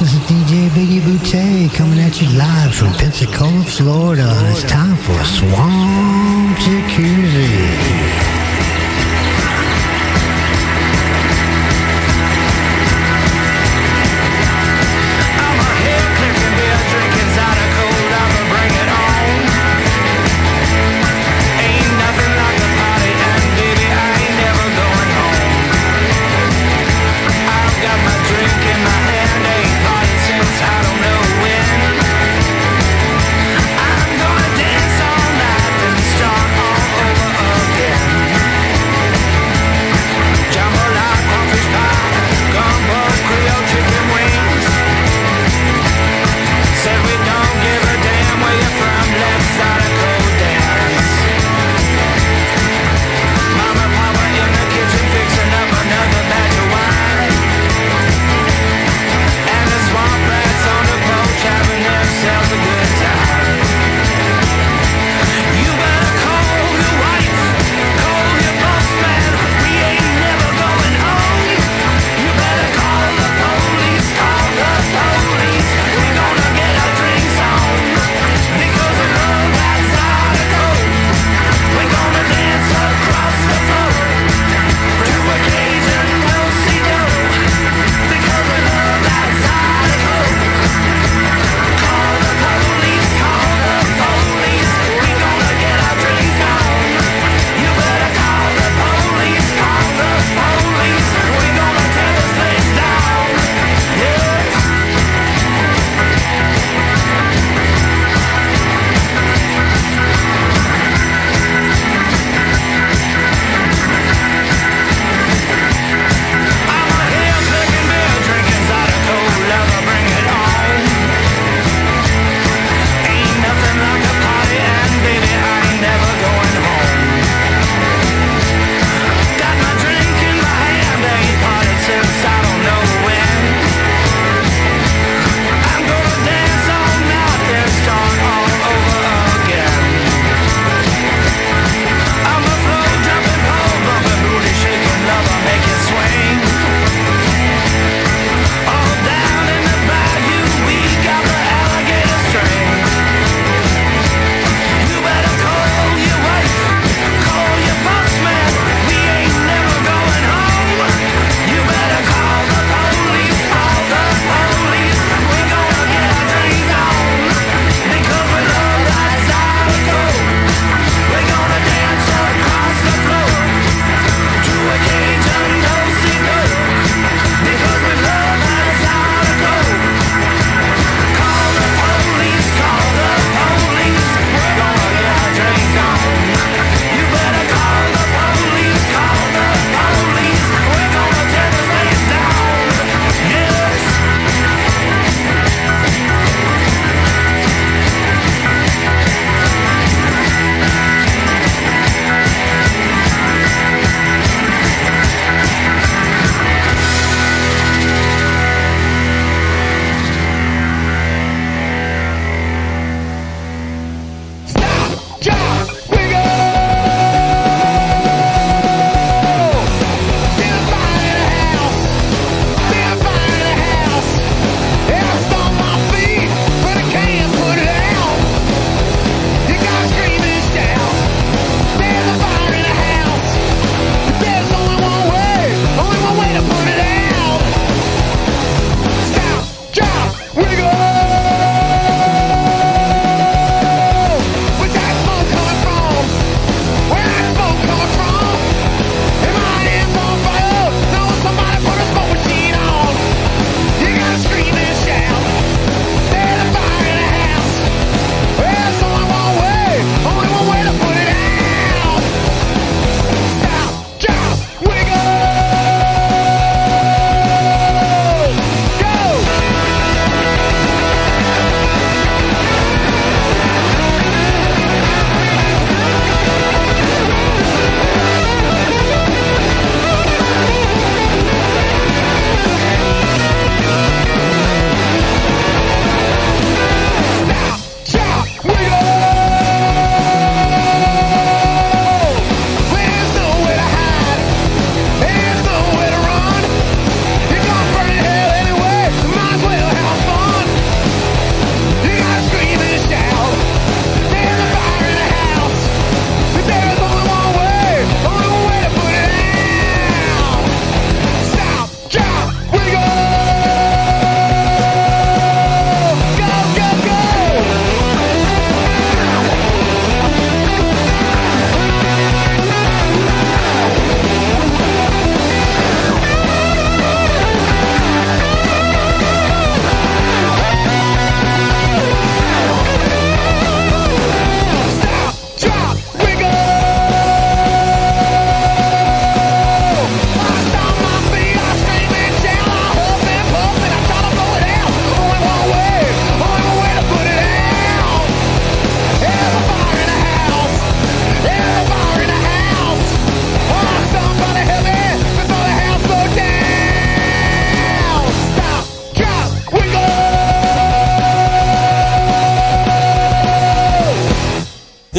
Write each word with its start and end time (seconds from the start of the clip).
This 0.00 0.12
is 0.12 0.20
DJ 0.20 0.68
Biggie 0.68 1.00
Boutte 1.00 1.74
coming 1.74 1.98
at 1.98 2.22
you 2.22 2.28
live 2.38 2.72
from 2.72 2.92
Pensacola, 2.92 3.64
Florida, 3.64 4.28
and 4.30 4.46
it's 4.46 4.62
time 4.62 4.96
for 4.96 5.24
Swamp 5.24 6.56
Jacuzzi. 6.58 8.37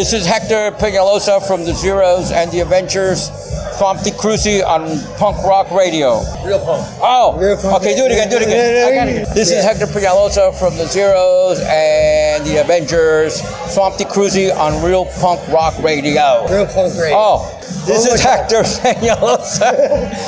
This 0.09 0.21
is 0.21 0.25
Hector 0.25 0.71
Peñalosa 0.71 1.39
from 1.45 1.65
the 1.65 1.73
Zeros 1.75 2.31
and 2.31 2.51
the 2.51 2.61
Adventures. 2.61 3.29
Swamp 3.77 3.99
Cruzy 4.17 4.65
on 4.65 4.97
Punk 5.19 5.37
Rock 5.45 5.69
Radio. 5.69 6.21
Real 6.43 6.57
punk. 6.65 6.81
Oh, 6.99 7.37
Real 7.37 7.55
punk. 7.55 7.75
okay, 7.75 7.95
do 7.95 8.05
it 8.05 8.13
again, 8.13 8.27
do 8.27 8.37
it 8.37 8.41
again. 8.41 8.87
I 8.87 8.95
got 8.95 9.07
it. 9.07 9.35
This 9.35 9.51
is 9.51 9.63
Hector 9.63 9.85
Peñalosa 9.85 10.57
from 10.57 10.75
the 10.77 10.87
Zeros 10.87 11.59
and 11.59 12.43
the 12.43 12.59
Avengers. 12.59 13.35
Swamp 13.71 13.97
Cruzy 14.09 14.49
on 14.51 14.83
Real 14.83 15.05
Punk 15.21 15.47
Rock 15.49 15.77
Radio. 15.83 16.47
Real 16.49 16.65
punk 16.65 16.97
radio. 16.97 17.13
Oh, 17.13 17.59
this 17.85 18.07
oh 18.07 18.09
One 18.09 18.15
is. 18.15 18.23
Hector 18.23 18.63
Peñalosa. 18.63 19.77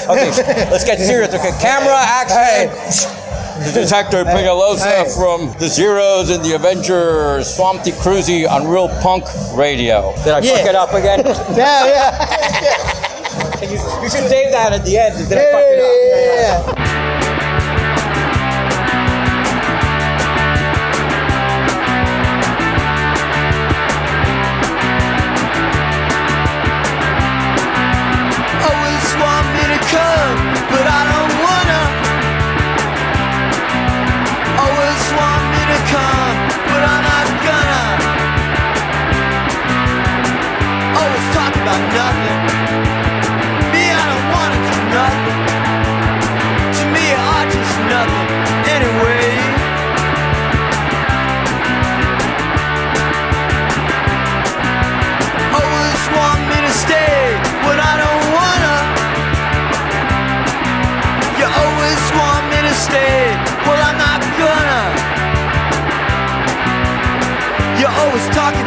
okay, 0.12 0.30
let's 0.70 0.86
get 0.86 1.00
serious. 1.00 1.34
Okay, 1.34 1.58
camera 1.60 1.98
action. 1.98 3.21
This 3.62 3.76
is 3.78 3.92
Hector 3.92 4.26
hey. 4.82 5.06
from 5.16 5.54
the 5.60 5.68
Zeros 5.68 6.32
and 6.32 6.44
the 6.44 6.54
Avengers. 6.56 7.54
Swampy 7.56 7.92
Cruzy 7.92 8.50
on 8.50 8.68
Real 8.68 8.90
Punk 9.02 9.24
Radio. 9.56 10.16
Did 10.24 10.34
I 10.34 10.42
fuck 10.42 10.66
it 10.66 10.76
up 10.76 10.94
again? 10.94 11.22
Yeah, 11.56 11.86
yeah. 11.86 13.62
you, 13.62 13.70
you 14.04 14.10
should 14.10 14.28
save 14.30 14.52
that 14.52 14.74
at 14.74 14.84
the 14.84 14.98
end. 14.98 15.30
Did 15.30 15.38
I 15.38 15.42
Yeah, 15.42 15.51
fuck 15.51 15.51
it 15.51 15.51
up? 15.51 15.51
yeah, 15.51 15.51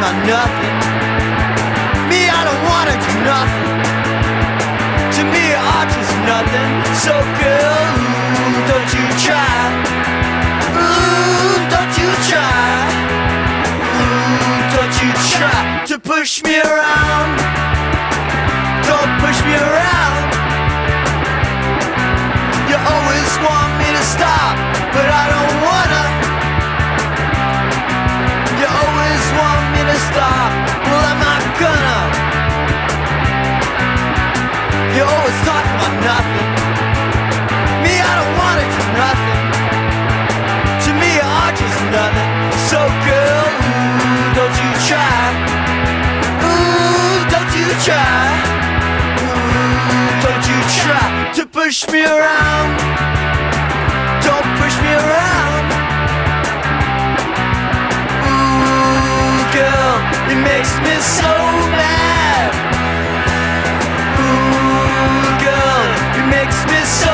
about 0.04 0.26
nothing. 0.26 0.76
Me, 2.10 2.28
I 2.28 2.40
don't 2.44 2.62
wanna 2.68 2.96
do 3.06 3.12
nothing. 3.24 3.72
To 5.16 5.22
me, 5.32 5.44
I'm 5.56 5.88
just 5.96 6.14
nothing. 6.28 6.70
So 7.04 7.14
girl, 7.40 7.84
ooh, 8.36 8.58
don't 8.68 8.90
you 8.96 9.06
try. 9.24 9.56
Ooh, 10.76 11.56
don't 11.72 11.94
you 12.00 12.10
try. 12.28 12.68
Ooh, 13.96 14.76
don't 14.76 14.94
you 15.00 15.10
try 15.32 15.84
to 15.86 15.98
push 15.98 16.42
me 16.44 16.60
around. 16.60 17.30
Don't 18.84 19.12
push 19.24 19.38
me 19.48 19.54
around. 19.56 20.24
You 22.68 22.76
always 22.92 23.30
want 23.40 23.73
try. 47.84 48.32
Don't 50.24 50.44
you 50.48 50.58
try 50.80 51.32
to 51.34 51.44
push 51.44 51.86
me 51.92 52.00
around. 52.02 52.70
Don't 54.24 54.48
push 54.60 54.76
me 54.84 54.92
around. 55.04 55.66
Ooh, 58.24 59.36
girl, 59.58 59.94
it 60.32 60.40
makes 60.50 60.72
me 60.86 60.94
so 61.18 61.32
mad. 61.80 62.50
Ooh, 64.24 65.28
girl, 65.44 65.86
it 66.20 66.26
makes 66.36 66.58
me 66.70 66.80
so 67.02 67.13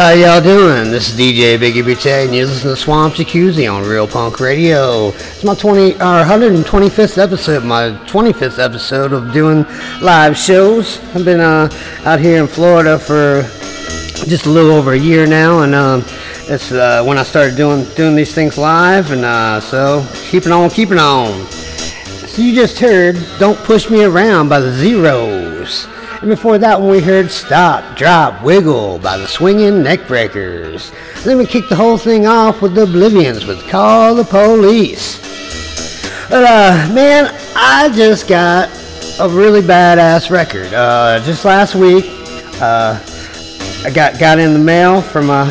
How 0.00 0.12
y'all 0.12 0.40
doing? 0.40 0.90
This 0.90 1.12
is 1.12 1.20
DJ 1.20 1.58
Biggie 1.58 1.84
Butte, 1.84 2.06
and 2.06 2.34
you're 2.34 2.46
listening 2.46 2.74
to 2.74 2.80
Swamp 2.80 3.12
Jacuzzi 3.12 3.70
on 3.70 3.86
Real 3.86 4.08
Punk 4.08 4.40
Radio. 4.40 5.08
It's 5.08 5.44
my 5.44 5.54
20 5.54 5.96
or 5.96 6.24
125th 6.24 7.18
episode, 7.18 7.64
my 7.64 7.90
25th 8.06 8.58
episode 8.58 9.12
of 9.12 9.30
doing 9.34 9.66
live 10.00 10.38
shows. 10.38 10.98
I've 11.14 11.26
been 11.26 11.40
uh, 11.40 11.68
out 12.06 12.18
here 12.18 12.40
in 12.40 12.48
Florida 12.48 12.98
for 12.98 13.42
just 14.24 14.46
a 14.46 14.48
little 14.48 14.70
over 14.70 14.94
a 14.94 14.98
year 14.98 15.26
now, 15.26 15.64
and 15.64 15.74
um, 15.74 16.02
it's 16.48 16.72
uh, 16.72 17.04
when 17.04 17.18
I 17.18 17.22
started 17.22 17.58
doing 17.58 17.84
doing 17.94 18.16
these 18.16 18.34
things 18.34 18.56
live, 18.56 19.10
and 19.10 19.22
uh, 19.22 19.60
so 19.60 20.08
keeping 20.30 20.50
on, 20.50 20.70
keeping 20.70 20.98
on. 20.98 21.46
So 21.50 22.40
you 22.40 22.54
just 22.54 22.78
heard 22.78 23.22
Don't 23.38 23.58
Push 23.64 23.90
Me 23.90 24.04
Around 24.04 24.48
by 24.48 24.60
the 24.60 24.72
Zeros. 24.72 25.86
And 26.20 26.28
before 26.28 26.58
that 26.58 26.78
one 26.78 26.90
we 26.90 27.00
heard 27.00 27.30
Stop, 27.30 27.96
Drop, 27.96 28.42
Wiggle 28.42 28.98
by 28.98 29.16
the 29.16 29.26
Swinging 29.26 29.82
Neckbreakers. 29.82 30.92
Then 31.24 31.38
we 31.38 31.46
kicked 31.46 31.70
the 31.70 31.76
whole 31.76 31.96
thing 31.96 32.26
off 32.26 32.60
with 32.60 32.74
the 32.74 32.82
Oblivions 32.82 33.46
with 33.46 33.66
Call 33.68 34.14
the 34.14 34.24
Police. 34.24 35.18
But 36.28 36.44
uh 36.44 36.92
man, 36.92 37.34
I 37.56 37.90
just 37.94 38.28
got 38.28 38.68
a 39.18 39.28
really 39.28 39.62
badass 39.62 40.30
record. 40.30 40.74
Uh 40.74 41.22
just 41.24 41.46
last 41.46 41.74
week, 41.74 42.04
uh 42.60 43.00
I 43.84 43.90
got 43.90 44.18
got 44.20 44.38
in 44.38 44.52
the 44.52 44.58
mail 44.58 45.00
from 45.00 45.26
my 45.26 45.46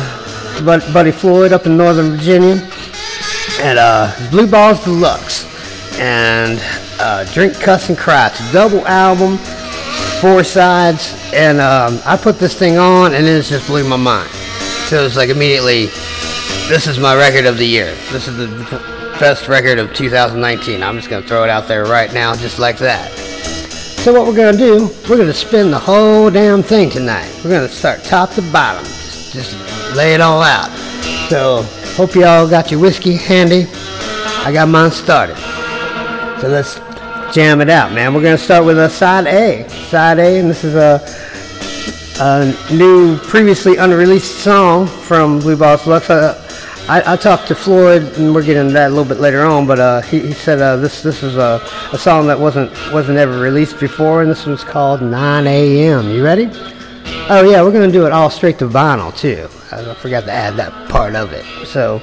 buddy 0.64 1.10
Floyd 1.10 1.52
up 1.52 1.66
in 1.66 1.76
Northern 1.76 2.12
Virginia. 2.12 2.68
And 3.60 3.76
uh 3.76 4.30
Blue 4.30 4.46
Balls 4.46 4.84
Deluxe 4.84 5.50
and 5.98 6.60
uh, 7.00 7.24
Drink, 7.32 7.54
Cuss, 7.54 7.88
and 7.88 7.98
Cry. 7.98 8.28
It's 8.28 8.40
a 8.40 8.52
double 8.52 8.86
album, 8.86 9.38
four 10.20 10.44
sides, 10.44 11.16
and 11.32 11.60
um, 11.60 11.98
I 12.04 12.16
put 12.16 12.38
this 12.38 12.58
thing 12.58 12.76
on, 12.76 13.14
and 13.14 13.26
it 13.26 13.42
just 13.42 13.66
blew 13.66 13.88
my 13.88 13.96
mind. 13.96 14.30
So 14.88 15.06
it's 15.06 15.16
like 15.16 15.30
immediately, 15.30 15.86
this 16.68 16.86
is 16.86 16.98
my 16.98 17.16
record 17.16 17.46
of 17.46 17.56
the 17.56 17.64
year. 17.64 17.94
This 18.12 18.28
is 18.28 18.36
the 18.36 18.46
best 19.18 19.48
record 19.48 19.78
of 19.78 19.94
2019. 19.94 20.82
I'm 20.82 20.96
just 20.96 21.08
gonna 21.08 21.26
throw 21.26 21.42
it 21.44 21.50
out 21.50 21.68
there 21.68 21.84
right 21.84 22.12
now, 22.12 22.34
just 22.36 22.58
like 22.58 22.76
that. 22.78 23.10
So 24.00 24.12
what 24.12 24.26
we're 24.26 24.36
gonna 24.36 24.58
do, 24.58 24.90
we're 25.08 25.16
gonna 25.16 25.32
spin 25.32 25.70
the 25.70 25.78
whole 25.78 26.30
damn 26.30 26.62
thing 26.62 26.90
tonight. 26.90 27.32
We're 27.42 27.50
gonna 27.50 27.68
start 27.68 28.02
top 28.04 28.30
to 28.32 28.42
bottom, 28.42 28.84
just, 28.84 29.32
just 29.32 29.96
lay 29.96 30.14
it 30.14 30.20
all 30.20 30.42
out. 30.42 30.70
So 31.30 31.62
hope 31.96 32.14
you 32.14 32.24
all 32.24 32.48
got 32.48 32.70
your 32.70 32.80
whiskey 32.80 33.14
handy. 33.14 33.66
I 34.44 34.52
got 34.52 34.68
mine 34.68 34.90
started. 34.90 35.36
So 36.40 36.48
let's 36.48 36.78
jam 37.32 37.60
it 37.60 37.70
out, 37.70 37.92
man. 37.92 38.12
We're 38.14 38.22
going 38.22 38.36
to 38.36 38.42
start 38.42 38.64
with 38.64 38.78
a 38.78 38.90
side 38.90 39.26
A. 39.26 39.68
Side 39.68 40.18
A, 40.18 40.38
and 40.38 40.50
this 40.50 40.64
is 40.64 40.74
a, 40.74 41.00
a 42.20 42.74
new, 42.74 43.16
previously 43.18 43.76
unreleased 43.76 44.38
song 44.40 44.86
from 44.86 45.38
Blue 45.38 45.56
Boss. 45.56 45.86
Lux. 45.86 46.10
Uh, 46.10 46.46
I, 46.88 47.12
I, 47.12 47.16
talked 47.16 47.46
to 47.48 47.54
Floyd, 47.54 48.02
and 48.18 48.34
we're 48.34 48.42
getting 48.42 48.62
into 48.62 48.72
that 48.72 48.88
a 48.88 48.94
little 48.94 49.04
bit 49.04 49.20
later 49.20 49.42
on. 49.42 49.66
But 49.66 49.78
uh, 49.78 50.00
he, 50.02 50.20
he, 50.20 50.32
said 50.32 50.60
uh, 50.60 50.76
this 50.76 51.02
this 51.02 51.22
is 51.22 51.36
a, 51.36 51.60
a 51.92 51.98
song 51.98 52.26
that 52.26 52.38
wasn't 52.38 52.72
wasn't 52.92 53.18
ever 53.18 53.38
released 53.38 53.78
before, 53.78 54.22
and 54.22 54.30
this 54.30 54.44
one's 54.46 54.64
called 54.64 55.00
9 55.00 55.46
a.m. 55.46 56.10
You 56.10 56.24
ready? 56.24 56.50
Oh 57.28 57.48
yeah, 57.48 57.62
we're 57.62 57.72
gonna 57.72 57.92
do 57.92 58.06
it 58.06 58.12
all 58.12 58.28
straight 58.28 58.58
to 58.58 58.68
vinyl 58.68 59.16
too. 59.16 59.48
I 59.70 59.94
forgot 59.94 60.24
to 60.24 60.32
add 60.32 60.56
that 60.56 60.90
part 60.90 61.14
of 61.14 61.32
it. 61.32 61.44
So 61.66 62.02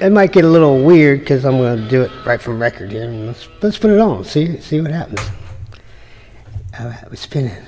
it 0.00 0.12
might 0.12 0.32
get 0.32 0.44
a 0.44 0.48
little 0.48 0.82
weird 0.82 1.20
because 1.20 1.44
I'm 1.44 1.58
going 1.58 1.82
to 1.82 1.88
do 1.88 2.02
it 2.02 2.10
right 2.24 2.40
from 2.40 2.58
record 2.58 2.90
here. 2.90 3.06
Let's, 3.06 3.48
let's 3.60 3.78
put 3.78 3.90
it 3.90 3.98
on. 3.98 4.24
See 4.24 4.60
see 4.60 4.80
what 4.80 4.90
happens. 4.90 5.20
We're 6.80 7.16
spinning. 7.16 7.67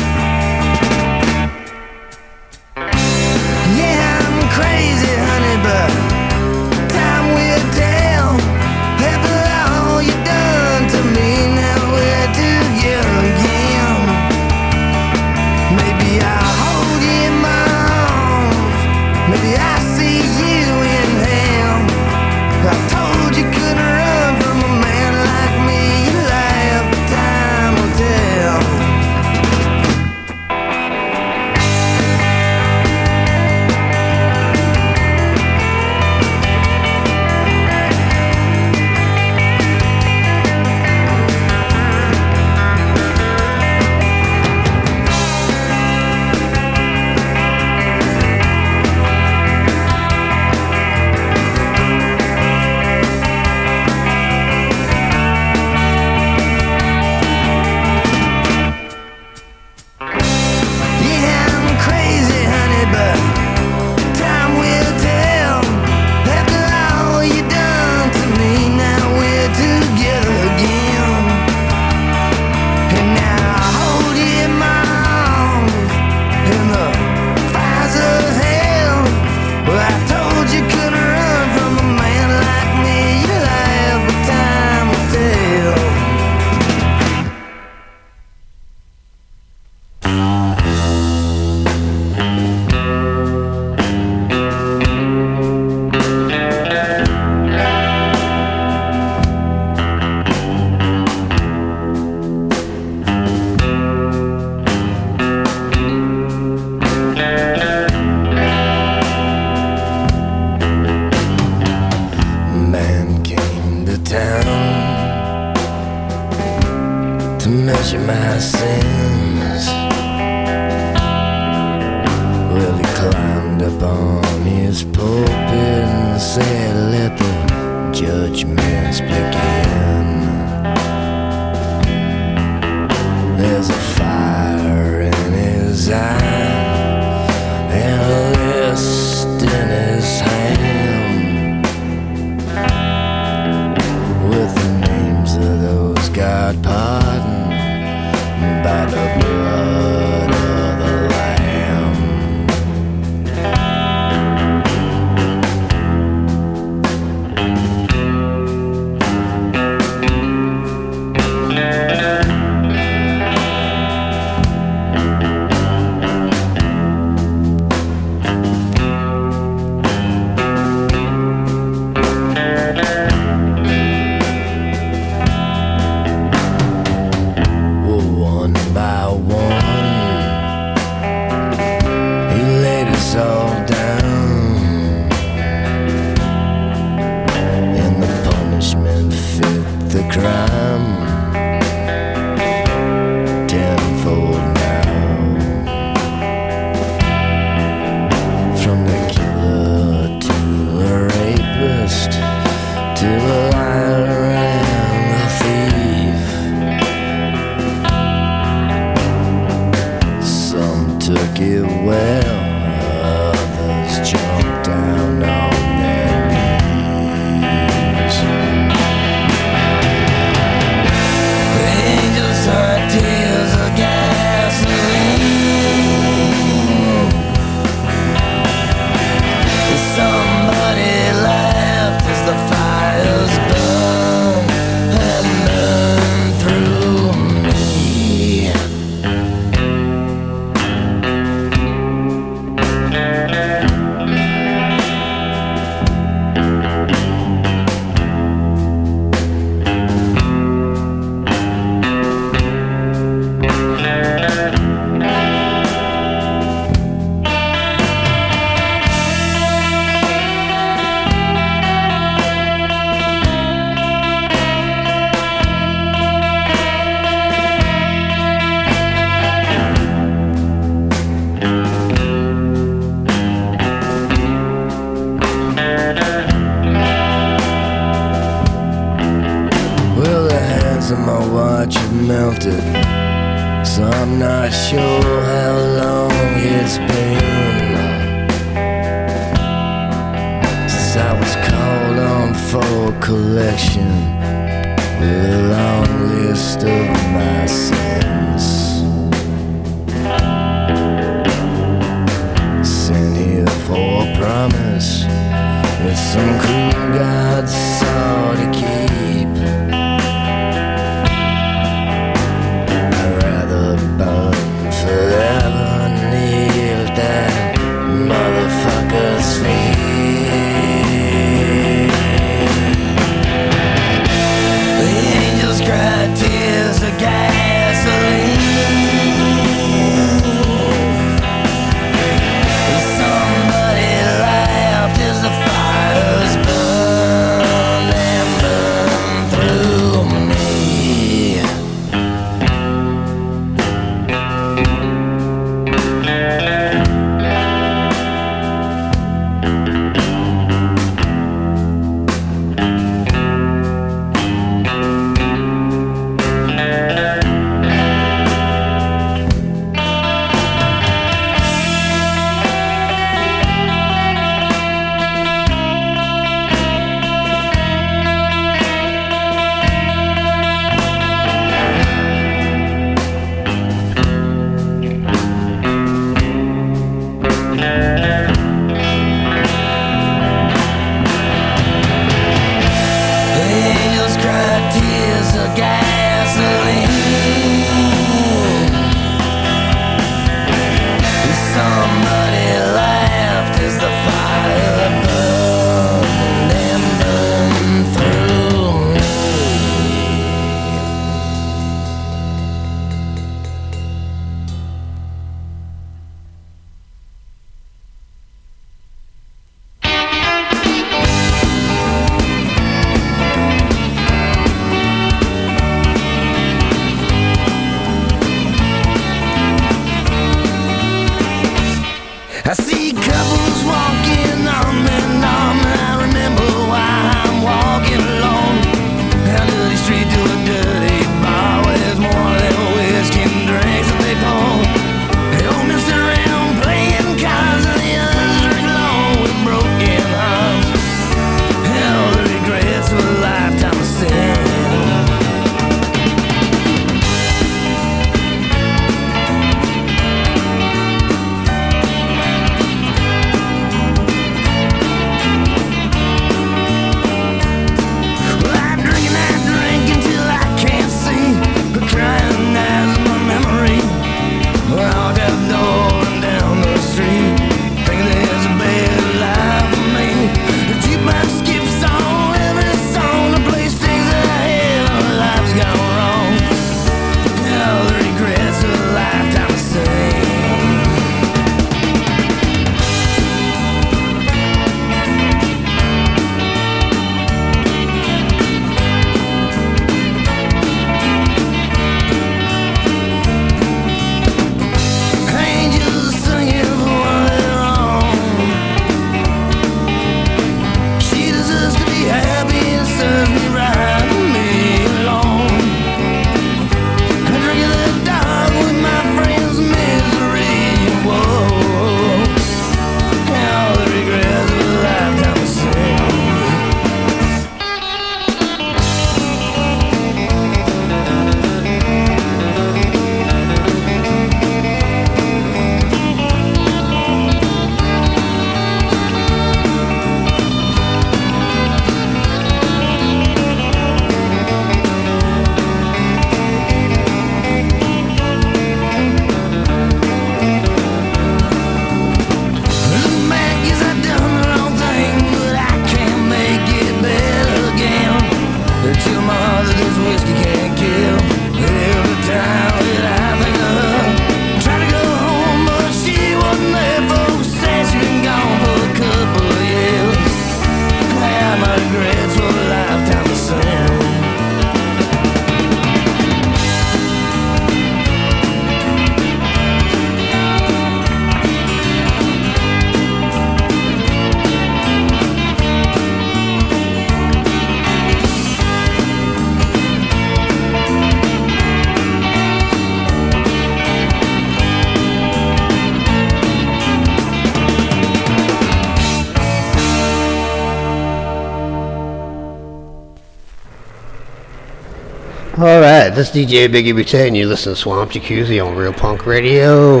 DJ 596.32 596.66
Biggie 596.66 597.26
and 597.26 597.36
you 597.36 597.46
listen 597.46 597.74
to 597.74 597.78
Swamp 597.78 598.10
Jacuzzi 598.10 598.64
on 598.64 598.74
Real 598.74 598.94
Punk 598.94 599.26
Radio. 599.26 600.00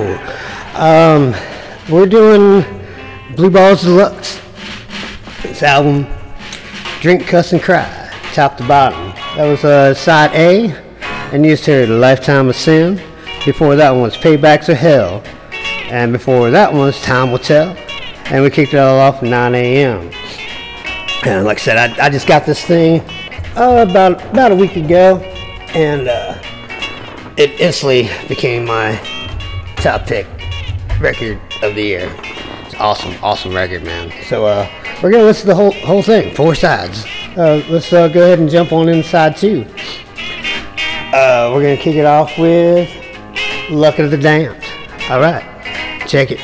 Um, 0.74 1.34
we're 1.90 2.06
doing 2.06 2.64
Blue 3.36 3.50
Balls 3.50 3.82
Deluxe. 3.82 4.40
This 5.42 5.62
album, 5.62 6.06
Drink, 7.02 7.26
Cuss, 7.26 7.52
and 7.52 7.60
Cry, 7.60 7.84
top 8.32 8.56
to 8.56 8.66
bottom. 8.66 9.10
That 9.36 9.44
was 9.44 9.62
uh, 9.62 9.92
side 9.92 10.30
A, 10.32 10.70
and 11.34 11.44
you 11.44 11.52
just 11.52 11.66
heard 11.66 11.90
A 11.90 11.98
Lifetime 11.98 12.48
of 12.48 12.56
Sin. 12.56 12.96
Before 13.44 13.76
that 13.76 13.90
one 13.90 14.00
was 14.00 14.16
Paybacks 14.16 14.70
of 14.70 14.78
Hell, 14.78 15.22
and 15.90 16.12
before 16.12 16.50
that 16.50 16.72
one 16.72 16.86
was 16.86 17.02
Time 17.02 17.30
Will 17.30 17.40
Tell, 17.40 17.76
and 18.26 18.42
we 18.42 18.48
kicked 18.48 18.72
it 18.72 18.78
all 18.78 18.98
off 18.98 19.22
at 19.22 19.24
9 19.24 19.54
a.m. 19.54 20.10
And 21.26 21.44
like 21.44 21.58
I 21.58 21.60
said, 21.60 21.76
I, 21.76 22.06
I 22.06 22.08
just 22.08 22.26
got 22.26 22.46
this 22.46 22.64
thing 22.64 23.02
uh, 23.54 23.84
about 23.86 24.24
about 24.30 24.50
a 24.50 24.56
week 24.56 24.76
ago, 24.76 25.18
and 25.74 26.08
uh, 26.08 26.21
it 27.36 27.60
instantly 27.60 28.10
became 28.28 28.64
my 28.64 28.96
top 29.76 30.06
pick 30.06 30.26
record 31.00 31.40
of 31.62 31.74
the 31.74 31.82
year. 31.82 32.14
It's 32.66 32.74
awesome, 32.74 33.14
awesome 33.22 33.54
record, 33.54 33.84
man. 33.84 34.12
So 34.26 34.46
uh, 34.46 34.68
we're 35.02 35.10
gonna 35.10 35.24
listen 35.24 35.42
to 35.42 35.46
the 35.48 35.54
whole 35.54 35.72
whole 35.72 36.02
thing, 36.02 36.34
four 36.34 36.54
sides. 36.54 37.04
Uh, 37.36 37.62
let's 37.68 37.92
uh, 37.92 38.08
go 38.08 38.22
ahead 38.22 38.38
and 38.38 38.50
jump 38.50 38.72
on 38.72 38.88
inside 38.88 39.36
two. 39.36 39.66
Uh, 41.12 41.50
we're 41.52 41.62
gonna 41.62 41.76
kick 41.76 41.96
it 41.96 42.06
off 42.06 42.38
with 42.38 42.90
"Luck 43.70 43.98
of 43.98 44.10
the 44.10 44.18
Damned." 44.18 44.62
All 45.10 45.20
right, 45.20 45.44
check 46.06 46.30
it. 46.30 46.40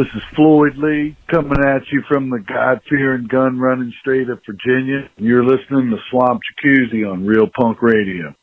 This 0.00 0.08
is 0.14 0.22
Floyd 0.34 0.78
Lee 0.78 1.14
coming 1.30 1.62
at 1.62 1.82
you 1.92 2.02
from 2.08 2.30
the 2.30 2.38
God 2.38 2.80
fearing 2.88 3.26
gun 3.26 3.58
running 3.58 3.92
state 4.00 4.30
of 4.30 4.40
Virginia. 4.46 5.10
You're 5.18 5.44
listening 5.44 5.90
to 5.90 5.98
Swamp 6.10 6.40
Jacuzzi 6.40 7.04
on 7.04 7.26
Real 7.26 7.46
Punk 7.54 7.82
Radio. 7.82 8.34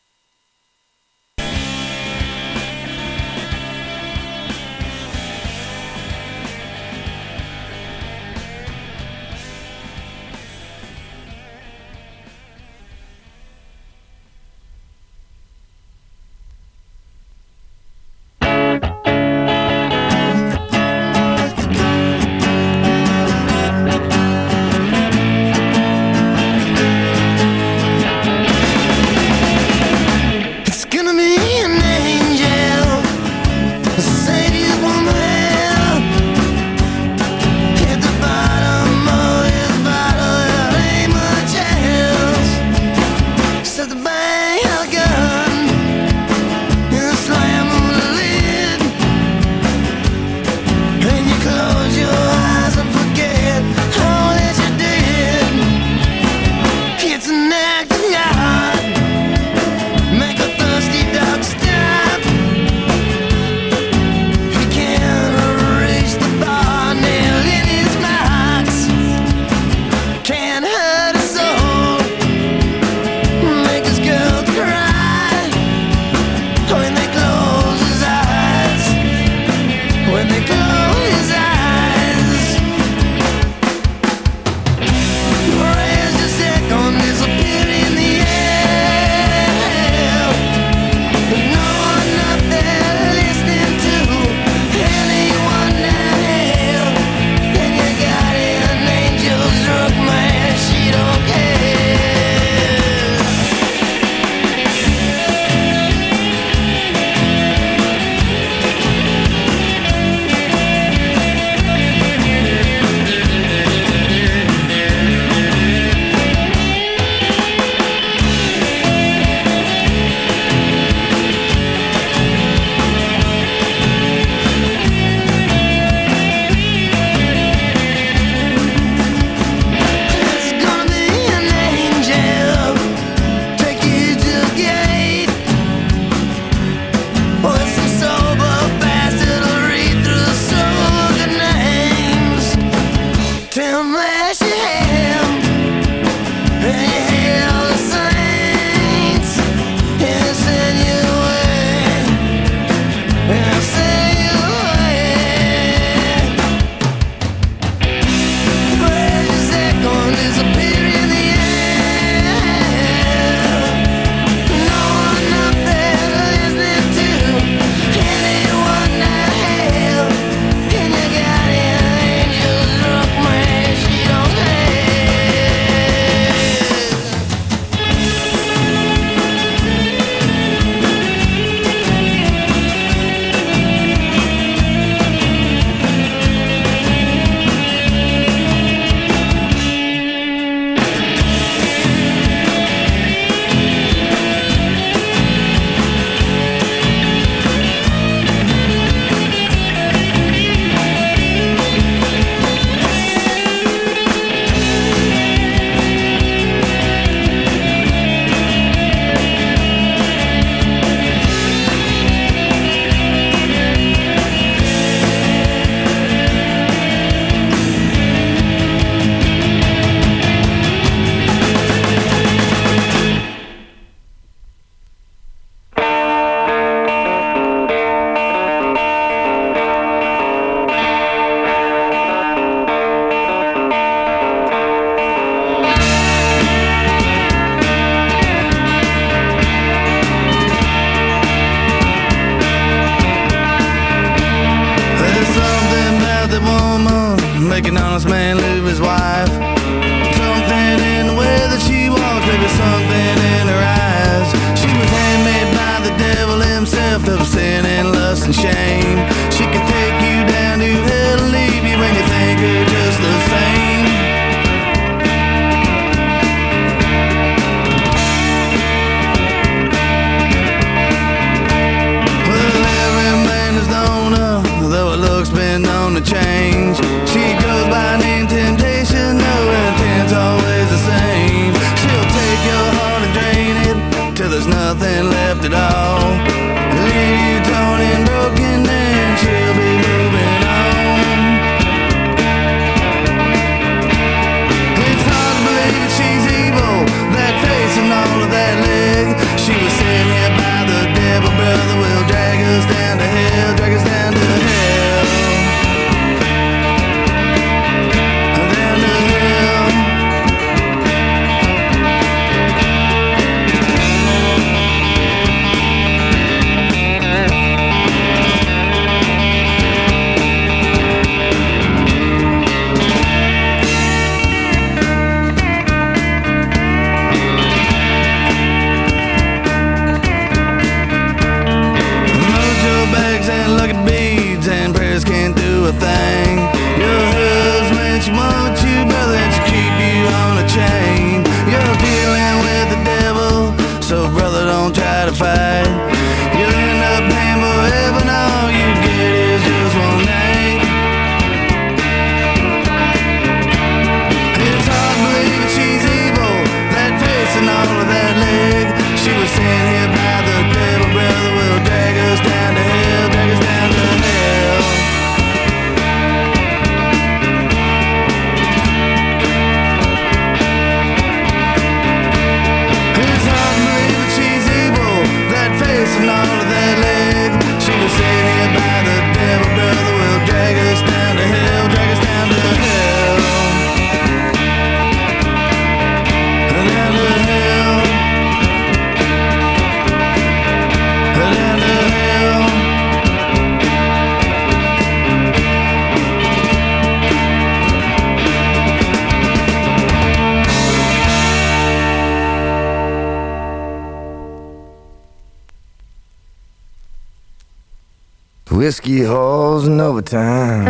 Whiskey 408.50 409.04
halls 409.04 409.66
and 409.66 409.78
overtime. 409.78 410.64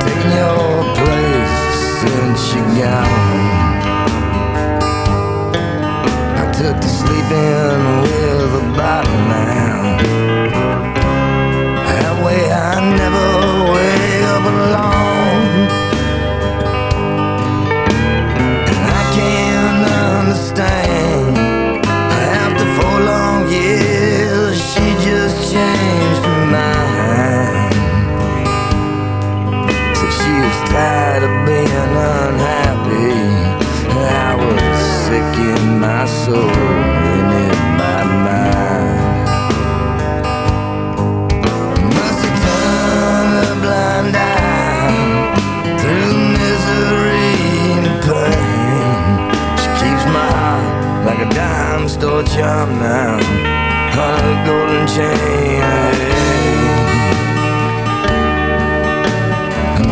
Taking 0.00 0.30
your 0.30 0.94
place 0.94 1.58
since 2.00 2.54
you're 2.54 2.64
gone. 2.78 3.82
I 6.38 6.52
took 6.52 6.80
to 6.80 6.88
sleeping. 6.88 8.01
a 52.22 52.36
job 52.36 52.68
now 52.68 53.16
on 54.06 54.20
a 54.32 54.46
golden 54.46 54.86
chain. 54.86 55.60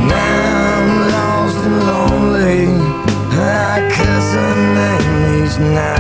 Now 0.09 0.77
I'm 0.77 0.91
lost 1.15 1.61
and 1.69 1.79
lonely. 1.91 2.63
I 3.33 3.89
curse 3.95 4.33
her 4.35 4.55
name 4.77 5.43
these 5.43 5.59
nights. 5.59 6.00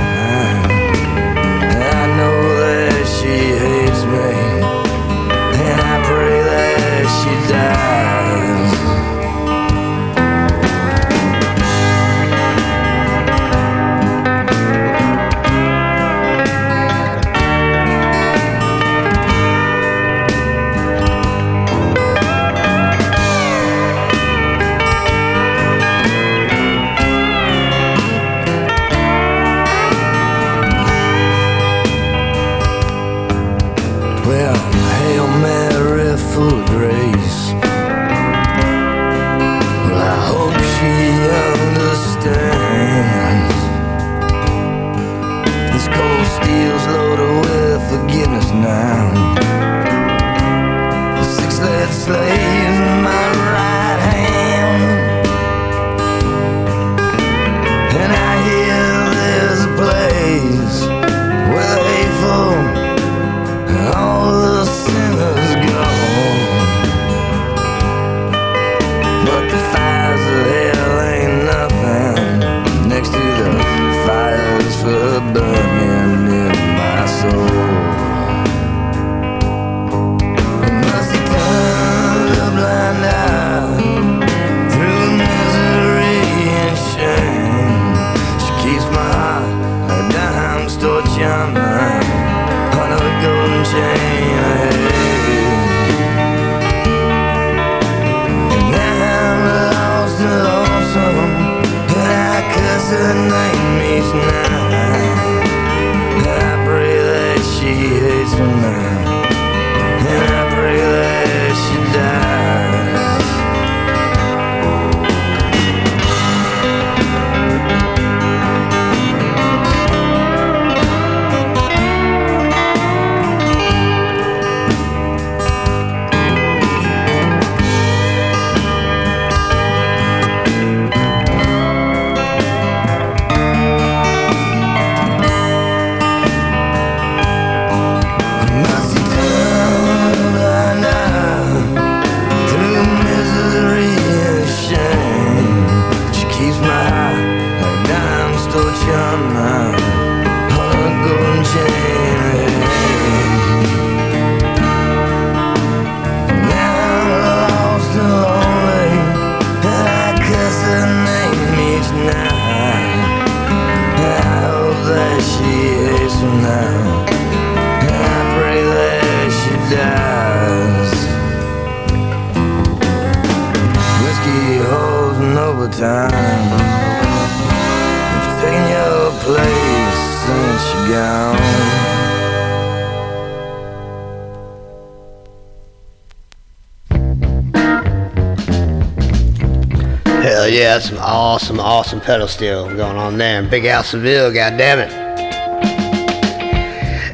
Austin 191.90 192.06
pedal 192.06 192.28
steel 192.28 192.68
going 192.76 192.96
on 192.96 193.18
there, 193.18 193.40
and 193.40 193.50
Big 193.50 193.64
Al 193.64 193.82
Seville, 193.82 194.30
goddammit. 194.30 194.90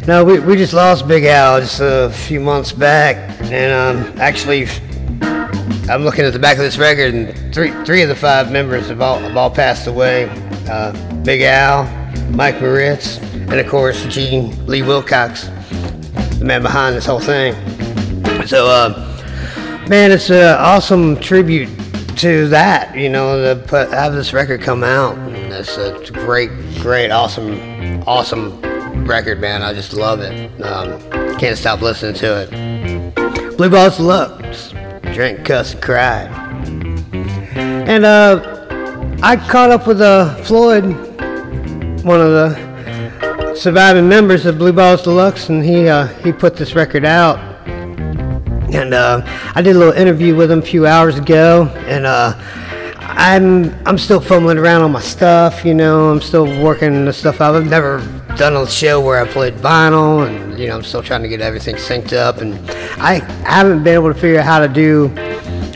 No, 0.06 0.22
we, 0.22 0.38
we 0.38 0.54
just 0.54 0.74
lost 0.74 1.08
Big 1.08 1.24
Al 1.24 1.60
just 1.60 1.80
a 1.80 2.10
few 2.10 2.40
months 2.40 2.72
back, 2.72 3.16
and 3.44 3.72
um, 3.72 4.20
actually, 4.20 4.66
I'm 5.88 6.02
looking 6.02 6.26
at 6.26 6.34
the 6.34 6.38
back 6.38 6.58
of 6.58 6.62
this 6.62 6.76
record, 6.76 7.14
and 7.14 7.54
three 7.54 7.70
three 7.86 8.02
of 8.02 8.10
the 8.10 8.14
five 8.14 8.52
members 8.52 8.88
have 8.88 9.00
all, 9.00 9.18
have 9.18 9.34
all 9.34 9.48
passed 9.48 9.86
away. 9.86 10.28
Uh, 10.68 10.92
Big 11.22 11.40
Al, 11.40 11.84
Mike 12.32 12.60
Moritz, 12.60 13.16
and 13.16 13.54
of 13.54 13.66
course 13.68 14.04
Gene 14.08 14.66
Lee 14.66 14.82
Wilcox, 14.82 15.44
the 16.38 16.44
man 16.44 16.60
behind 16.60 16.94
this 16.94 17.06
whole 17.06 17.18
thing. 17.18 17.54
So, 18.46 18.66
uh, 18.66 19.86
man, 19.88 20.12
it's 20.12 20.28
an 20.28 20.58
awesome 20.58 21.18
tribute 21.18 21.70
to 22.16 22.48
that, 22.48 22.96
you 22.96 23.08
know, 23.08 23.54
to 23.54 23.62
put, 23.62 23.90
have 23.90 24.12
this 24.12 24.32
record 24.32 24.62
come 24.62 24.82
out. 24.82 25.16
And 25.18 25.52
it's 25.52 25.76
a 25.76 25.98
great, 26.12 26.50
great, 26.80 27.10
awesome, 27.10 28.02
awesome 28.06 28.60
record, 29.06 29.40
man. 29.40 29.62
I 29.62 29.72
just 29.72 29.92
love 29.92 30.20
it. 30.20 30.62
Um, 30.62 31.00
can't 31.38 31.56
stop 31.56 31.82
listening 31.82 32.14
to 32.14 32.42
it. 32.42 33.56
Blue 33.56 33.70
Balls 33.70 33.96
Deluxe, 33.96 34.72
drink, 35.12 35.44
cuss, 35.44 35.74
and 35.74 35.82
cry. 35.82 36.22
And 37.52 38.04
uh, 38.04 39.16
I 39.22 39.36
caught 39.36 39.70
up 39.70 39.86
with 39.86 40.00
uh, 40.00 40.34
Floyd, 40.44 40.84
one 42.04 42.20
of 42.20 42.30
the 42.30 43.54
surviving 43.54 44.08
members 44.08 44.44
of 44.44 44.58
Blue 44.58 44.72
Balls 44.72 45.02
Deluxe, 45.02 45.48
and 45.48 45.64
he 45.64 45.88
uh, 45.88 46.06
he 46.06 46.32
put 46.32 46.56
this 46.56 46.74
record 46.74 47.04
out 47.04 47.55
and 48.72 48.94
uh, 48.94 49.22
I 49.54 49.62
did 49.62 49.76
a 49.76 49.78
little 49.78 49.94
interview 49.94 50.34
with 50.34 50.50
him 50.50 50.58
a 50.58 50.62
few 50.62 50.86
hours 50.86 51.18
ago, 51.18 51.66
and 51.86 52.04
uh, 52.04 52.34
I'm 53.00 53.74
I'm 53.86 53.96
still 53.96 54.20
fumbling 54.20 54.58
around 54.58 54.82
on 54.82 54.92
my 54.92 55.00
stuff. 55.00 55.64
You 55.64 55.74
know, 55.74 56.10
I'm 56.10 56.20
still 56.20 56.46
working 56.62 57.04
the 57.04 57.12
stuff 57.12 57.40
out. 57.40 57.54
I've 57.54 57.66
never 57.66 57.98
done 58.36 58.56
a 58.56 58.66
show 58.66 59.00
where 59.00 59.22
I 59.22 59.26
played 59.26 59.54
vinyl, 59.54 60.26
and 60.26 60.58
you 60.58 60.66
know, 60.66 60.76
I'm 60.76 60.82
still 60.82 61.02
trying 61.02 61.22
to 61.22 61.28
get 61.28 61.40
everything 61.40 61.76
synced 61.76 62.12
up. 62.12 62.38
And 62.38 62.54
I 63.00 63.20
haven't 63.44 63.84
been 63.84 63.94
able 63.94 64.12
to 64.12 64.18
figure 64.18 64.40
out 64.40 64.46
how 64.46 64.58
to 64.58 64.68
do 64.68 65.12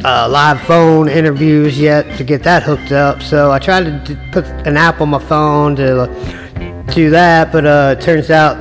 uh, 0.04 0.28
live 0.28 0.60
phone 0.62 1.08
interviews 1.08 1.78
yet 1.78 2.16
to 2.18 2.24
get 2.24 2.42
that 2.42 2.62
hooked 2.62 2.92
up. 2.92 3.22
So 3.22 3.52
I 3.52 3.58
tried 3.58 3.84
to 3.84 4.14
d- 4.14 4.20
put 4.32 4.44
an 4.66 4.76
app 4.76 5.00
on 5.00 5.10
my 5.10 5.18
phone 5.18 5.76
to 5.76 6.02
uh, 6.02 6.92
do 6.92 7.10
that, 7.10 7.52
but 7.52 7.64
uh, 7.64 7.94
it 7.96 8.02
turns 8.02 8.30
out 8.30 8.56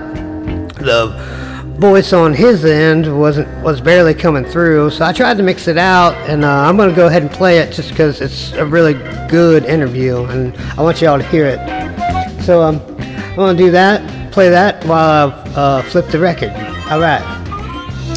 the 0.76 1.39
voice 1.80 2.12
on 2.12 2.34
his 2.34 2.66
end 2.66 3.20
wasn't 3.20 3.48
was 3.64 3.80
barely 3.80 4.14
coming 4.14 4.44
through. 4.44 4.90
So 4.90 5.06
I 5.06 5.14
tried 5.14 5.38
to 5.38 5.44
mix 5.44 5.68
it 5.68 5.78
out, 5.78 6.14
and 6.30 6.44
uh, 6.44 6.50
I'm 6.50 6.76
gonna 6.76 6.94
go 6.94 7.08
ahead 7.08 7.22
and 7.22 7.32
play 7.32 7.60
it 7.60 7.72
just 7.72 7.90
because 7.90 8.20
it's 8.20 8.52
a 8.54 8.66
really 8.66 8.94
good 9.30 9.66
interview, 9.66 10.26
and 10.26 10.56
I 10.78 10.82
want 10.82 11.02
y'all 11.02 11.18
to 11.18 11.26
hear 11.26 11.46
it. 11.46 12.44
So 12.44 12.62
um, 12.62 12.82
I'm 13.00 13.36
gonna 13.36 13.58
do 13.58 13.72
that, 13.72 14.32
play 14.34 14.50
that 14.50 14.84
while 14.86 15.32
I 15.32 15.50
uh, 15.56 15.82
flip 15.84 16.08
the 16.08 16.20
record. 16.20 16.50
All 16.90 17.00
right. 17.00 17.24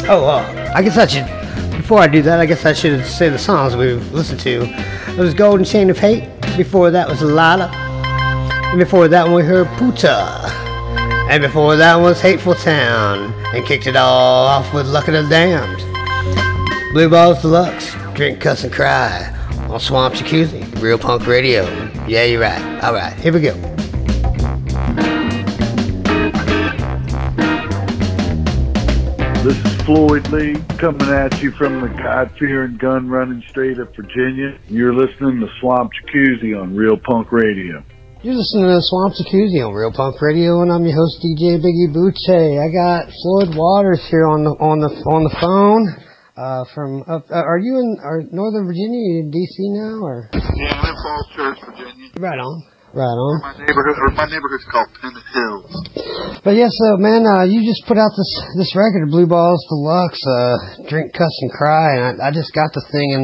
Oh, 0.09 0.25
uh, 0.25 0.73
I 0.75 0.81
guess 0.81 0.97
I 0.97 1.07
should. 1.07 1.77
Before 1.77 1.99
I 1.99 2.07
do 2.07 2.21
that, 2.23 2.39
I 2.39 2.45
guess 2.45 2.65
I 2.65 2.73
should 2.73 3.05
say 3.05 3.29
the 3.29 3.39
songs 3.39 3.75
we 3.75 3.93
listened 3.93 4.41
to. 4.41 4.63
It 4.63 5.17
was 5.17 5.33
Golden 5.33 5.65
Chain 5.65 5.89
of 5.89 5.97
Hate. 5.97 6.29
Before 6.57 6.91
that 6.91 7.07
was 7.07 7.21
Lala. 7.21 7.71
And 7.73 8.79
before 8.79 9.07
that 9.07 9.25
one 9.25 9.35
we 9.35 9.43
heard 9.43 9.67
Puta. 9.77 10.62
And 11.33 11.41
before 11.41 11.75
that 11.77 11.95
was 11.95 12.21
Hateful 12.21 12.53
Town. 12.53 13.33
And 13.55 13.65
kicked 13.65 13.87
it 13.87 13.95
all 13.95 14.45
off 14.45 14.71
with 14.71 14.85
Luck 14.85 15.07
of 15.07 15.15
the 15.15 15.27
Damned. 15.27 15.79
Blue 16.93 17.09
Balls 17.09 17.41
Deluxe. 17.41 17.95
Drink, 18.13 18.39
cuss, 18.39 18.63
and 18.63 18.71
cry. 18.71 19.35
On 19.67 19.79
Swamp 19.79 20.13
Jacuzzi. 20.13 20.79
Real 20.79 20.99
Punk 20.99 21.25
Radio. 21.25 21.63
Yeah, 22.05 22.25
you're 22.25 22.39
right. 22.39 22.83
Alright, 22.83 23.13
here 23.13 23.33
we 23.33 23.41
go. 23.41 23.55
This 29.41 29.57
is 29.57 29.81
Floyd 29.81 30.27
Lee 30.27 30.53
coming 30.77 31.09
at 31.09 31.41
you 31.41 31.49
from 31.49 31.81
the 31.81 31.87
God-fearing, 31.87 32.77
gun-running 32.77 33.43
state 33.49 33.79
of 33.79 33.91
Virginia. 33.95 34.55
You're 34.69 34.93
listening 34.93 35.39
to 35.39 35.49
Swamp 35.59 35.93
Jacuzzi 35.93 36.55
on 36.61 36.75
Real 36.75 36.95
Punk 36.95 37.31
Radio. 37.31 37.83
You're 38.23 38.35
listening 38.35 38.71
to 38.71 38.79
Swamp 38.79 39.15
Jacuzzi 39.19 39.59
on 39.59 39.73
Real 39.75 39.91
Punk 39.91 40.21
Radio, 40.21 40.61
and 40.63 40.71
I'm 40.71 40.85
your 40.87 40.95
host 40.95 41.19
DJ 41.19 41.59
Biggie 41.59 41.91
Butte. 41.91 42.55
I 42.55 42.71
got 42.71 43.11
Floyd 43.11 43.51
Waters 43.51 43.99
here 44.09 44.23
on 44.31 44.47
the 44.47 44.55
on 44.63 44.79
the 44.79 44.87
on 45.11 45.27
the 45.27 45.35
phone. 45.43 45.83
Uh, 46.39 46.63
from 46.73 47.03
up, 47.03 47.27
uh, 47.29 47.43
are 47.43 47.59
you 47.59 47.75
in 47.83 47.97
are 47.99 48.23
Northern 48.31 48.63
Virginia? 48.65 48.95
You 48.95 49.27
in 49.27 49.29
DC 49.29 49.59
now, 49.75 49.99
or 49.99 50.29
Yeah, 50.31 50.71
I'm 50.71 50.87
in 50.87 50.95
Falls 51.03 51.27
Church, 51.35 51.59
Virginia. 51.67 52.09
right 52.23 52.39
on, 52.39 52.63
right 52.93 53.17
on. 53.17 53.41
My 53.41 53.57
neighborhood, 53.57 53.97
or 53.97 54.09
my 54.13 54.25
neighborhood's 54.29 54.65
called 54.69 54.89
Pennant 55.01 55.25
Hills. 55.33 55.73
But 56.45 56.53
yes, 56.53 56.69
so 56.77 56.97
man, 57.01 57.25
uh, 57.25 57.43
you 57.43 57.65
just 57.65 57.85
put 57.89 57.97
out 57.97 58.13
this 58.13 58.31
this 58.57 58.75
record, 58.77 59.09
Blue 59.09 59.25
Balls 59.25 59.61
Deluxe, 59.69 60.21
uh, 60.21 60.89
Drink, 60.89 61.13
Cuss, 61.13 61.35
and 61.41 61.51
Cry, 61.51 61.97
and 61.97 62.21
I, 62.21 62.29
I 62.29 62.31
just 62.31 62.53
got 62.53 62.69
the 62.73 62.85
thing 62.93 63.09
in 63.11 63.23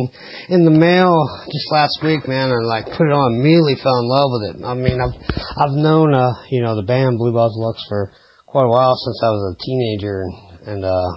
in 0.50 0.62
the 0.66 0.74
mail 0.74 1.14
just 1.54 1.70
last 1.72 2.02
week, 2.02 2.28
man, 2.28 2.50
and 2.50 2.66
like 2.66 2.90
put 2.98 3.06
it 3.06 3.14
on, 3.14 3.38
immediately 3.38 3.78
fell 3.78 3.98
in 4.02 4.10
love 4.10 4.30
with 4.34 4.44
it. 4.50 4.56
I 4.66 4.74
mean, 4.74 4.98
I've 4.98 5.16
I've 5.38 5.78
known 5.78 6.14
uh, 6.14 6.34
you 6.50 6.62
know, 6.62 6.76
the 6.76 6.88
band 6.88 7.22
Blue 7.22 7.32
Balls 7.32 7.54
Deluxe 7.54 7.86
for 7.88 8.12
quite 8.50 8.66
a 8.66 8.74
while 8.74 8.98
since 8.98 9.22
I 9.22 9.30
was 9.30 9.44
a 9.54 9.62
teenager, 9.62 10.26
and, 10.26 10.34
and 10.66 10.82
uh, 10.86 11.12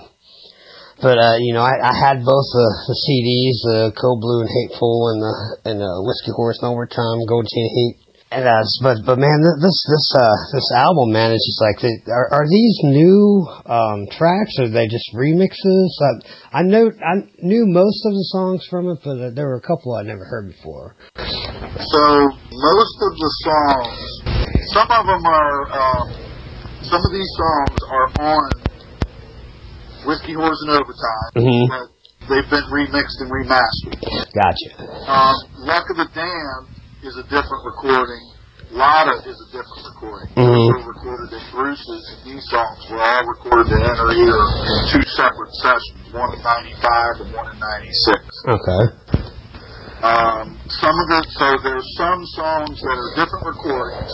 but 1.01 1.17
uh, 1.19 1.37
you 1.41 1.55
know, 1.57 1.65
I, 1.65 1.73
I 1.83 1.95
had 1.97 2.21
both 2.21 2.47
the, 2.53 2.69
the 2.87 2.97
CDs, 3.01 3.57
the 3.65 3.93
Cold 3.97 4.21
Blue 4.21 4.45
and 4.45 4.51
Hateful, 4.53 5.09
and 5.09 5.19
the 5.25 5.35
and 5.73 5.77
the 5.81 5.93
Whiskey 6.05 6.31
Horse 6.37 6.61
and 6.61 6.69
Overtime, 6.69 7.25
Golden 7.27 7.49
Chain 7.49 7.69
Hate. 7.73 8.12
And 8.33 8.49
uh, 8.49 8.65
but 8.81 8.97
but 9.05 9.19
man, 9.19 9.37
this 9.61 9.85
this 9.93 10.07
uh 10.17 10.37
this 10.57 10.73
album, 10.75 11.13
man, 11.13 11.33
it's 11.33 11.45
just 11.45 11.61
like 11.61 11.77
the, 11.85 11.93
are 12.11 12.33
are 12.33 12.47
these 12.49 12.77
new 12.85 13.45
um 13.69 14.07
tracks 14.11 14.57
or 14.59 14.65
are 14.65 14.69
they 14.73 14.89
just 14.89 15.05
remixes? 15.15 15.93
I, 16.01 16.61
I 16.61 16.63
know 16.63 16.89
I 16.89 17.29
knew 17.45 17.67
most 17.69 18.01
of 18.07 18.13
the 18.17 18.25
songs 18.33 18.65
from 18.71 18.89
it, 18.89 19.01
but 19.05 19.21
uh, 19.21 19.31
there 19.37 19.47
were 19.49 19.61
a 19.61 19.61
couple 19.61 19.93
I 19.95 20.03
never 20.03 20.25
heard 20.25 20.49
before. 20.49 20.97
So 21.21 22.03
most 22.57 22.97
of 23.05 23.13
the 23.21 23.31
songs, 23.45 24.01
some 24.73 24.89
of 24.91 25.05
them 25.05 25.25
are, 25.29 25.61
um, 25.73 26.09
some 26.89 27.03
of 27.05 27.13
these 27.13 27.29
songs 27.37 27.79
are 27.91 28.09
on 28.33 28.51
Whiskey 30.07 30.33
Horse 30.33 30.57
and 30.67 30.71
Overtime, 30.71 31.31
Mhm. 31.37 31.69
but 31.69 32.29
they've 32.33 32.49
been 32.51 32.65
remixed 32.73 33.21
and 33.21 33.31
remastered. 33.31 34.01
Gotcha. 34.33 34.89
Um, 35.11 35.37
Luck 35.69 35.85
of 35.91 35.97
the 35.99 36.09
Damned 36.15 36.81
is 37.03 37.17
a 37.17 37.23
different 37.25 37.63
recording. 37.67 38.23
Lotta 38.71 39.21
is 39.29 39.37
a 39.37 39.47
different 39.53 39.85
recording. 39.85 40.31
Mhm. 40.35 40.47
Those 40.47 40.71
were 40.71 40.93
recorded 40.93 41.35
at 41.35 41.51
Bruce's, 41.51 42.05
and 42.15 42.25
these 42.25 42.45
songs 42.49 42.79
were 42.89 43.03
all 43.03 43.27
recorded 43.27 43.73
at 43.73 43.91
Inner 43.91 44.13
Ear 44.13 44.39
in 44.39 44.89
two 44.89 45.03
separate 45.11 45.55
sessions, 45.57 46.13
one 46.13 46.33
in 46.33 46.43
95 46.43 47.21
and 47.21 47.35
one 47.35 47.53
in 47.53 47.59
96. 47.59 48.23
Okay. 48.49 48.85
Um, 50.03 50.59
some 50.69 50.99
of 50.99 51.11
it, 51.19 51.31
so 51.31 51.59
there's 51.63 51.97
some 51.97 52.27
songs 52.35 52.81
that 52.81 52.97
are 52.97 53.15
different 53.15 53.47
recordings. 53.47 54.13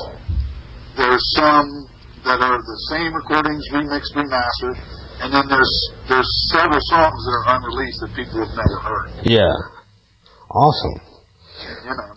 There's 0.96 1.24
some 1.36 1.86
that 2.24 2.40
are 2.42 2.58
the 2.58 2.78
same 2.90 3.14
recordings, 3.14 3.64
remixed, 3.70 4.12
remastered, 4.14 4.78
and 5.22 5.32
then 5.32 5.46
there's 5.48 5.90
there's 6.08 6.50
several 6.50 6.80
songs 6.90 7.24
that 7.24 7.32
are 7.32 7.56
unreleased 7.56 8.00
that 8.00 8.14
people 8.14 8.44
have 8.44 8.56
never 8.56 8.78
heard. 8.80 9.10
Yeah. 9.22 9.54
Awesome. 10.50 11.00
You 11.84 11.90
know, 11.90 12.14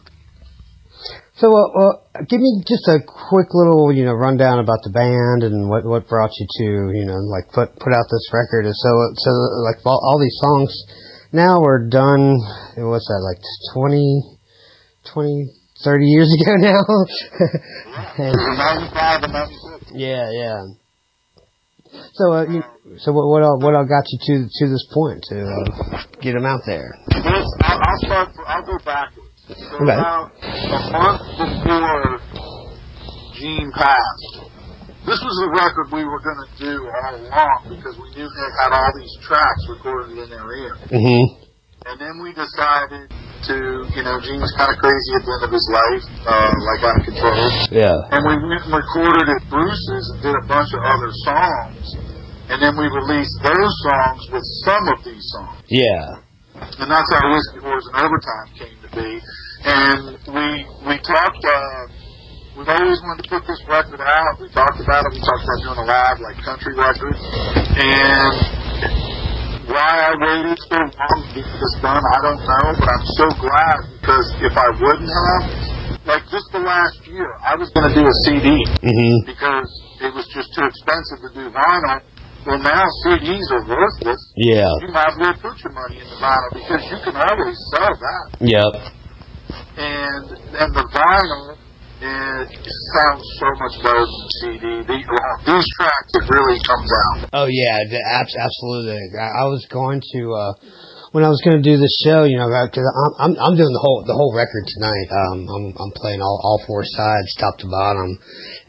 So, 1.41 1.49
uh, 1.49 1.73
uh, 1.73 2.21
give 2.29 2.37
me 2.37 2.61
just 2.69 2.85
a 2.85 3.01
quick 3.01 3.49
little, 3.57 3.89
you 3.89 4.05
know, 4.05 4.13
rundown 4.13 4.59
about 4.61 4.77
the 4.85 4.93
band 4.93 5.41
and 5.41 5.73
what 5.73 5.81
what 5.89 6.07
brought 6.07 6.29
you 6.37 6.45
to, 6.45 6.93
you 6.93 7.05
know, 7.09 7.17
like 7.17 7.49
put 7.49 7.73
put 7.81 7.89
out 7.97 8.05
this 8.13 8.29
record. 8.29 8.69
And 8.69 8.77
so, 8.77 8.91
so 9.17 9.31
like 9.65 9.81
all, 9.81 9.97
all 10.05 10.21
these 10.21 10.37
songs 10.37 10.69
now 11.33 11.57
are 11.65 11.81
done. 11.81 12.37
What's 12.77 13.09
that 13.09 13.25
like 13.25 13.41
20, 13.73 14.21
20, 15.09 15.49
30 15.81 16.05
years 16.13 16.29
ago 16.37 16.53
now? 16.61 16.85
it 18.21 18.37
was 18.37 18.93
95 18.93 19.23
and 19.25 19.97
yeah, 19.97 20.29
yeah. 20.29 20.61
So, 22.21 22.33
uh, 22.33 22.45
you, 22.53 22.61
so 22.99 23.13
what 23.13 23.25
what 23.25 23.41
all, 23.41 23.57
what 23.57 23.73
all 23.73 23.89
got 23.89 24.05
you 24.13 24.19
to 24.21 24.35
to 24.45 24.69
this 24.69 24.85
point 24.93 25.25
to 25.33 25.41
uh, 25.41 26.05
get 26.21 26.33
them 26.33 26.45
out 26.45 26.61
there? 26.67 26.93
This, 27.09 27.49
I'll, 27.65 27.81
I'll 27.81 27.97
start. 27.97 28.29
I'll 28.45 28.61
go 28.61 28.77
backwards. 28.85 29.30
So 29.57 29.83
Okay. 29.83 29.93
about 29.93 30.31
a 30.43 30.79
month 30.91 31.21
before 31.37 32.21
Gene 33.35 33.71
passed, 33.75 34.51
this 35.05 35.19
was 35.19 35.35
the 35.43 35.49
record 35.57 35.91
we 35.91 36.05
were 36.05 36.21
going 36.21 36.41
to 36.45 36.51
do 36.61 36.75
all 36.87 37.15
along 37.15 37.59
because 37.73 37.97
we 37.97 38.09
knew 38.15 38.27
they 38.29 38.49
had 38.63 38.71
all 38.71 38.91
these 38.97 39.15
tracks 39.25 39.61
recorded 39.69 40.17
in 40.17 40.29
their 40.29 40.45
ear. 40.53 40.75
Mm-hmm. 40.93 41.25
And 41.89 41.97
then 41.97 42.21
we 42.21 42.29
decided 42.37 43.09
to, 43.49 43.57
you 43.97 44.03
know, 44.05 44.21
Gene's 44.21 44.53
kind 44.53 44.69
of 44.69 44.77
crazy 44.77 45.11
at 45.17 45.25
the 45.25 45.31
end 45.33 45.43
of 45.49 45.51
his 45.51 45.67
life, 45.73 46.05
uh, 46.29 46.53
like 46.53 46.81
out 46.85 46.97
of 47.01 47.03
control. 47.09 47.49
Yeah. 47.73 47.97
And 48.13 48.21
we 48.21 48.37
went 48.45 48.61
and 48.69 48.73
recorded 48.77 49.25
at 49.25 49.41
Bruce's 49.49 50.05
and 50.13 50.21
did 50.21 50.35
a 50.37 50.45
bunch 50.45 50.69
of 50.77 50.81
other 50.85 51.09
songs. 51.25 51.81
And 52.53 52.61
then 52.61 52.77
we 52.77 52.85
released 52.85 53.33
those 53.41 53.73
songs 53.89 54.21
with 54.29 54.45
some 54.69 54.85
of 54.93 55.03
these 55.03 55.25
songs. 55.33 55.65
Yeah. 55.73 56.21
And 56.77 56.91
that's 56.91 57.09
how 57.09 57.25
Whiskey 57.33 57.65
Wars 57.65 57.81
and 57.89 57.95
Overtime 58.05 58.47
came 58.53 58.77
to 58.85 58.89
be. 58.93 59.17
And 59.63 60.17
we 60.33 60.47
we 60.87 60.95
talked. 61.05 61.43
Uh, 61.45 61.85
we've 62.57 62.69
always 62.69 62.99
wanted 63.05 63.23
to 63.23 63.29
put 63.29 63.45
this 63.47 63.61
record 63.69 64.01
out. 64.01 64.33
We 64.41 64.49
talked 64.49 64.79
about 64.81 65.05
it. 65.05 65.13
We 65.13 65.21
talked 65.21 65.43
about 65.45 65.59
doing 65.61 65.79
a 65.79 65.87
live 65.87 66.17
like 66.19 66.37
country 66.43 66.73
record. 66.75 67.15
And 67.77 68.33
why 69.69 69.91
I 70.09 70.11
waited 70.17 70.57
so 70.67 70.77
long 70.81 71.17
to 71.31 71.39
get 71.39 71.45
this 71.45 71.73
done, 71.81 72.01
I 72.01 72.17
don't 72.25 72.41
know. 72.41 72.65
But 72.79 72.89
I'm 72.89 73.05
so 73.15 73.27
glad 73.39 73.77
because 74.01 74.27
if 74.41 74.53
I 74.57 74.69
wouldn't 74.81 75.11
have, 75.13 75.43
like 76.09 76.23
just 76.33 76.47
the 76.51 76.59
last 76.65 77.05
year, 77.07 77.29
I 77.45 77.55
was 77.55 77.69
going 77.71 77.87
to 77.87 77.93
do 77.95 78.03
a 78.03 78.15
CD 78.25 78.65
Mm-hmm. 78.81 79.29
because 79.29 79.69
it 80.01 80.11
was 80.13 80.25
just 80.33 80.49
too 80.57 80.65
expensive 80.65 81.19
to 81.21 81.29
do 81.37 81.43
vinyl. 81.53 82.01
Well, 82.43 82.57
now 82.57 82.83
CDs 83.05 83.45
are 83.53 83.61
worthless 83.69 84.17
Yeah. 84.35 84.65
you 84.81 84.89
might 84.89 85.13
as 85.13 85.17
well 85.21 85.33
put 85.37 85.61
your 85.61 85.73
money 85.77 86.01
in 86.01 86.09
the 86.09 86.17
vinyl 86.17 86.49
because 86.57 86.81
you 86.89 86.97
can 87.05 87.15
always 87.15 87.55
sell 87.69 87.93
that. 87.93 88.25
Yep. 88.41 88.73
And 89.77 90.25
and 90.55 90.75
the 90.75 90.85
vinyl 90.93 91.57
it 92.03 92.73
sounds 92.95 93.23
so 93.37 93.45
much 93.59 93.83
better 93.83 94.05
than 94.05 94.29
CD. 94.41 94.81
The, 94.81 94.97
these 95.45 95.67
tracks, 95.77 96.11
it 96.13 96.25
really 96.33 96.59
comes 96.65 96.91
out. 96.91 97.29
Oh 97.33 97.45
yeah, 97.45 97.77
absolutely. 98.39 98.99
I, 99.19 99.43
I 99.43 99.45
was 99.45 99.65
going 99.69 100.01
to 100.13 100.33
uh, 100.33 100.53
when 101.11 101.27
I 101.27 101.29
was 101.29 101.43
going 101.43 101.59
to 101.59 101.65
do 101.65 101.75
this 101.75 101.91
show, 102.07 102.23
you 102.23 102.39
know, 102.39 102.47
because 102.47 102.87
I'm, 102.87 103.13
I'm 103.19 103.33
I'm 103.35 103.55
doing 103.59 103.75
the 103.75 103.83
whole 103.83 103.99
the 104.07 104.15
whole 104.15 104.31
record 104.31 104.63
tonight. 104.63 105.07
Um, 105.11 105.43
I'm 105.43 105.65
I'm 105.75 105.93
playing 105.99 106.23
all 106.23 106.39
all 106.39 106.63
four 106.63 106.87
sides, 106.87 107.35
top 107.35 107.59
to 107.59 107.67
bottom, 107.67 108.15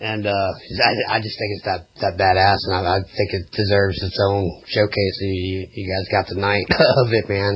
and 0.03 0.26
uh, 0.26 0.51
I, 0.82 0.90
I 1.07 1.16
just 1.22 1.38
think 1.38 1.51
it's 1.55 1.66
that 1.70 1.86
that 2.03 2.18
badass, 2.18 2.59
and 2.66 2.74
I, 2.74 2.82
I 2.82 3.01
think 3.07 3.30
it 3.30 3.47
deserves 3.55 4.03
its 4.03 4.18
own 4.18 4.43
showcase. 4.66 5.16
You 5.22 5.70
you 5.70 5.86
guys 5.86 6.07
got 6.11 6.26
the 6.34 6.38
night 6.43 6.66
of 7.07 7.14
it, 7.14 7.30
man. 7.30 7.55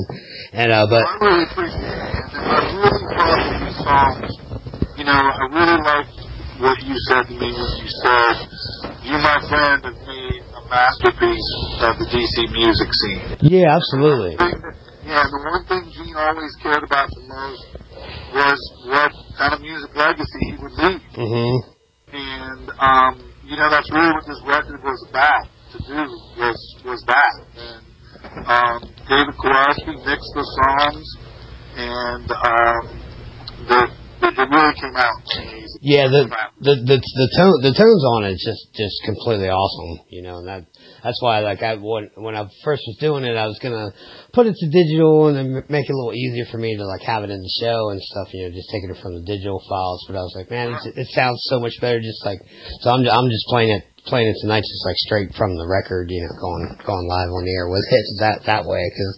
And 0.54 0.70
uh, 0.70 0.86
but 0.86 1.02
I 1.02 1.18
really 1.18 1.44
appreciate 1.50 1.82
it. 1.82 2.14
I 2.38 2.58
really 2.78 3.02
love 3.10 3.42
these 3.66 3.78
songs. 3.82 4.30
You 5.02 5.04
know, 5.04 5.18
I 5.18 5.44
really 5.50 5.82
like 5.82 6.10
what 6.62 6.78
you 6.86 6.94
said 7.10 7.26
to 7.26 7.34
me 7.34 7.50
when 7.50 7.70
you 7.82 7.90
said, 7.90 8.34
"You're 9.02 9.18
my 9.18 9.42
friend, 9.50 9.82
have 9.82 9.98
made 10.06 10.45
a 10.45 10.45
masterpiece 10.68 11.50
of 11.82 11.98
the 11.98 12.06
DC 12.10 12.52
music 12.52 12.90
scene. 12.92 13.36
yeah, 13.40 13.74
absolutely. 13.76 14.36
that- 14.36 14.74
Yeah, 15.06 15.22
the 15.22 15.38
one 15.50 15.64
thing 15.70 15.86
Gene 15.94 16.16
always 16.16 16.50
cared 16.62 16.82
about 16.82 17.08
the 17.14 17.22
most 17.30 17.62
was 18.34 18.58
what 18.90 19.12
kind 19.38 19.54
of 19.54 19.60
music 19.60 19.94
legacy 19.94 20.40
he 20.50 20.56
would 20.58 20.72
leave. 20.72 21.00
Mhm. 21.14 21.60
And, 22.12 22.70
um, 22.80 23.12
you 23.44 23.56
know, 23.56 23.70
that's 23.70 23.90
really 23.92 24.10
what 24.12 24.26
this 24.26 24.40
record 24.44 24.82
was 24.82 25.06
about 25.08 25.46
to 25.72 25.78
do, 25.78 26.02
was, 26.42 26.58
was 26.84 27.00
that. 27.06 27.34
And, 27.54 28.46
um, 28.50 28.78
David 29.08 29.34
Kowalski 29.38 29.94
mixed 30.04 30.32
the 30.34 30.44
songs, 30.58 31.06
and, 31.76 32.30
um, 32.32 33.00
the, 33.68 33.90
it 34.34 34.48
really 34.50 34.74
came 34.74 34.96
out. 34.96 35.22
Yeah, 35.80 36.08
the 36.08 36.26
the 36.60 36.74
the 36.74 36.98
the 36.98 37.28
tone 37.36 37.56
the 37.62 37.74
tones 37.74 38.04
on 38.16 38.24
it 38.24 38.34
is 38.34 38.42
just 38.42 38.74
just 38.74 38.96
completely 39.04 39.48
awesome, 39.48 40.06
you 40.08 40.22
know, 40.22 40.38
and 40.38 40.48
that 40.48 40.66
that's 41.02 41.20
why 41.22 41.40
like 41.40 41.62
I 41.62 41.76
when 41.76 42.10
when 42.16 42.34
I 42.34 42.48
first 42.64 42.82
was 42.86 42.96
doing 42.98 43.24
it, 43.24 43.36
I 43.36 43.46
was 43.46 43.58
gonna 43.58 43.92
put 44.32 44.46
it 44.46 44.56
to 44.56 44.66
digital 44.70 45.28
and 45.28 45.36
then 45.36 45.64
make 45.68 45.88
it 45.88 45.92
a 45.92 45.96
little 45.96 46.14
easier 46.14 46.46
for 46.50 46.58
me 46.58 46.76
to 46.76 46.84
like 46.84 47.02
have 47.02 47.24
it 47.24 47.30
in 47.30 47.40
the 47.40 47.54
show 47.60 47.90
and 47.90 48.00
stuff, 48.02 48.32
you 48.32 48.44
know, 48.44 48.54
just 48.54 48.70
taking 48.70 48.90
it 48.90 48.98
from 49.02 49.14
the 49.14 49.24
digital 49.24 49.62
files. 49.68 50.04
But 50.08 50.16
I 50.16 50.24
was 50.24 50.34
like, 50.34 50.50
man, 50.50 50.74
it's, 50.74 50.86
it 50.86 51.08
sounds 51.14 51.44
so 51.46 51.60
much 51.60 51.78
better 51.80 52.00
just 52.00 52.24
like 52.24 52.38
so. 52.80 52.90
I'm 52.90 53.06
I'm 53.06 53.30
just 53.30 53.46
playing 53.48 53.70
it 53.70 53.84
playing 54.06 54.28
it 54.28 54.36
tonight 54.40 54.62
just 54.62 54.86
like 54.86 54.96
straight 54.96 55.34
from 55.34 55.54
the 55.58 55.66
record, 55.66 56.08
you 56.10 56.22
know, 56.22 56.34
going 56.40 56.64
going 56.86 57.06
live 57.10 57.30
on 57.30 57.44
the 57.44 57.54
air 57.54 57.68
with 57.68 57.86
it 57.90 58.06
that 58.20 58.46
that 58.46 58.64
way 58.64 58.82
because 58.90 59.12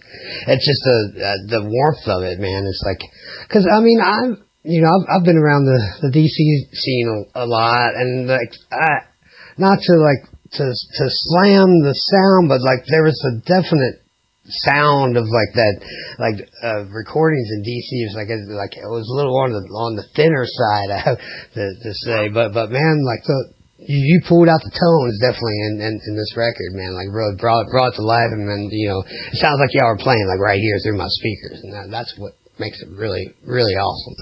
it's 0.53 0.65
just 0.65 0.81
the 0.83 0.99
uh, 1.23 1.39
the 1.47 1.61
warmth 1.63 2.07
of 2.09 2.23
it, 2.23 2.39
man. 2.39 2.65
It's 2.65 2.83
like 2.85 3.01
because 3.47 3.65
I 3.65 3.79
mean 3.79 4.01
I'm 4.01 4.48
you 4.69 4.85
know, 4.85 4.93
I've, 4.93 5.05
I've 5.09 5.25
been 5.25 5.41
around 5.41 5.65
the, 5.65 5.81
the 6.05 6.11
DC 6.13 6.37
scene 6.77 7.09
a, 7.33 7.43
a 7.43 7.45
lot, 7.49 7.97
and 7.97 8.29
like, 8.29 8.53
I, 8.69 9.09
not 9.57 9.81
to 9.81 9.93
like 9.97 10.21
to 10.61 10.65
to 10.69 11.05
slam 11.09 11.81
the 11.81 11.97
sound, 11.97 12.49
but 12.49 12.61
like 12.61 12.85
there 12.85 13.01
was 13.01 13.17
a 13.25 13.41
definite 13.49 14.05
sound 14.45 15.17
of 15.17 15.25
like 15.25 15.53
that, 15.57 15.75
like 16.21 16.37
uh, 16.61 16.85
recordings 16.93 17.49
in 17.49 17.65
DC. 17.65 17.89
It 17.89 18.13
was 18.13 18.17
like 18.17 18.29
it, 18.29 18.45
like 18.53 18.77
it 18.77 18.85
was 18.85 19.09
a 19.09 19.15
little 19.17 19.37
on 19.41 19.49
the 19.57 19.65
on 19.73 19.97
the 19.97 20.05
thinner 20.13 20.45
side, 20.45 20.89
I 20.95 20.99
have 21.01 21.17
to, 21.57 21.65
to 21.81 21.91
say, 22.05 22.29
but 22.29 22.53
but 22.53 22.69
man, 22.69 23.01
like 23.03 23.25
the. 23.25 23.57
You, 23.81 24.19
pulled 24.27 24.51
out 24.51 24.59
the 24.59 24.75
tones 24.75 25.23
definitely 25.23 25.55
in, 25.71 25.79
in, 25.79 25.95
in 26.03 26.13
this 26.19 26.35
record, 26.35 26.75
man. 26.75 26.91
Like 26.99 27.07
really 27.15 27.39
brought 27.39 27.63
brought 27.71 27.95
it 27.95 27.95
to 27.95 28.03
life, 28.03 28.27
and 28.27 28.43
then 28.43 28.67
you 28.75 28.91
know 28.91 28.99
it 29.07 29.39
sounds 29.39 29.55
like 29.55 29.71
y'all 29.71 29.87
were 29.87 30.03
playing 30.03 30.27
like 30.27 30.43
right 30.43 30.59
here 30.59 30.75
through 30.83 30.99
my 30.99 31.07
speakers, 31.07 31.63
and 31.63 31.71
that, 31.71 31.87
that's 31.87 32.11
what 32.19 32.35
makes 32.59 32.81
it 32.81 32.89
really 32.91 33.33
really 33.43 33.73
awesome. 33.75 34.15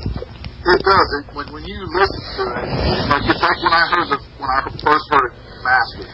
It 0.68 0.84
does. 0.84 1.08
It, 1.20 1.36
when, 1.36 1.48
when 1.54 1.64
you 1.64 1.80
listen 1.96 2.22
to 2.38 2.44
it, 2.44 2.66
like 3.10 3.24
it's 3.30 3.42
like 3.42 3.60
when 3.64 3.74
I 3.74 3.86
heard 3.94 4.08
the 4.12 4.20
when 4.38 4.50
I 4.52 4.60
first 4.84 5.06
heard 5.12 5.32
it 5.32 5.38
mastered. 5.64 6.12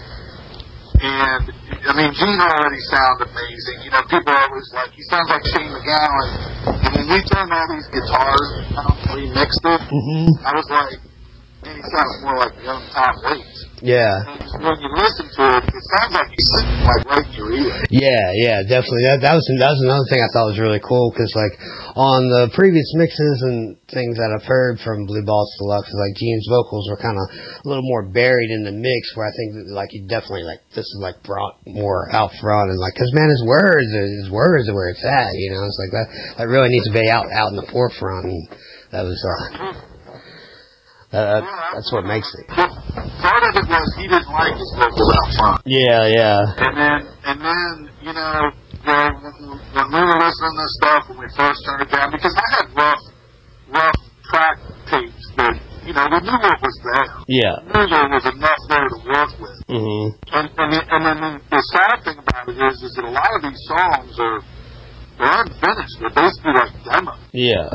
And 1.03 1.43
I 1.84 1.91
mean, 1.99 2.13
Gene 2.15 2.39
already 2.39 2.80
sounded 2.88 3.28
amazing. 3.28 3.84
You 3.84 3.91
know, 3.91 4.01
people 4.07 4.32
are 4.32 4.47
always 4.47 4.71
like, 4.74 4.91
he 4.95 5.03
sounds 5.11 5.28
like 5.28 5.43
Shane 5.51 5.67
MacGowan. 5.67 6.30
And 6.80 6.91
when 6.95 7.07
we 7.11 7.19
turned 7.28 7.51
all 7.51 7.67
these 7.76 7.88
guitars 7.91 8.47
out 8.78 8.95
and 9.03 9.11
remixed 9.19 9.65
it, 9.67 9.82
Mm-hmm. 9.84 10.47
I 10.47 10.51
was 10.55 10.67
like, 10.69 10.95
man, 11.65 11.76
he 11.76 11.84
sounds 11.84 12.15
more 12.24 12.38
like 12.39 12.55
young 12.63 12.84
Tom 12.93 13.13
Waits. 13.26 13.62
Yeah. 13.84 14.15
When 14.63 14.79
you 14.79 14.91
listen 14.95 15.27
to 15.27 15.43
it, 15.59 15.63
it 15.67 15.84
sounds 15.91 16.15
like 16.15 16.31
he's 16.31 16.51
like 16.55 17.03
right 17.03 17.27
in 17.27 17.36
your. 17.36 17.51
Yeah, 17.91 18.31
yeah, 18.31 18.63
definitely. 18.63 19.03
That 19.11 19.19
that 19.27 19.36
was 19.36 19.43
that 19.43 19.71
was 19.75 19.81
another 19.84 20.07
thing 20.07 20.23
I 20.23 20.31
thought 20.31 20.55
was 20.55 20.63
really 20.63 20.79
cool 20.79 21.11
because 21.11 21.27
like 21.36 21.51
on 21.99 22.31
the 22.31 22.47
previous 22.55 22.88
mixes 22.95 23.43
and 23.43 23.75
things 23.91 24.15
that 24.15 24.31
I've 24.31 24.47
heard 24.47 24.79
from 24.79 25.03
Blue 25.03 25.27
Balls 25.27 25.51
Deluxe, 25.59 25.91
like 25.91 26.15
Gene's 26.15 26.47
vocals 26.47 26.88
were 26.88 26.95
kind 26.95 27.19
of 27.19 27.27
a 27.27 27.67
little 27.67 27.84
more 27.84 28.07
buried 28.07 28.55
in 28.55 28.63
the 28.63 28.71
mix. 28.71 29.11
Where 29.19 29.27
I 29.27 29.36
think 29.36 29.51
that, 29.51 29.75
like 29.75 29.91
he 29.91 30.07
definitely 30.07 30.47
like 30.47 30.63
this 30.71 30.88
is 30.88 30.99
like 31.03 31.19
brought 31.27 31.59
more 31.67 32.07
out 32.15 32.31
front 32.39 32.71
and 32.71 32.79
like 32.79 32.95
because 32.95 33.11
man, 33.11 33.27
his 33.27 33.43
words, 33.43 33.91
his 33.91 34.31
words 34.31 34.71
are 34.71 34.75
where 34.79 34.95
it's 34.95 35.03
at. 35.03 35.36
You 35.36 35.51
know, 35.51 35.67
it's 35.67 35.79
like 35.84 35.91
that 35.91 36.07
that 36.39 36.47
really 36.47 36.71
needs 36.71 36.88
to 36.88 36.95
be 36.95 37.11
out 37.11 37.27
out 37.36 37.51
in 37.51 37.59
the 37.59 37.67
forefront. 37.67 38.31
And 38.31 38.47
that 38.95 39.03
was 39.03 39.19
uh, 39.19 39.92
that, 41.14 41.45
that's 41.45 41.91
what 41.93 42.05
makes 42.09 42.26
it. 42.41 42.49
Part 42.49 43.43
of 43.45 43.53
it 43.53 43.68
was 43.70 43.88
he 44.01 44.09
didn't 44.09 44.34
like 44.34 44.57
his 44.57 44.72
vocals 44.76 45.11
out 45.14 45.30
front. 45.38 45.61
Yeah, 45.66 46.09
yeah, 46.09 46.41
And 46.57 46.74
then, 46.74 46.99
and 47.30 47.38
then, 47.38 47.74
you 48.01 48.14
know, 48.18 48.49
when, 48.84 49.14
when 49.78 49.88
we 49.93 50.01
were 50.01 50.20
listening 50.20 50.55
to 50.57 50.68
stuff 50.82 51.01
when 51.09 51.18
we 51.22 51.30
first 51.38 51.59
turned 51.70 51.82
it 51.86 51.91
down, 51.93 52.11
because 52.11 52.34
I 52.34 52.47
had 52.57 52.66
rough, 52.76 53.03
rough 53.70 53.99
track 54.34 54.57
tapes 54.89 55.24
that, 55.38 55.53
you 55.86 55.93
know, 55.93 56.09
we 56.09 56.18
knew 56.26 56.34
what 56.41 56.57
was 56.59 56.78
there. 56.82 57.07
yeah. 57.30 57.55
We 57.61 57.70
knew 57.78 57.88
there 57.93 58.09
was 58.09 58.26
enough 58.26 58.61
there 58.68 58.88
to 58.89 58.99
work 59.05 59.32
with. 59.38 59.57
Mm-hmm. 59.70 60.07
And, 60.34 60.45
and, 60.57 60.70
then- 60.74 60.88
and 60.89 61.01
then 61.05 61.41
the 61.51 61.61
sad 61.78 62.03
thing 62.03 62.18
about 62.18 62.49
it 62.49 62.57
is, 62.57 62.82
is 62.82 62.91
that 62.97 63.05
a 63.05 63.14
lot 63.14 63.30
of 63.38 63.41
these 63.45 63.61
songs 63.70 64.18
are, 64.20 64.39
they're 65.22 65.41
unfinished. 65.45 65.95
They're 66.01 66.18
basically 66.18 66.53
like 66.57 66.74
demos. 66.89 67.22
Yeah. 67.32 67.70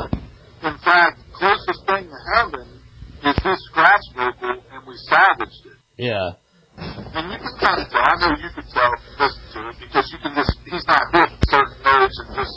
In 0.67 0.75
fact, 0.83 1.23
closest 1.31 1.87
thing 1.87 2.03
to 2.11 2.19
heaven 2.35 2.67
is 3.23 3.35
this 3.43 3.59
scratch 3.71 4.05
vocal, 4.15 4.63
and 4.71 4.81
we 4.87 4.95
salvaged 5.09 5.65
it. 5.65 5.77
Yeah. 5.97 6.39
And 6.79 7.31
you 7.31 7.37
can 7.37 7.55
kind 7.59 7.81
of 7.81 7.87
tell, 7.91 8.03
I 8.03 8.13
know 8.23 8.31
you 8.39 8.49
can 8.55 8.67
tell, 8.71 8.91
listen 9.19 9.43
to 9.53 9.59
it, 9.69 9.75
because 9.79 10.05
you 10.11 10.19
can 10.23 10.33
just, 10.35 10.53
he's 10.63 10.87
not 10.87 11.03
hitting 11.11 11.37
certain 11.49 11.77
notes 11.83 12.17
and 12.23 12.35
just 12.35 12.55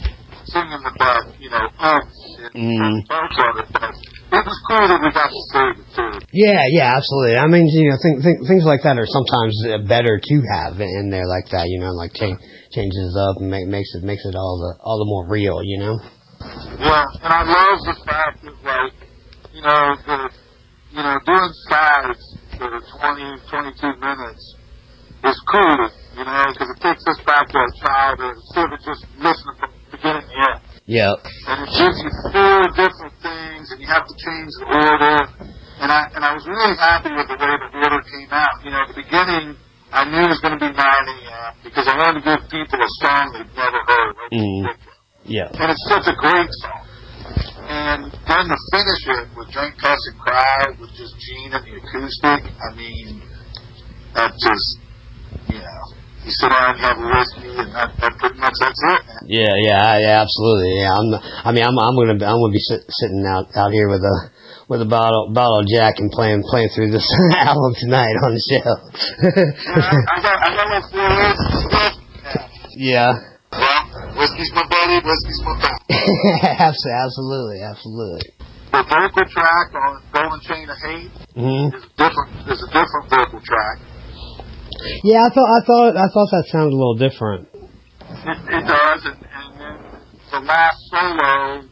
singing 0.53 0.83
that, 0.83 1.25
you 1.41 1.51
know, 1.51 1.67
umph 1.81 2.05
and 2.39 2.53
Mhm. 2.55 3.09
parts 3.09 3.39
on 3.39 3.59
it, 3.59 3.67
but 3.73 3.91
it 4.33 4.45
was 4.47 4.59
cool 4.69 4.87
that 4.89 5.01
we 5.03 5.11
got 5.11 5.31
to 5.31 5.43
save 5.53 5.75
it 5.81 5.89
too. 5.97 6.13
Yeah, 6.33 6.65
yeah, 6.71 6.97
absolutely. 6.97 7.37
I 7.39 7.47
mean, 7.47 7.67
you 7.67 7.91
know, 7.91 7.97
think, 8.03 8.23
think, 8.23 8.47
things 8.49 8.65
like 8.65 8.83
that 8.83 8.99
are 8.99 9.07
sometimes 9.07 9.55
uh, 9.67 9.79
better 9.87 10.21
to 10.23 10.37
have 10.55 10.81
in 10.81 11.11
there 11.11 11.27
like 11.27 11.51
that. 11.51 11.69
You 11.69 11.81
know, 11.81 11.93
like 11.93 12.15
change 12.15 12.39
changes 12.73 13.17
up 13.19 13.37
and 13.41 13.51
make, 13.51 13.67
makes 13.67 13.95
it 13.95 14.03
makes 14.03 14.25
it 14.25 14.35
all 14.35 14.57
the 14.57 14.83
all 14.83 14.99
the 14.99 15.05
more 15.05 15.29
real. 15.29 15.63
You 15.63 15.79
know. 15.79 15.99
Yeah, 16.81 17.05
and 17.23 17.33
I 17.33 17.43
love 17.45 17.79
the 17.85 17.97
fact 18.05 18.43
that, 18.43 18.57
like, 18.65 18.93
you 19.53 19.63
know, 19.63 19.95
the, 20.07 20.31
you 20.93 21.03
know, 21.03 21.17
doing 21.25 21.53
sides 21.73 22.23
that 22.61 22.69
are 22.69 22.85
20, 23.01 23.41
22 23.49 24.01
minutes 24.01 24.45
is 25.25 25.39
cool, 25.49 25.81
you 26.19 26.25
know, 26.25 26.45
because 26.53 26.69
it 26.69 26.81
takes 26.83 27.05
us 27.09 27.19
back 27.25 27.49
to 27.49 27.59
our 27.59 27.73
childhood 27.81 28.35
instead 28.37 28.69
of 28.73 28.79
just 28.85 29.03
listening 29.17 29.57
from 29.59 29.71
beginning 29.91 30.27
to 30.29 30.37
end. 30.53 30.61
Yep. 30.85 31.17
and 31.47 31.59
it 31.63 31.71
gives 31.79 31.99
you 32.03 32.11
four 32.35 32.61
different 32.75 33.15
things, 33.23 33.65
and 33.71 33.79
you 33.81 33.87
have 33.87 34.05
to 34.05 34.15
change 34.19 34.51
the 34.61 34.67
order. 34.67 35.19
And 35.79 35.91
I 35.91 36.11
and 36.15 36.23
I 36.25 36.35
was 36.35 36.45
really 36.47 36.77
happy 36.77 37.11
with 37.15 37.27
the 37.27 37.39
way 37.39 37.55
the 37.55 37.71
order 37.75 38.03
came 38.03 38.31
out. 38.31 38.55
You 38.63 38.71
know, 38.71 38.83
at 38.83 38.89
the 38.91 38.99
beginning, 39.03 39.57
I 39.93 40.05
knew 40.11 40.27
it 40.27 40.31
was 40.31 40.43
going 40.43 40.59
to 40.59 40.63
be 40.63 40.71
9 40.71 40.77
a.m. 40.77 41.51
because 41.63 41.87
I 41.87 41.97
wanted 41.97 42.23
to 42.23 42.25
give 42.27 42.41
people 42.51 42.79
a 42.83 42.91
song 43.03 43.31
they'd 43.35 43.51
never 43.57 43.81
heard. 43.87 44.15
like 44.19 44.33
Mm. 44.33 44.75
Yeah. 45.25 45.49
And 45.55 45.71
it's 45.71 45.87
such 45.89 46.07
a 46.11 46.17
great 46.19 46.51
song. 46.67 46.83
And 47.69 48.05
then 48.05 48.45
to 48.49 48.57
finish 48.73 49.03
it 49.07 49.29
with 49.37 49.51
Drink, 49.51 49.79
Cuss, 49.79 49.99
and 50.11 50.19
Cry 50.19 50.67
with 50.81 50.93
just 50.95 51.19
Gene 51.19 51.53
and 51.53 51.65
the 51.65 51.77
acoustic, 51.77 52.53
I 52.53 52.75
mean, 52.77 53.23
that 54.15 54.33
just, 54.37 54.79
you 55.49 55.59
know, 55.59 55.83
you 56.25 56.31
sit 56.31 56.49
down 56.51 56.75
and 56.75 56.81
have 56.81 56.99
a 56.99 57.07
whiskey, 57.07 57.51
and 57.51 57.75
that, 57.75 57.91
that 57.99 58.13
pretty 58.19 58.39
much 58.39 58.55
that's 58.61 58.79
it, 58.79 59.03
man. 59.07 59.27
Yeah, 59.27 59.55
yeah, 59.59 59.99
yeah, 59.99 60.23
absolutely. 60.23 60.79
Yeah, 60.79 60.95
I'm. 60.95 61.09
I 61.45 61.51
mean, 61.51 61.65
I'm. 61.65 61.79
I'm 61.79 61.97
gonna. 61.97 62.15
I'm 62.15 62.39
gonna 62.39 62.53
be 62.53 62.63
sit, 62.63 62.81
sitting 62.89 63.27
out 63.27 63.51
out 63.57 63.73
here 63.73 63.89
with 63.89 64.03
a 64.03 64.31
with 64.69 64.83
a 64.83 64.87
bottle 64.87 65.33
bottle 65.35 65.59
of 65.59 65.67
Jack 65.67 65.99
and 65.99 66.11
playing 66.13 66.45
playing 66.47 66.69
through 66.75 66.93
this 66.93 67.11
album 67.39 67.75
tonight 67.75 68.15
on 68.23 68.35
the 68.35 68.43
show. 68.47 68.63
I 70.15 70.23
got, 70.23 70.39
I 70.39 70.55
got 70.55 70.69
like 70.71 70.87
four 70.93 72.03
yeah. 72.77 73.32
Whiskey's 74.23 74.53
my 74.55 74.63
buddy, 74.71 75.03
whiskey's 75.03 75.43
my 75.43 75.55
pal. 75.59 75.79
absolutely, 76.71 77.59
absolutely. 77.59 78.23
The 78.71 78.83
vocal 78.87 79.27
track 79.35 79.75
on 79.75 80.03
Golden 80.15 80.41
Chain 80.47 80.71
of 80.71 80.79
Hate 80.79 81.11
hmm 81.35 81.75
is 81.75 81.83
different. 81.99 82.31
Is 82.47 82.63
a 82.63 82.71
different 82.71 83.11
vocal 83.11 83.41
track. 83.43 83.83
Yeah, 85.03 85.27
I 85.27 85.29
thought. 85.35 85.51
I 85.51 85.61
thought. 85.67 85.97
I 85.99 86.07
thought 86.07 86.31
that 86.31 86.45
sounded 86.55 86.71
a 86.71 86.79
little 86.79 86.95
different. 86.95 87.49
It, 87.51 88.39
it 88.47 88.63
does, 88.63 89.01
and, 89.11 89.19
and 89.27 89.51
then 89.59 89.77
the 90.31 90.41
last 90.47 90.79
solo, 90.95 91.67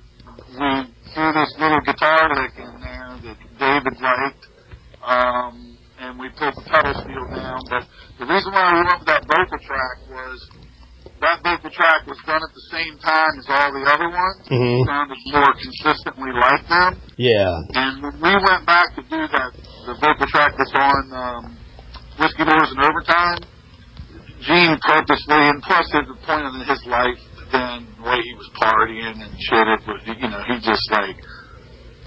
we 0.58 0.90
threw 1.14 1.32
this 1.32 1.54
little 1.54 1.80
guitar 1.86 2.34
lick 2.34 2.58
in 2.58 2.80
there 2.82 3.14
that 3.30 3.38
David 3.62 3.94
liked, 4.02 4.42
um, 5.06 5.78
and 6.00 6.18
we 6.18 6.28
put 6.30 6.50
the 6.56 6.66
pedal 6.66 6.94
steel 6.98 7.26
down. 7.30 7.60
But 7.70 7.86
the 8.18 8.26
reason 8.26 8.50
why 8.50 8.74
we 8.74 8.82
went 8.82 8.98
with 8.98 9.06
that 9.06 9.22
vocal 9.22 9.58
track 9.62 9.96
was 10.10 10.50
that 11.20 11.42
vocal 11.44 11.70
track 11.70 12.06
was 12.06 12.16
done 12.26 12.40
at 12.42 12.52
the 12.54 12.66
same 12.72 12.96
time 12.98 13.32
as 13.38 13.46
all 13.48 13.70
the 13.72 13.84
other 13.90 14.08
ones. 14.08 14.40
Mhm. 14.48 14.80
It 14.80 14.86
sounded 14.86 15.18
more 15.32 15.52
consistently 15.54 16.32
like 16.32 16.64
them. 16.68 17.00
Yeah. 17.16 17.52
And 17.74 18.02
when 18.02 18.14
we 18.20 18.32
went 18.40 18.64
back 18.66 18.94
to 18.96 19.02
do 19.02 19.20
that, 19.28 19.50
the 19.86 19.94
vocal 20.00 20.26
track 20.28 20.52
that's 20.56 20.74
on 20.74 21.02
um, 21.12 21.56
Whiskey 22.18 22.44
Doors 22.44 22.70
and 22.72 22.80
Overtime, 22.80 23.38
Gene 24.40 24.78
purposely, 24.80 25.36
and 25.48 25.62
plus 25.62 25.86
at 25.94 26.06
the 26.08 26.14
point 26.24 26.46
in 26.54 26.60
his 26.64 26.84
life, 26.86 27.20
then 27.52 27.86
the 27.98 28.08
way 28.08 28.20
he 28.22 28.34
was 28.34 28.48
partying 28.56 29.20
and 29.20 29.32
shit, 29.40 29.66
it 29.68 29.80
was, 29.86 30.00
you 30.06 30.28
know, 30.28 30.42
he 30.48 30.58
just 30.60 30.90
like 30.90 31.16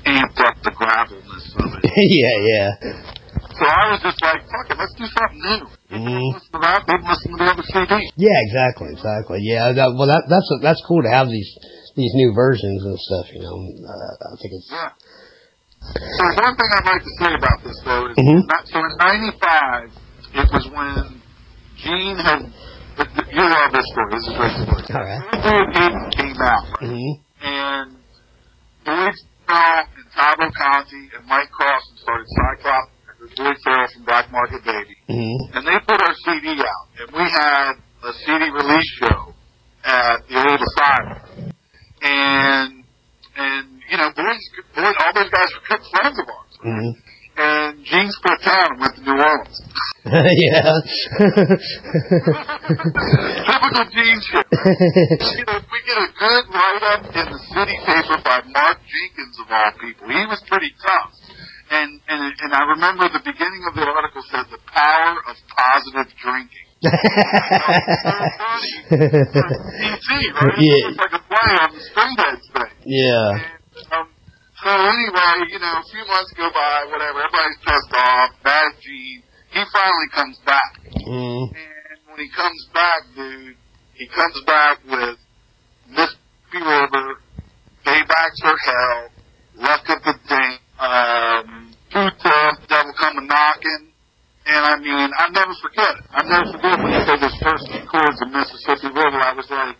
amped 0.06 0.40
up 0.40 0.56
the 0.64 0.72
gravelness 0.72 1.56
of 1.60 1.74
it. 1.84 1.92
yeah, 1.98 2.38
yeah. 2.42 3.04
So 3.54 3.66
I 3.70 3.84
was 3.94 4.02
just 4.02 4.20
like, 4.22 4.42
fuck 4.50 4.66
it, 4.72 4.78
let's 4.78 4.94
do 4.98 5.06
something 5.06 5.42
new. 5.42 5.62
Mhm. 5.94 6.34
Listen 6.34 6.52
to 6.54 6.60
that, 6.66 6.80
then 6.88 7.02
listen 7.06 7.30
to 7.32 7.38
the 7.38 7.48
other 7.54 7.64
CD. 7.70 7.94
Yeah, 8.18 8.38
exactly, 8.50 8.90
exactly. 8.92 9.40
Yeah, 9.46 9.72
that, 9.74 9.94
well, 9.94 10.08
that, 10.10 10.26
that's 10.30 10.50
that's 10.62 10.82
cool 10.88 11.04
to 11.04 11.10
have 11.14 11.30
these 11.30 11.50
these 11.96 12.12
new 12.16 12.34
versions 12.34 12.82
and 12.84 12.98
stuff. 12.98 13.26
You 13.34 13.42
know, 13.46 13.54
uh, 13.54 14.34
I 14.34 14.36
think 14.42 14.52
it's 14.58 14.70
Yeah. 14.74 14.90
So 15.94 16.24
one 16.42 16.56
thing 16.58 16.70
I'd 16.74 16.88
like 16.88 17.04
to 17.04 17.14
say 17.22 17.32
about 17.36 17.60
this 17.64 17.78
though 17.86 18.06
is 18.10 18.18
Mhm. 18.18 18.42
not, 18.48 18.64
so 18.68 18.80
in 18.80 18.92
'95 18.98 19.92
it 20.34 20.48
was 20.52 20.66
when 20.74 21.22
Gene 21.78 22.18
had 22.18 22.42
you 23.30 23.44
love 23.44 23.72
this 23.74 23.86
story. 23.92 24.10
This 24.14 24.24
is 24.24 24.34
a 24.34 24.38
great 24.38 24.86
story. 24.86 24.98
all 24.98 25.06
right. 25.06 25.22
Aiden 25.78 26.12
came 26.18 26.42
out 26.42 26.66
right? 26.82 26.90
Mhm. 26.90 27.20
and 27.44 27.92
Boyd 28.86 29.16
Farrell 29.46 29.86
and 29.98 30.08
Tavo 30.16 30.48
Conti 30.56 31.10
and 31.18 31.28
Mike 31.28 31.52
Crossan 31.52 31.98
started 31.98 32.28
Cyclops 32.30 32.90
Boyd 33.36 33.58
Farrell 33.64 33.88
from 33.94 34.04
Black 34.06 34.32
Market 34.32 34.64
Baby, 34.66 34.96
Mhm. 35.10 35.38
and 35.56 35.68
they 35.68 35.80
put 35.88 36.02
our 36.02 36.16
CD 36.26 36.60
out, 36.62 36.88
and 37.00 37.12
we 37.12 37.24
had 37.30 37.74
a 38.04 38.14
CD 38.14 38.50
release 38.50 38.90
show 39.00 39.34
at 39.86 40.28
the 40.28 40.36
old 40.50 40.62
asylum, 40.62 41.54
and 42.02 42.84
and 43.36 43.82
you 43.90 43.98
know, 43.98 44.12
Boyd's, 44.16 44.50
Boyd, 44.76 44.96
all 45.00 45.14
those 45.14 45.30
guys 45.30 45.48
were 45.54 45.78
good 45.78 45.86
friends 45.92 46.20
of 46.20 46.26
ours. 46.30 46.58
Mhm. 46.66 46.94
And 47.36 47.84
Gene 47.84 48.12
split 48.12 48.42
town 48.44 48.68
and 48.74 48.80
went 48.80 48.96
to 48.96 49.02
New 49.02 49.18
Orleans. 49.20 49.62
yeah. 50.06 50.78
Typical 52.54 53.86
Gene 53.90 54.22
shit. 54.22 54.48
you 54.54 55.46
know, 55.48 55.60
we 55.72 55.80
get 55.86 55.98
a 55.98 56.10
good 56.14 56.46
write-up 56.54 57.06
in 57.16 57.26
the 57.34 57.40
city 57.54 57.78
paper 57.86 58.18
by 58.24 58.42
Mark 58.54 58.78
Jenkins 58.86 59.40
of 59.40 59.48
all 59.52 59.72
people. 59.82 60.10
He 60.10 60.26
was 60.28 60.42
pretty 60.48 60.72
tough. 60.86 61.12
And, 61.74 62.00
and, 62.08 62.22
and 62.40 62.54
I 62.54 62.64
remember 62.70 63.10
the 63.10 63.24
beginning 63.26 63.64
of 63.68 63.74
the 63.74 63.82
article 63.82 64.22
said 64.30 64.46
the 64.52 64.60
power 64.70 65.18
of 65.28 65.36
positive 65.58 66.14
drinking. 66.22 66.70
Right? 68.94 70.60
Yeah. 70.60 70.90
It's 70.90 70.98
like 71.00 71.14
a 71.14 71.24
play 71.26 71.52
on 71.58 71.70
the 71.74 71.82
straight 71.82 72.20
edge 72.20 72.46
thing. 72.54 72.74
yeah. 72.86 73.32
And, 73.32 73.94
um, 73.94 74.08
so 74.64 74.70
anyway, 74.70 75.34
you 75.50 75.60
know, 75.60 75.74
a 75.80 75.84
few 75.92 76.06
months 76.08 76.32
go 76.38 76.50
by, 76.54 76.86
whatever, 76.92 77.20
everybody's 77.20 77.58
pissed 77.66 77.94
off, 77.98 78.30
bad 78.44 78.72
Gene. 78.82 79.24
He 79.52 79.62
finally 79.72 80.10
comes 80.14 80.38
back. 80.46 80.72
Mhm. 81.08 81.50
And 81.52 82.00
when 82.08 82.20
he 82.20 82.30
comes 82.30 82.68
back, 82.74 83.02
dude, 83.16 83.56
he 83.94 84.08
comes 84.08 84.42
back 84.46 84.78
with 84.86 85.18
Mississippi 85.90 86.60
River, 86.62 87.20
Paybacks 87.86 88.40
for 88.42 88.56
Hell, 88.66 89.10
Luck 89.58 89.90
of 89.90 90.04
the 90.04 90.14
Day, 90.30 90.60
um, 90.84 91.72
Puta, 91.88 92.38
Devil 92.68 92.94
Come 93.00 93.18
a 93.18 93.24
Knocking. 93.24 93.84
And 94.44 94.60
I 94.60 94.76
mean, 94.76 95.10
I 95.16 95.32
never 95.32 95.56
forget 95.64 95.96
it. 95.96 96.04
I 96.12 96.22
never 96.28 96.52
forget 96.52 96.76
when 96.84 96.92
he 96.92 97.00
said 97.08 97.20
those 97.24 97.38
first 97.40 97.64
few 97.72 97.84
chords 97.88 98.20
of 98.20 98.28
Mississippi 98.28 98.92
River. 98.92 99.24
I 99.24 99.32
was 99.32 99.48
like, 99.48 99.80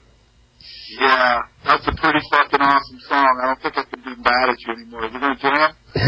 yeah, 1.00 1.44
that's 1.66 1.84
a 1.84 1.96
pretty 2.00 2.24
fucking 2.32 2.64
awesome 2.64 3.02
song. 3.12 3.34
I 3.44 3.52
don't 3.52 3.60
think 3.60 3.76
I 3.76 3.84
can 3.84 4.00
be 4.00 4.16
mad 4.24 4.48
at 4.48 4.60
you 4.64 4.72
anymore. 4.72 5.04
You 5.12 5.20
gonna 5.20 5.36
jam? 5.36 5.76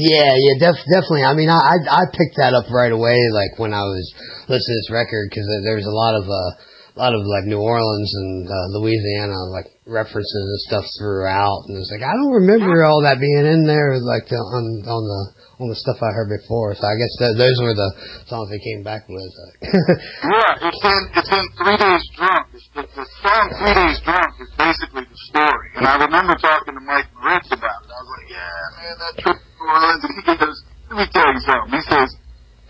yeah, 0.00 0.32
yeah, 0.32 0.54
def- 0.56 0.88
definitely. 0.88 1.28
I 1.28 1.34
mean, 1.34 1.50
I, 1.52 1.60
I 1.60 1.76
I 1.84 2.02
picked 2.16 2.40
that 2.40 2.54
up 2.56 2.70
right 2.72 2.92
away, 2.92 3.20
like 3.28 3.58
when 3.58 3.74
I 3.74 3.84
was 3.84 4.04
listening 4.48 4.72
to 4.72 4.80
this 4.80 4.90
record, 4.94 5.28
because 5.28 5.44
there 5.64 5.76
was 5.76 5.84
a 5.84 5.92
lot 5.92 6.16
of 6.16 6.24
uh, 6.24 6.50
a 6.96 6.98
lot 6.98 7.12
of 7.12 7.20
like 7.28 7.44
New 7.44 7.60
Orleans 7.60 8.10
and 8.16 8.48
uh, 8.48 8.66
Louisiana 8.80 9.36
like 9.52 9.68
references 9.84 10.32
and 10.32 10.60
stuff 10.64 10.86
throughout, 10.96 11.68
and 11.68 11.76
it's 11.76 11.92
like 11.92 12.00
I 12.00 12.16
don't 12.16 12.32
remember 12.40 12.88
all 12.88 13.04
that 13.04 13.20
being 13.20 13.44
in 13.44 13.68
there, 13.68 14.00
like 14.00 14.24
the, 14.32 14.40
on 14.40 14.64
on 14.88 15.02
the 15.04 15.20
on 15.60 15.68
the 15.68 15.76
stuff 15.76 16.00
I 16.00 16.12
heard 16.16 16.32
before. 16.32 16.72
So 16.72 16.84
I 16.88 16.96
guess 16.96 17.12
th- 17.20 17.36
those 17.36 17.56
were 17.60 17.76
the 17.76 17.90
songs 18.28 18.48
they 18.48 18.60
came 18.60 18.80
back 18.80 19.04
with. 19.08 19.28
Yeah, 20.26 20.68
it's 20.68 20.82
in 20.84 21.00
it's 21.16 21.32
in 21.32 21.44
Three 21.60 21.76
Days 21.76 22.04
Drunk. 22.16 22.44
It's 22.56 22.68
the, 22.72 22.82
the 22.88 23.06
song 23.20 23.44
Three 23.60 23.76
Days 23.76 24.00
Drunk 24.00 24.32
is 24.40 24.50
basically 24.56 25.04
the 25.04 25.20
story. 25.28 25.68
And 25.76 25.84
I 25.86 26.00
remember 26.00 26.34
talking 26.40 26.74
to 26.74 26.80
Mike 26.80 27.08
Moritz 27.12 27.48
about 27.52 27.84
it. 27.84 27.88
I 27.92 27.98
was 28.00 28.10
like, 28.16 28.28
yeah, 28.32 28.62
man, 28.76 28.94
that 29.00 29.14
trip 29.20 29.36
to 29.36 29.48
New 29.60 29.68
Orleans. 29.68 30.02
And 30.04 30.12
he 30.16 30.22
goes, 30.36 30.58
let 30.90 30.96
me 30.96 31.06
tell 31.12 31.28
you 31.28 31.40
something. 31.44 31.72
He 31.76 31.82
says, 31.88 32.08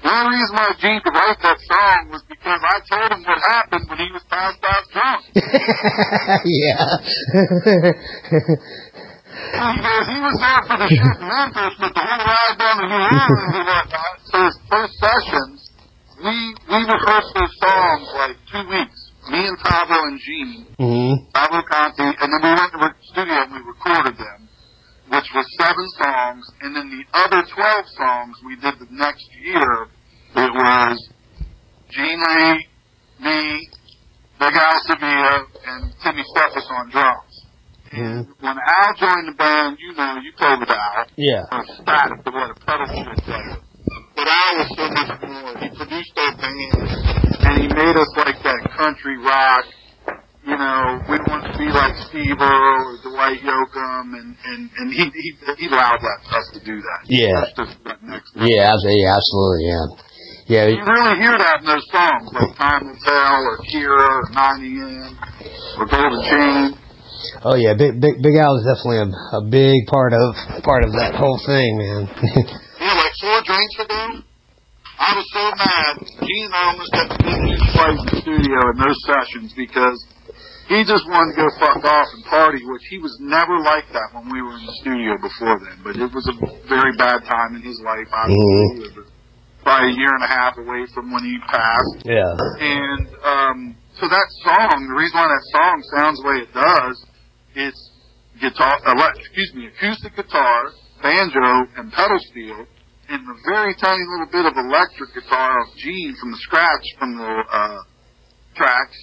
the 0.06 0.12
only 0.14 0.38
reason 0.38 0.54
why 0.54 0.70
Gene 0.78 1.00
could 1.02 1.14
write 1.18 1.40
that 1.42 1.58
song 1.66 2.14
was 2.14 2.22
because 2.30 2.60
I 2.62 2.76
told 2.86 3.10
him 3.10 3.22
what 3.26 3.40
happened 3.42 3.84
when 3.90 3.98
he 3.98 4.10
was 4.14 4.22
passed 4.30 4.62
out 4.62 4.84
drunk. 4.94 5.22
yeah. 6.46 6.78
He 9.36 9.82
he 10.14 10.18
was 10.22 10.36
there 10.40 10.62
for 10.64 10.76
the 10.80 10.88
shoot 10.88 11.16
in 11.20 11.26
Memphis, 11.28 11.74
but 11.78 11.92
the 11.92 12.00
whole 12.06 12.24
ride 12.24 12.56
down 12.56 12.76
to 12.80 12.86
New 12.88 13.02
Orleans 13.02 13.52
and 13.52 13.66
whatnot. 13.66 14.16
So 14.30 14.36
his 14.46 14.56
first 14.70 14.94
sessions, 15.02 15.58
we 16.22 16.34
we 16.70 16.78
rehearsed 16.86 17.32
those 17.34 17.54
songs 17.60 18.06
like 18.16 18.36
two 18.50 18.64
weeks. 18.70 18.98
Me 19.28 19.42
and 19.42 19.58
Tavo 19.58 19.98
and 20.06 20.18
Gene, 20.22 20.66
hmm 20.78 21.14
Tavo 21.34 21.60
Conti, 21.66 22.06
and 22.14 22.28
then 22.30 22.40
we 22.46 22.52
went 22.54 22.70
to 22.72 22.78
the 22.78 22.90
studio 23.10 23.42
and 23.42 23.52
we 23.52 23.60
recorded 23.66 24.16
them, 24.16 24.48
which 25.10 25.28
was 25.34 25.46
seven 25.58 25.86
songs, 25.98 26.46
and 26.62 26.76
then 26.76 26.86
the 26.94 27.02
other 27.26 27.42
twelve 27.50 27.86
songs 27.98 28.38
we 28.46 28.54
did 28.56 28.78
the 28.78 28.86
next 28.90 29.26
year. 29.42 29.88
It 30.36 30.52
was 30.52 31.08
Gene 31.88 32.20
Lee, 32.20 32.66
me, 33.20 33.68
Big 34.38 34.52
Al 34.54 34.80
Sevilla, 34.86 35.46
and 35.66 35.92
Timmy 36.02 36.22
Steffes 36.34 36.66
on 36.70 36.90
drums. 36.90 37.46
hmm 37.90 38.20
When 38.44 38.56
Al 38.58 38.94
joined 39.00 39.28
the 39.28 39.36
band, 39.38 39.78
you 39.80 39.94
know, 39.94 40.16
you 40.22 40.32
played 40.36 40.60
with 40.60 40.68
Al. 40.68 41.06
Yeah. 41.16 41.40
Uh, 41.50 41.62
static 41.80 42.22
to 42.24 42.30
what 42.32 42.50
a 42.50 42.54
player. 42.54 43.56
But 44.14 44.28
Al 44.28 44.52
was 44.60 44.68
so 44.76 44.84
much 44.92 45.22
more. 45.24 45.56
He 45.56 45.68
produced 45.72 46.12
our 46.18 46.36
band, 46.36 46.84
and 47.46 47.62
he 47.62 47.68
made 47.68 47.96
us 47.96 48.10
like 48.18 48.42
that 48.42 48.60
country 48.76 49.16
rock. 49.18 49.64
You 50.46 50.56
know, 50.56 51.00
we 51.10 51.16
want 51.26 51.42
to 51.50 51.58
be 51.58 51.66
like 51.72 51.96
Steve 52.06 52.36
Earle 52.38 52.84
or 52.86 52.98
Dwight 53.02 53.40
Yoakam, 53.40 54.14
and 54.14 54.36
and 54.46 54.70
and 54.78 54.92
he 54.92 55.02
he 55.10 55.32
he 55.58 55.66
allowed 55.66 55.98
that, 55.98 56.18
us 56.30 56.46
to 56.54 56.60
do 56.64 56.76
that. 56.76 57.00
Yeah. 57.06 57.40
That's 57.40 57.52
just 57.56 57.84
that 57.84 58.02
next. 58.02 58.36
level. 58.36 58.48
Yeah, 58.48 58.70
yeah, 58.84 59.16
absolutely, 59.16 59.64
yeah. 59.66 60.05
Yeah, 60.46 60.70
You 60.70 60.78
really 60.78 61.18
hear 61.18 61.34
that 61.34 61.58
in 61.58 61.66
those 61.66 61.82
songs, 61.90 62.30
like 62.30 62.54
Time 62.54 62.86
Will 62.86 62.94
Tell, 63.02 63.42
or 63.42 63.58
Kira, 63.66 63.98
or 63.98 64.30
90 64.30 64.78
M, 64.78 65.18
or 65.74 65.86
Golden 65.90 66.22
Chain. 66.22 66.78
Oh 67.42 67.58
yeah, 67.58 67.74
Big 67.74 67.98
Big 67.98 68.22
Big 68.22 68.38
Al 68.38 68.54
is 68.54 68.62
definitely 68.62 69.02
a, 69.02 69.10
a 69.10 69.42
big 69.42 69.90
part 69.90 70.14
of 70.14 70.38
part 70.62 70.86
of 70.86 70.94
that 71.02 71.18
whole 71.18 71.38
thing, 71.42 71.78
man. 71.78 72.06
Yeah, 72.76 72.92
like 72.92 73.16
four 73.18 73.40
drinks 73.42 73.74
ago, 73.80 74.20
I 75.00 75.10
was 75.16 75.26
so 75.32 75.44
mad. 75.58 75.94
Gene 76.22 76.44
and 76.44 76.54
I 76.54 76.62
almost 76.70 76.92
had 76.94 77.08
to 77.08 77.18
beat 77.24 77.40
me 77.42 77.56
twice 77.72 77.98
in 77.98 78.06
the 78.06 78.16
studio 78.20 78.58
in 78.70 78.76
those 78.78 79.00
sessions 79.08 79.50
because 79.56 79.96
he 80.68 80.84
just 80.84 81.08
wanted 81.08 81.34
to 81.34 81.36
go 81.40 81.48
fuck 81.58 81.82
off 81.82 82.06
and 82.14 82.24
party, 82.26 82.60
which 82.68 82.84
he 82.90 82.98
was 82.98 83.16
never 83.18 83.58
like 83.64 83.88
that 83.96 84.12
when 84.12 84.28
we 84.30 84.44
were 84.44 84.54
in 84.54 84.66
the 84.66 84.76
studio 84.84 85.16
before 85.18 85.56
then. 85.58 85.80
But 85.82 85.96
it 85.96 86.12
was 86.12 86.28
a 86.28 86.36
very 86.68 86.94
bad 87.00 87.24
time 87.24 87.56
in 87.56 87.62
his 87.62 87.80
life. 87.80 88.06
Obviously, 88.12 88.44
mm-hmm. 88.44 88.76
he 88.76 89.00
was 89.00 89.08
probably 89.66 89.90
a 89.90 89.98
year 89.98 90.14
and 90.14 90.22
a 90.22 90.30
half 90.30 90.54
away 90.62 90.86
from 90.94 91.10
when 91.10 91.26
he 91.26 91.34
passed. 91.50 92.06
yeah. 92.06 92.30
And 92.62 93.02
um, 93.26 93.58
so 93.98 94.06
that 94.06 94.28
song, 94.46 94.86
the 94.86 94.94
reason 94.94 95.18
why 95.18 95.26
that 95.26 95.46
song 95.58 95.76
sounds 95.98 96.22
the 96.22 96.26
way 96.30 96.38
it 96.46 96.52
does, 96.54 96.94
it's 97.58 97.82
guitar, 98.40 98.78
ele- 98.86 99.18
excuse 99.18 99.50
me, 99.58 99.66
acoustic 99.66 100.14
guitar, 100.14 100.70
banjo, 101.02 101.66
and 101.82 101.90
pedal 101.90 102.18
steel, 102.30 102.62
and 103.10 103.20
a 103.26 103.36
very 103.50 103.74
tiny 103.82 104.06
little 104.06 104.30
bit 104.30 104.46
of 104.46 104.54
electric 104.54 105.10
guitar 105.18 105.58
of 105.58 105.74
Gene 105.82 106.14
from 106.20 106.30
the 106.30 106.38
scratch 106.46 106.86
from 107.00 107.18
the 107.18 107.42
uh, 107.50 107.78
tracks, 108.54 108.98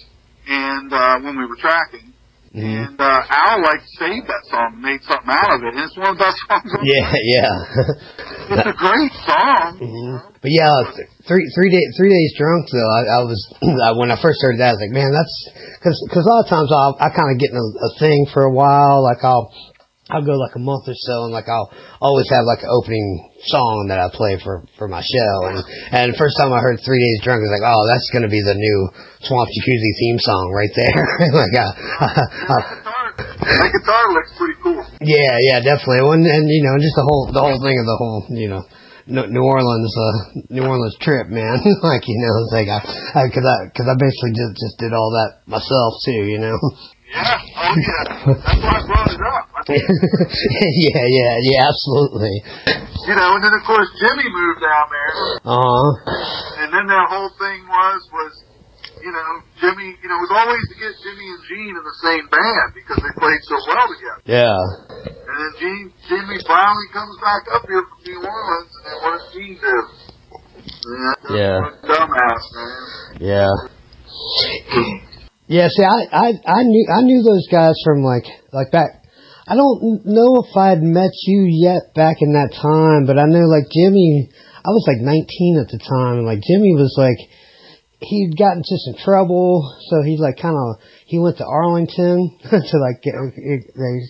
and 0.48 0.90
uh, 0.92 1.20
when 1.20 1.36
we 1.36 1.44
were 1.44 1.60
tracking. 1.60 2.13
Mhm. 2.54 2.86
And 2.86 3.00
uh, 3.00 3.20
Al 3.28 3.62
like 3.62 3.82
saved 3.98 4.26
that 4.30 4.44
song, 4.46 4.78
made 4.80 5.02
something 5.02 5.26
out 5.30 5.54
of 5.54 5.60
it, 5.66 5.74
and 5.74 5.82
it's 5.82 5.96
one 5.98 6.14
of 6.14 6.18
the 6.18 6.24
best 6.24 6.38
songs. 6.46 6.70
on- 6.78 6.86
Yeah, 6.86 7.10
yeah. 7.34 7.50
It's 8.54 8.68
a 8.68 8.76
great 8.76 9.12
song. 9.26 9.78
Mhm. 9.80 10.22
But 10.40 10.50
yeah, 10.52 10.70
th- 10.94 11.08
three 11.26 11.42
three 11.56 11.70
days 11.70 11.88
three 11.98 12.10
days 12.12 12.30
drunk 12.38 12.68
though. 12.70 12.90
I, 12.94 13.00
I 13.18 13.20
was 13.24 13.40
I, 13.64 13.90
when 13.98 14.10
I 14.12 14.16
first 14.20 14.38
heard 14.44 14.60
that, 14.60 14.68
I 14.68 14.72
was 14.76 14.82
like, 14.86 14.94
man, 14.94 15.10
that's 15.10 15.34
because 15.80 15.96
because 16.08 16.24
a 16.26 16.30
lot 16.30 16.44
of 16.44 16.48
times 16.52 16.70
I'll 16.70 16.94
I 17.00 17.08
kind 17.10 17.32
of 17.32 17.40
get 17.40 17.50
in 17.50 17.56
a, 17.56 17.66
a 17.66 17.90
thing 17.98 18.26
for 18.32 18.44
a 18.44 18.52
while. 18.52 19.02
Like 19.02 19.24
I'll 19.24 19.50
I'll 20.10 20.20
go 20.24 20.36
like 20.36 20.52
a 20.54 20.60
month 20.60 20.84
or 20.84 20.92
so, 20.92 21.24
and 21.24 21.32
like 21.32 21.48
I'll 21.48 21.72
always 22.00 22.28
have 22.28 22.44
like 22.44 22.60
an 22.60 22.68
opening 22.68 23.08
song 23.48 23.86
that 23.88 23.96
I 23.98 24.12
play 24.12 24.36
for 24.36 24.64
for 24.76 24.86
my 24.86 25.00
show. 25.00 25.32
And 25.48 25.64
and 25.96 26.12
the 26.12 26.18
first 26.18 26.36
time 26.36 26.52
I 26.52 26.60
heard 26.60 26.76
Three 26.84 27.00
Days 27.00 27.24
Drunk, 27.24 27.40
I 27.40 27.48
was 27.48 27.54
like, 27.56 27.64
oh, 27.64 27.82
that's 27.88 28.08
gonna 28.12 28.28
be 28.28 28.44
the 28.44 28.52
new 28.52 28.78
Swamp 29.24 29.48
Jacuzzi 29.48 29.92
theme 30.00 30.18
song 30.20 30.52
right 30.52 30.74
there. 30.76 31.00
like, 31.32 31.56
uh, 31.56 31.72
uh, 32.04 32.62
That 33.16 33.72
guitar 33.72 34.04
looks 34.12 34.32
pretty 34.36 34.60
cool. 34.60 34.84
yeah, 35.00 35.40
yeah, 35.40 35.60
definitely. 35.64 36.04
And, 36.04 36.26
and 36.28 36.44
you 36.52 36.62
know, 36.68 36.76
just 36.76 36.96
the 37.00 37.06
whole 37.08 37.32
the 37.32 37.40
whole 37.40 37.56
thing 37.64 37.78
of 37.80 37.86
the 37.88 37.96
whole 37.96 38.26
you 38.36 38.48
know. 38.48 38.62
New 39.06 39.44
Orleans, 39.44 39.92
uh, 40.00 40.40
New 40.48 40.64
Orleans 40.64 40.96
trip, 41.00 41.28
man. 41.28 41.60
like 41.82 42.08
you 42.08 42.16
know, 42.24 42.32
it's 42.40 42.52
like 42.56 42.68
I, 42.68 42.80
I, 43.20 43.28
cause 43.28 43.44
I, 43.44 43.68
cause 43.76 43.84
I 43.84 43.96
basically 44.00 44.32
just 44.32 44.56
just 44.56 44.76
did 44.80 44.94
all 44.94 45.12
that 45.12 45.44
myself 45.44 45.92
too, 46.04 46.24
you 46.24 46.38
know. 46.38 46.56
Yeah, 47.14 47.38
oh 47.62 47.74
yeah. 47.78 48.04
That's 48.42 48.58
why 48.58 48.74
I 48.74 48.82
brought 48.90 49.10
it 49.14 49.22
up. 49.22 49.46
Yeah, 49.70 51.06
yeah, 51.06 51.34
yeah, 51.46 51.68
absolutely. 51.70 52.34
you 53.06 53.14
know, 53.14 53.38
and 53.38 53.42
then 53.44 53.54
of 53.54 53.62
course 53.64 53.86
Jimmy 54.02 54.26
moved 54.28 54.60
down 54.60 54.86
there, 54.90 55.12
Uh 55.46 55.62
huh. 55.62 55.88
and 56.64 56.68
then 56.74 56.84
that 56.90 57.06
whole 57.08 57.30
thing 57.38 57.62
was 57.70 58.00
was, 58.12 58.32
you 59.00 59.12
know, 59.14 59.28
Jimmy, 59.62 59.94
you 60.02 60.08
know, 60.10 60.18
it 60.18 60.24
was 60.26 60.34
always 60.36 60.64
to 60.68 60.76
get 60.76 60.92
Jimmy 61.06 61.26
and 61.30 61.42
Gene 61.48 61.74
in 61.78 61.84
the 61.86 61.98
same 62.02 62.24
band 62.28 62.68
because 62.74 62.98
they 62.98 63.12
played 63.22 63.42
so 63.46 63.56
well 63.70 63.86
together. 63.88 64.22
Yeah. 64.26 64.58
And 65.06 65.36
then 65.38 65.52
Gene, 65.62 65.86
Jimmy 66.10 66.38
finally 66.44 66.88
comes 66.92 67.14
back 67.22 67.42
up 67.54 67.62
here 67.70 67.82
from 67.88 67.98
New 68.10 68.20
Orleans, 68.26 68.72
and 68.74 68.84
then 68.90 68.96
what 69.06 69.12
does 69.16 69.26
Gene 69.32 69.56
do? 69.62 69.76
Yeah. 71.30 71.60
Dumbass, 71.88 72.44
man. 72.52 72.82
Yeah. 73.22 73.52
Yeah, 75.46 75.68
see, 75.68 75.84
I, 75.84 76.08
I, 76.08 76.28
I 76.46 76.62
knew, 76.64 76.86
I 76.88 77.02
knew 77.02 77.22
those 77.22 77.46
guys 77.52 77.74
from 77.84 78.02
like, 78.02 78.24
like 78.52 78.72
back, 78.72 79.04
I 79.46 79.54
don't 79.56 80.00
know 80.06 80.40
if 80.40 80.56
I'd 80.56 80.80
met 80.80 81.12
you 81.26 81.44
yet 81.44 81.92
back 81.94 82.16
in 82.20 82.32
that 82.32 82.56
time, 82.56 83.04
but 83.04 83.18
I 83.18 83.28
know 83.28 83.44
like 83.44 83.68
Jimmy, 83.68 84.30
I 84.32 84.70
was 84.72 84.88
like 84.88 85.04
19 85.04 85.60
at 85.60 85.68
the 85.68 85.76
time, 85.84 86.24
and 86.24 86.26
like 86.26 86.40
Jimmy 86.40 86.72
was 86.72 86.94
like, 86.96 87.20
he'd 88.00 88.38
gotten 88.38 88.64
into 88.64 88.78
some 88.88 89.04
trouble, 89.04 89.68
so 89.90 90.00
he 90.00 90.16
like 90.16 90.40
kind 90.40 90.56
of 90.56 90.80
he 91.14 91.22
went 91.22 91.38
to 91.38 91.46
Arlington 91.46 92.18
to 92.50 92.76
like 92.82 92.98
get, 93.06 93.14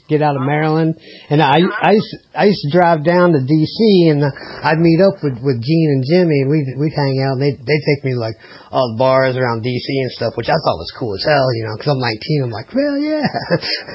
get 0.09 0.25
out 0.25 0.41
of 0.41 0.43
Maryland, 0.49 0.97
and 1.29 1.45
I 1.45 1.61
I 1.61 1.93
used 1.93 2.09
to, 2.09 2.19
I 2.33 2.45
used 2.49 2.65
to 2.65 2.73
drive 2.73 3.05
down 3.05 3.37
to 3.37 3.45
D.C. 3.45 4.09
and 4.09 4.25
I'd 4.25 4.81
meet 4.81 5.05
up 5.05 5.21
with 5.21 5.37
with 5.45 5.61
Gene 5.61 6.01
and 6.01 6.05
Jimmy, 6.09 6.41
and 6.41 6.49
we'd 6.49 6.65
we'd 6.81 6.97
hang 6.97 7.21
out, 7.21 7.37
and 7.37 7.43
they 7.45 7.53
they'd 7.53 7.85
take 7.85 8.09
me 8.09 8.17
like 8.17 8.41
all 8.73 8.97
the 8.97 8.99
bars 8.99 9.37
around 9.37 9.61
D.C. 9.61 9.87
and 10.01 10.13
stuff, 10.17 10.33
which 10.41 10.49
I 10.49 10.57
thought 10.57 10.81
was 10.81 10.97
cool 10.97 11.13
as 11.13 11.25
hell, 11.29 11.45
you 11.53 11.69
know, 11.69 11.77
because 11.77 11.93
I'm 11.93 12.01
19, 12.01 12.43
I'm 12.43 12.51
like, 12.51 12.73
well, 12.73 12.97
yeah. 12.97 13.29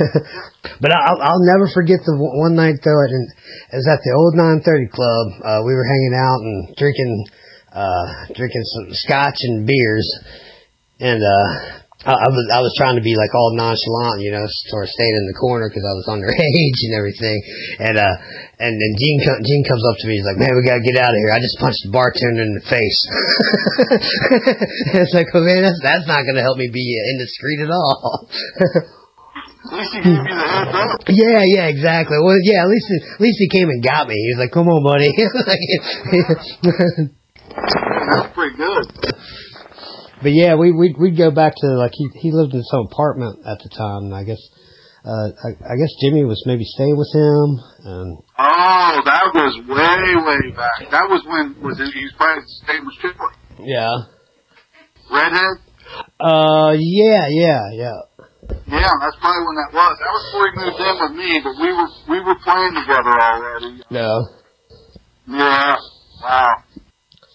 but 0.82 0.94
I'll 0.94 1.18
I'll 1.18 1.46
never 1.50 1.66
forget 1.74 1.98
the 2.06 2.14
one 2.14 2.54
night 2.54 2.78
though, 2.86 3.02
and 3.10 3.26
it 3.74 3.78
was 3.82 3.90
at 3.90 4.06
the 4.06 4.14
old 4.14 4.38
930 4.38 4.94
club. 4.94 5.26
Uh, 5.42 5.60
we 5.66 5.74
were 5.74 5.90
hanging 5.90 6.14
out 6.14 6.40
and 6.46 6.58
drinking 6.78 7.26
uh, 7.74 8.06
drinking 8.38 8.64
some 8.70 8.94
scotch 8.94 9.42
and 9.42 9.66
beers, 9.66 10.08
and 11.00 11.26
uh, 11.26 11.89
I, 12.08 12.16
I 12.16 12.30
was 12.32 12.46
I 12.56 12.62
was 12.64 12.72
trying 12.80 12.96
to 12.96 13.04
be 13.04 13.20
like 13.20 13.36
all 13.36 13.52
nonchalant, 13.60 14.24
you 14.24 14.32
know, 14.32 14.48
sort 14.72 14.88
of 14.88 14.90
staying 14.96 15.12
in 15.20 15.26
the 15.28 15.36
corner 15.36 15.68
because 15.68 15.84
I 15.84 15.92
was 16.00 16.06
underage 16.16 16.80
and 16.88 16.96
everything, 16.96 17.40
and 17.84 17.96
uh, 18.00 18.16
and 18.64 18.72
then 18.72 18.92
Gene 18.96 19.20
co- 19.20 19.44
Gene 19.44 19.68
comes 19.68 19.84
up 19.84 20.00
to 20.00 20.08
me, 20.08 20.16
he's 20.16 20.24
like, 20.24 20.40
"Man, 20.40 20.56
we 20.56 20.64
gotta 20.64 20.80
get 20.80 20.96
out 20.96 21.12
of 21.12 21.20
here." 21.20 21.36
I 21.36 21.44
just 21.44 21.60
punched 21.60 21.84
the 21.84 21.92
bartender 21.92 22.44
in 22.44 22.56
the 22.56 22.64
face. 22.64 23.00
It's 25.00 25.14
like, 25.14 25.28
oh 25.34 25.42
man, 25.44 25.62
that's 25.64 25.80
that's 25.84 26.08
not 26.08 26.24
gonna 26.24 26.42
help 26.42 26.58
me 26.58 26.70
be 26.72 26.88
indiscreet 27.12 27.62
at 27.68 27.72
all. 27.72 28.28
At 29.72 29.78
least 29.78 29.94
he 29.94 30.00
gave 30.00 30.16
you 30.16 30.24
the 30.24 30.40
heads. 30.40 31.04
Yeah, 31.20 31.44
yeah, 31.44 31.68
exactly. 31.68 32.18
Well, 32.22 32.38
yeah, 32.44 32.64
at 32.64 32.70
least 32.70 32.88
at 33.16 33.20
least 33.22 33.40
he 33.40 33.50
came 33.50 33.68
and 33.70 33.84
got 33.84 34.08
me. 34.08 34.16
He 34.16 34.34
was 34.36 34.40
like, 34.40 34.52
"Come 34.56 34.68
on, 34.72 34.84
buddy." 34.84 35.12
That's 38.10 38.34
pretty 38.34 38.56
good. 38.56 38.99
But 40.22 40.34
yeah, 40.34 40.56
we 40.56 40.72
we 40.72 40.94
we'd 41.00 41.18
go 41.18 41.32
back 41.32 41.54
to 41.56 41.68
like 41.78 41.92
he 41.94 42.10
he 42.20 42.32
lived 42.32 42.54
in 42.54 42.64
some 42.64 42.88
apartment 42.92 43.40
at 43.48 43.60
the 43.64 43.70
time. 43.72 44.12
And 44.12 44.16
I 44.16 44.24
guess 44.24 44.42
uh 45.06 45.32
I, 45.32 45.50
I 45.64 45.76
guess 45.80 45.92
Jimmy 46.02 46.26
was 46.26 46.44
maybe 46.46 46.66
staying 46.66 46.98
with 46.98 47.08
him, 47.16 47.48
and 47.88 48.18
Oh, 48.38 49.02
that 49.06 49.32
was 49.34 49.56
way, 49.64 50.16
way 50.20 50.52
back. 50.56 50.92
That 50.92 51.08
was 51.10 51.24
when 51.26 51.56
was 51.64 51.80
it, 51.80 51.94
he 51.94 52.04
was 52.04 52.14
playing 52.20 52.42
State 52.64 52.84
with 52.84 52.96
Chipley. 53.00 53.32
yeah, 53.64 53.96
Redhead? 55.12 55.58
uh 56.20 56.76
yeah 56.78 57.28
yeah 57.32 57.64
yeah 57.74 57.98
Yeah, 58.68 58.92
that's 59.02 59.18
probably 59.24 59.44
when 59.48 59.56
that 59.56 59.72
was. 59.74 59.94
That 60.04 60.12
was 60.12 60.24
before 60.28 60.46
he 60.46 60.54
moved 60.60 60.80
in 60.84 60.96
with 61.00 61.16
me, 61.16 61.32
but 61.44 61.56
we 61.64 61.70
were 61.72 61.90
we 62.12 62.20
were 62.28 62.36
playing 62.44 62.76
together 62.76 63.16
already. 63.16 63.82
no 63.90 64.12
Yeah. 65.28 65.76
Wow. 66.22 66.54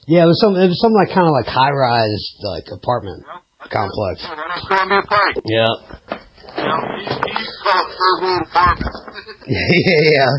Yeah 0.06 0.24
it 0.24 0.30
was 0.30 0.40
some 0.40 0.56
it 0.56 0.68
was 0.68 0.80
some 0.80 0.92
like 0.92 1.08
kind 1.08 1.26
of 1.26 1.32
like 1.32 1.46
high 1.46 1.70
rise 1.72 2.36
like 2.42 2.64
apartment 2.72 3.24
complex. 3.70 4.22
Yeah, 4.22 4.34
that 4.34 4.48
was 4.52 4.64
Columbia 4.68 5.02
Pike. 5.08 5.36
Yeah. 5.44 5.74
You 6.54 6.62
know, 6.62 6.80
he, 6.96 7.04
he 7.04 7.46
called 7.66 7.90
it 7.90 7.96
third 7.98 8.18
world 8.22 8.42
apartment. 8.46 8.94
yeah, 9.48 10.02
yeah. 10.14 10.32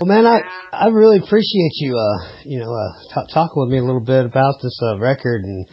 Well, 0.00 0.08
man, 0.08 0.26
I 0.26 0.40
I 0.72 0.86
really 0.88 1.18
appreciate 1.18 1.74
you, 1.80 1.96
uh, 1.96 2.18
you 2.44 2.58
know, 2.58 2.72
uh, 2.72 2.92
t- 3.14 3.32
talking 3.34 3.60
with 3.60 3.70
me 3.70 3.78
a 3.78 3.84
little 3.84 4.04
bit 4.04 4.24
about 4.24 4.54
this 4.62 4.78
uh, 4.82 4.98
record, 4.98 5.42
and 5.44 5.68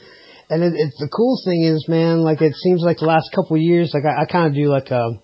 and 0.49 0.63
it, 0.63 0.73
it's 0.75 0.97
the 0.99 1.07
cool 1.07 1.39
thing 1.45 1.63
is, 1.63 1.87
man, 1.87 2.19
like 2.19 2.41
it 2.41 2.53
seems 2.55 2.81
like 2.81 2.97
the 2.97 3.05
last 3.05 3.31
couple 3.33 3.55
of 3.55 3.61
years, 3.61 3.91
like 3.93 4.03
I, 4.03 4.23
I 4.23 4.25
kind 4.25 4.47
of 4.47 4.53
do 4.53 4.67
like 4.67 4.91
um 4.91 5.21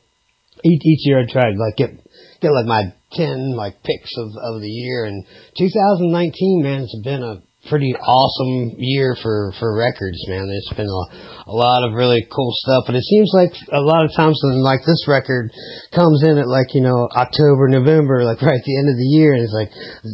each 0.64 0.81
each 0.85 1.07
year 1.07 1.19
I 1.19 1.26
try 1.26 1.52
to 1.52 1.57
like 1.60 1.76
get 1.76 1.91
get 2.40 2.52
like 2.53 2.65
my 2.65 2.94
ten 3.11 3.56
like 3.56 3.84
picks 3.84 4.15
of 4.18 4.27
of 4.27 4.61
the 4.61 4.72
year, 4.72 5.03
and 5.03 5.26
2019, 5.57 6.64
man, 6.64 6.81
it's 6.84 7.02
been 7.03 7.23
a 7.23 7.44
pretty 7.69 7.95
awesome 7.95 8.76
year 8.77 9.15
for 9.22 9.53
for 9.60 9.76
records, 9.77 10.19
man. 10.27 10.48
There's 10.48 10.72
been 10.76 10.90
a, 10.90 11.03
a 11.48 11.56
lot 11.56 11.84
of 11.88 11.94
really 11.94 12.26
cool 12.30 12.52
stuff, 12.60 12.84
but 12.85 12.95
it 12.95 13.03
seems 13.03 13.31
like 13.34 13.53
a 13.72 13.81
lot 13.81 14.03
of 14.03 14.11
times 14.15 14.40
when 14.44 14.60
like 14.60 14.81
this 14.85 15.07
record 15.07 15.52
comes 15.91 16.23
in 16.23 16.38
at 16.38 16.48
like 16.48 16.73
you 16.73 16.81
know 16.81 17.07
October, 17.15 17.68
November, 17.69 18.23
like 18.26 18.41
right 18.41 18.60
at 18.60 18.65
the 18.65 18.77
end 18.77 18.90
of 18.90 18.98
the 18.98 19.10
year, 19.15 19.34
and 19.34 19.44
it's 19.44 19.56
like 19.56 19.72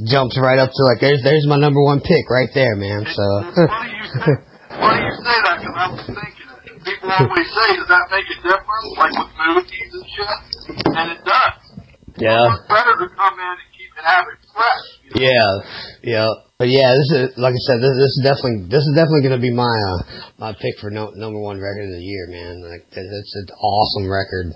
jumps 0.07 0.37
right 0.37 0.59
up 0.59 0.69
to 0.69 0.81
like 0.85 1.01
there's 1.01 1.21
there's 1.23 1.47
my 1.47 1.57
number 1.57 1.81
one 1.81 1.99
pick 2.01 2.29
right 2.29 2.49
there, 2.53 2.75
man. 2.75 3.05
So 3.05 3.25
It's 3.49 3.57
funny 3.57 3.93
you 3.97 4.05
say, 4.13 4.33
funny 4.69 5.01
you 5.05 5.15
say 5.25 5.37
that 5.41 5.57
because 5.57 5.77
I 5.77 5.87
was 5.89 6.05
thinking 6.05 6.49
it. 6.53 6.83
People 6.85 7.11
always 7.11 7.49
say, 7.49 7.75
does 7.75 7.89
that 7.89 8.07
make 8.09 8.25
a 8.29 8.37
difference? 8.39 8.87
Like 8.97 9.11
with 9.11 9.33
movies 9.35 9.91
and 9.93 10.05
shit? 10.07 10.37
And 10.95 11.11
it 11.11 11.21
does. 11.25 11.53
yeah, 12.17 12.47
It's 12.55 12.67
better 12.69 12.93
to 12.93 13.07
come 13.15 13.35
in 13.35 13.51
and 13.57 13.69
keep 13.75 13.91
it 13.97 14.05
have 14.05 14.25
it 14.31 14.39
fresh. 14.55 14.85
You 15.03 15.09
know? 15.11 15.27
yeah, 15.27 16.29
yeah. 16.29 16.48
But 16.59 16.67
yeah, 16.67 16.91
this 16.91 17.07
is 17.15 17.37
like 17.39 17.55
I 17.55 17.63
said, 17.71 17.79
this, 17.79 17.95
this 17.95 18.11
is 18.19 18.21
definitely 18.27 18.67
this 18.67 18.83
is 18.83 18.91
definitely 18.91 19.23
gonna 19.23 19.39
be 19.39 19.47
my 19.55 19.63
uh, 19.63 20.03
my 20.43 20.51
pick 20.51 20.75
for 20.83 20.91
no, 20.91 21.07
number 21.15 21.39
one 21.39 21.55
record 21.55 21.87
of 21.87 21.95
the 21.95 22.03
year, 22.03 22.27
man. 22.27 22.59
Like 22.59 22.83
it- 22.99 23.07
it's 23.07 23.35
an 23.39 23.47
awesome 23.63 24.11
record. 24.11 24.51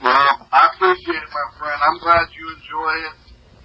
Well, 0.00 0.48
I 0.48 0.72
appreciate 0.72 1.20
it, 1.20 1.28
my 1.28 1.46
friend. 1.60 1.76
I'm 1.76 2.00
glad 2.00 2.24
you 2.32 2.48
enjoy 2.56 2.92
it. 3.04 3.16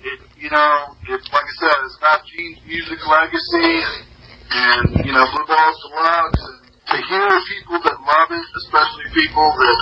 It, 0.03 0.19
you 0.35 0.49
know, 0.51 0.91
it's 1.07 1.31
like 1.31 1.47
I 1.47 1.55
said, 1.63 1.79
it's 1.87 1.95
got 2.03 2.19
Gene's 2.27 2.59
music 2.67 2.99
legacy, 3.07 3.71
and, 3.87 4.03
and 4.51 5.05
you 5.07 5.15
know, 5.15 5.23
Blue 5.31 5.47
Balls 5.47 5.79
Deluxe, 5.87 6.43
and 6.43 6.59
to 6.91 6.97
hear 7.07 7.23
people 7.55 7.79
that 7.87 7.97
love 8.03 8.29
it, 8.35 8.45
especially 8.67 9.07
people 9.15 9.47
that 9.47 9.79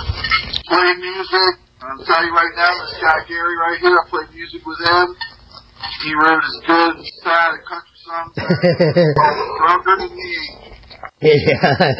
play 0.62 0.94
music. 0.94 1.58
I'm 1.82 2.06
telling 2.06 2.30
you 2.30 2.34
right 2.38 2.54
now, 2.54 2.70
this 2.86 3.02
guy 3.02 3.18
Gary 3.26 3.58
right 3.58 3.78
here, 3.82 3.98
I 3.98 4.06
played 4.06 4.30
music 4.30 4.62
with 4.62 4.78
him. 4.78 5.37
He 6.02 6.14
wrote 6.14 6.42
as 6.44 6.60
good 6.66 6.96
and 6.96 7.06
sad 7.22 7.50
and 7.52 7.64
country 7.66 7.96
songs. 8.04 8.34
Younger 9.68 9.96
than 9.98 10.12
me. 10.16 10.32
yeah. 11.22 11.94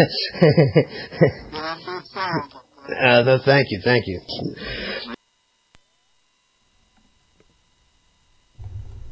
Uh, 2.89 3.23
th- 3.23 3.43
thank 3.43 3.67
you, 3.71 3.81
thank 3.85 4.07
you. 4.07 4.19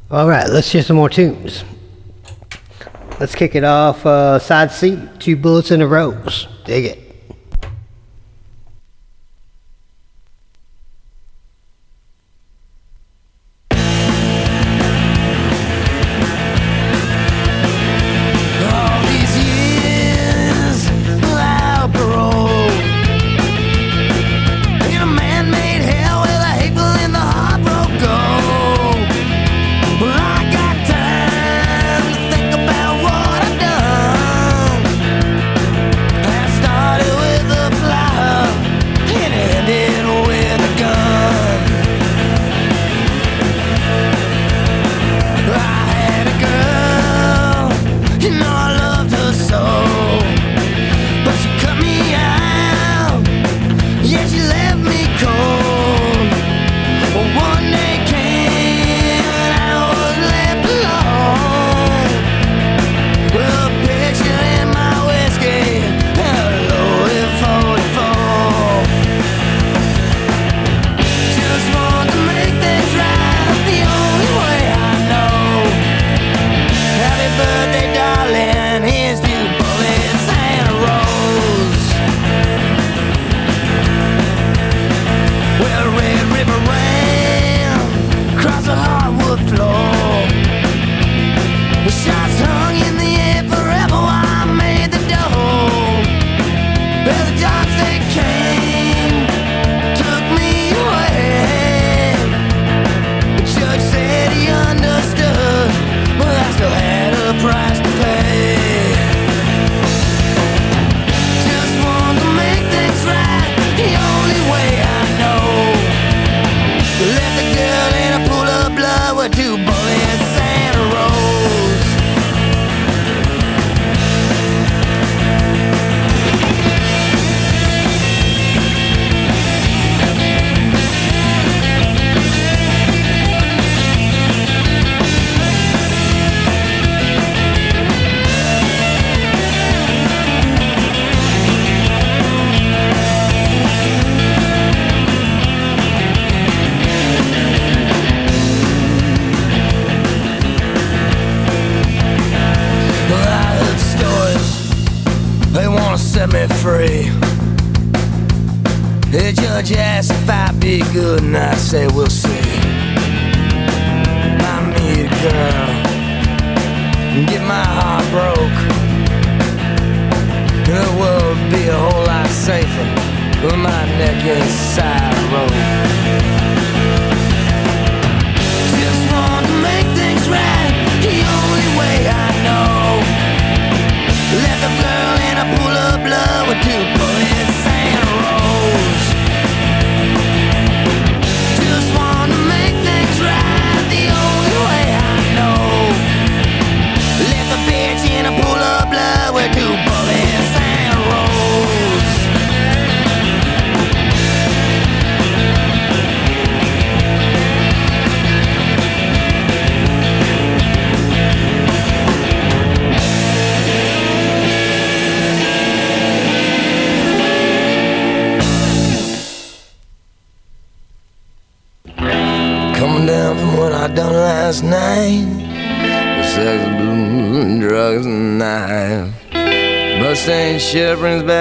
All 0.09 0.27
right, 0.27 0.47
let's 0.49 0.71
hear 0.71 0.81
some 0.81 0.95
more 0.95 1.09
tunes. 1.09 1.63
Let's 3.19 3.35
kick 3.35 3.53
it 3.53 3.63
off. 3.63 4.03
Uh, 4.03 4.39
side 4.39 4.71
C, 4.71 4.97
two 5.19 5.35
bullets 5.35 5.69
in 5.69 5.81
a 5.81 5.87
rose. 5.87 6.47
Dig 6.65 6.85
it. 6.85 7.06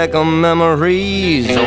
Back 0.07 0.15
on 0.15 0.41
memories 0.41 1.66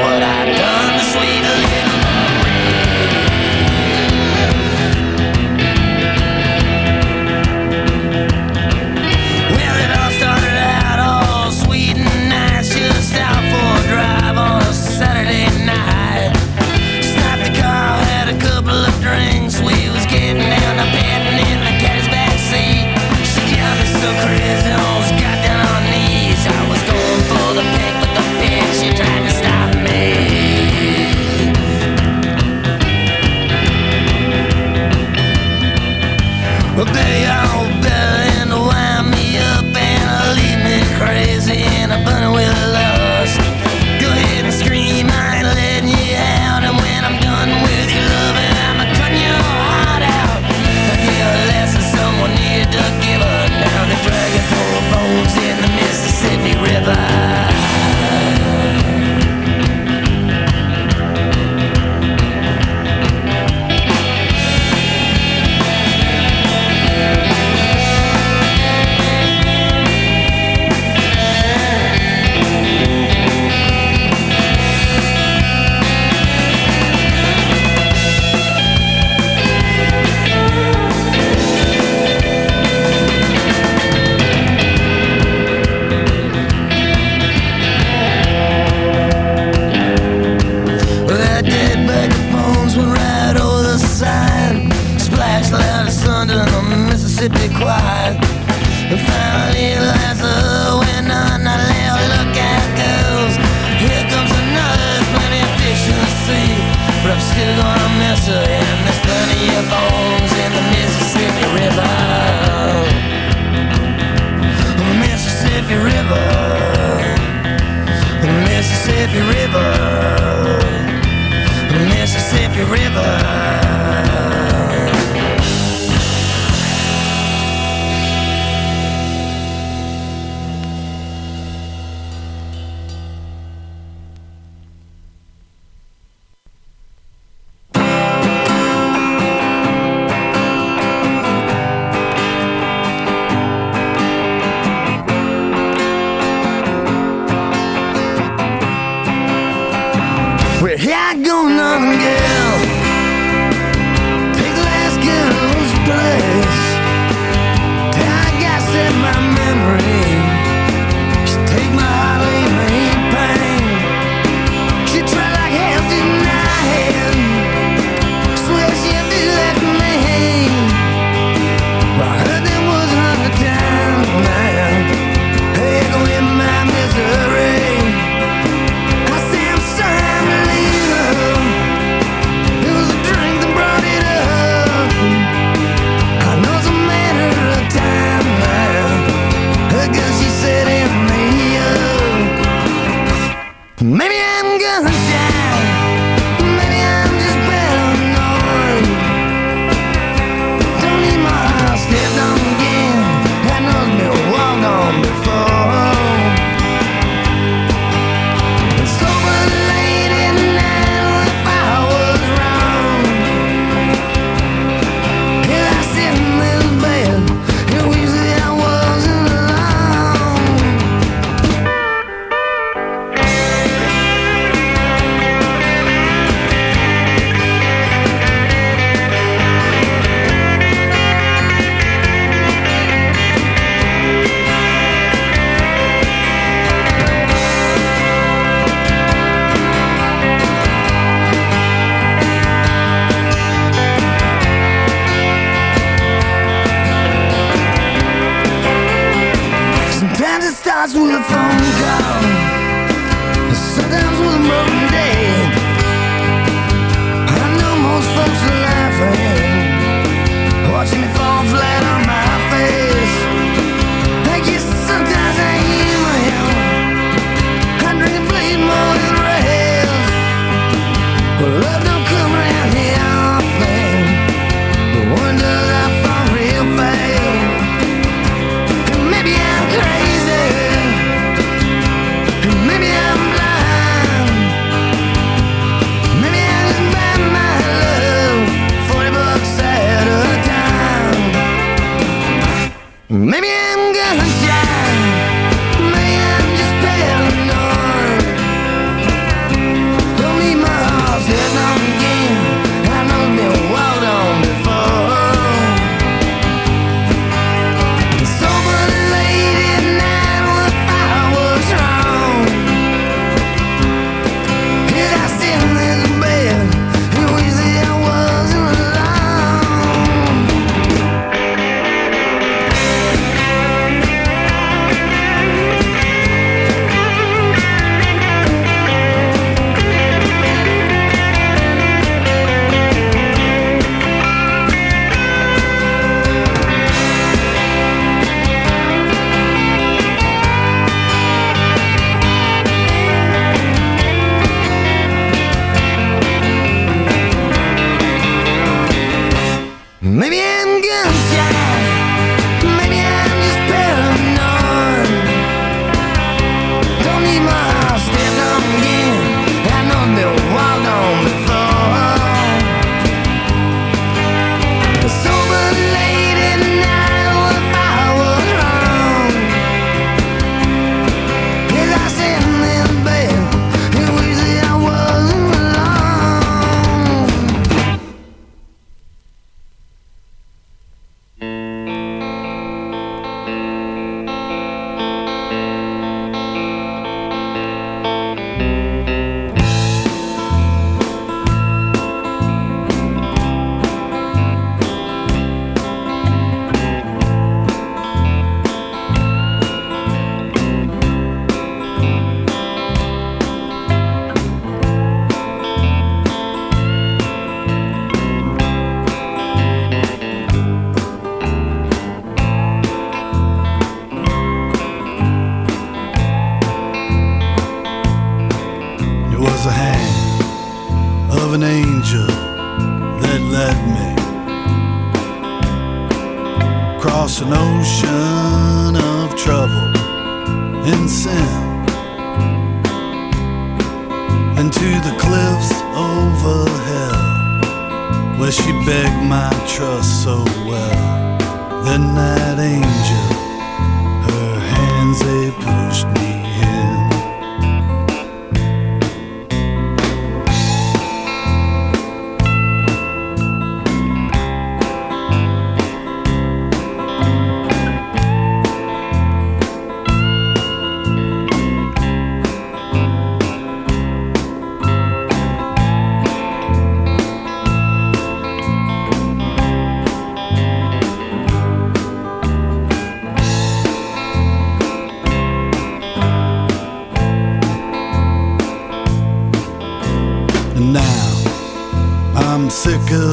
sick 482.89 483.11
of 483.11 483.28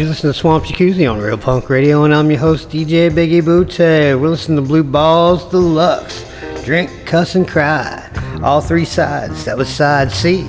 you 0.00 0.08
listen 0.08 0.32
to 0.32 0.34
Swamp 0.34 0.64
Jacuzzi 0.64 1.10
on 1.10 1.18
Real 1.18 1.36
Punk 1.36 1.68
Radio, 1.68 2.04
and 2.04 2.14
I'm 2.14 2.30
your 2.30 2.40
host, 2.40 2.70
DJ 2.70 3.10
Biggie 3.10 3.44
Booty. 3.44 4.14
We're 4.14 4.28
listening 4.28 4.56
to 4.56 4.62
Blue 4.62 4.82
Balls 4.82 5.44
Deluxe. 5.50 6.24
Drink, 6.64 6.90
cuss, 7.04 7.34
and 7.34 7.46
cry. 7.46 8.08
All 8.42 8.62
three 8.62 8.86
sides. 8.86 9.44
That 9.44 9.58
was 9.58 9.68
side 9.68 10.10
C. 10.10 10.44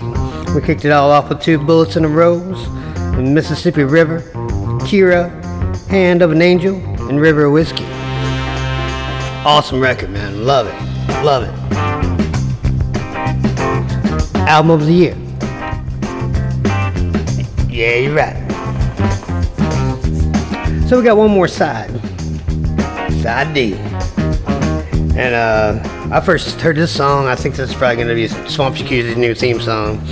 We 0.55 0.61
kicked 0.61 0.85
it 0.85 0.91
all 0.91 1.11
off 1.11 1.27
with 1.27 1.41
two 1.41 1.57
bullets 1.57 1.97
in 1.97 2.05
a 2.05 2.07
rose, 2.07 2.65
and 2.95 3.35
Mississippi 3.35 3.83
River, 3.83 4.21
Kira, 4.85 5.29
Hand 5.87 6.21
of 6.21 6.31
an 6.31 6.41
Angel, 6.41 6.77
and 7.09 7.19
River 7.19 7.49
Whiskey. 7.49 7.83
Awesome 9.43 9.81
record, 9.81 10.11
man. 10.11 10.45
Love 10.45 10.67
it. 10.67 11.23
Love 11.25 11.43
it. 11.43 11.53
Album 14.47 14.71
of 14.71 14.85
the 14.85 14.93
year. 14.93 15.17
Yeah, 17.69 17.95
you're 17.95 18.15
right. 18.15 18.40
So 20.91 20.97
we 20.97 21.05
got 21.05 21.15
one 21.15 21.31
more 21.31 21.47
side. 21.47 21.89
Side 23.21 23.53
D. 23.53 23.75
And 25.15 25.33
uh, 25.33 25.79
I 26.11 26.19
first 26.19 26.59
heard 26.59 26.75
this 26.75 26.93
song. 26.93 27.27
I 27.27 27.35
think 27.37 27.55
this 27.55 27.69
is 27.69 27.75
probably 27.77 27.95
going 27.95 28.09
to 28.09 28.13
be 28.13 28.27
Swamp 28.49 28.75
Jacuzzi's 28.75 29.15
new 29.15 29.33
theme 29.33 29.61
song. 29.61 30.03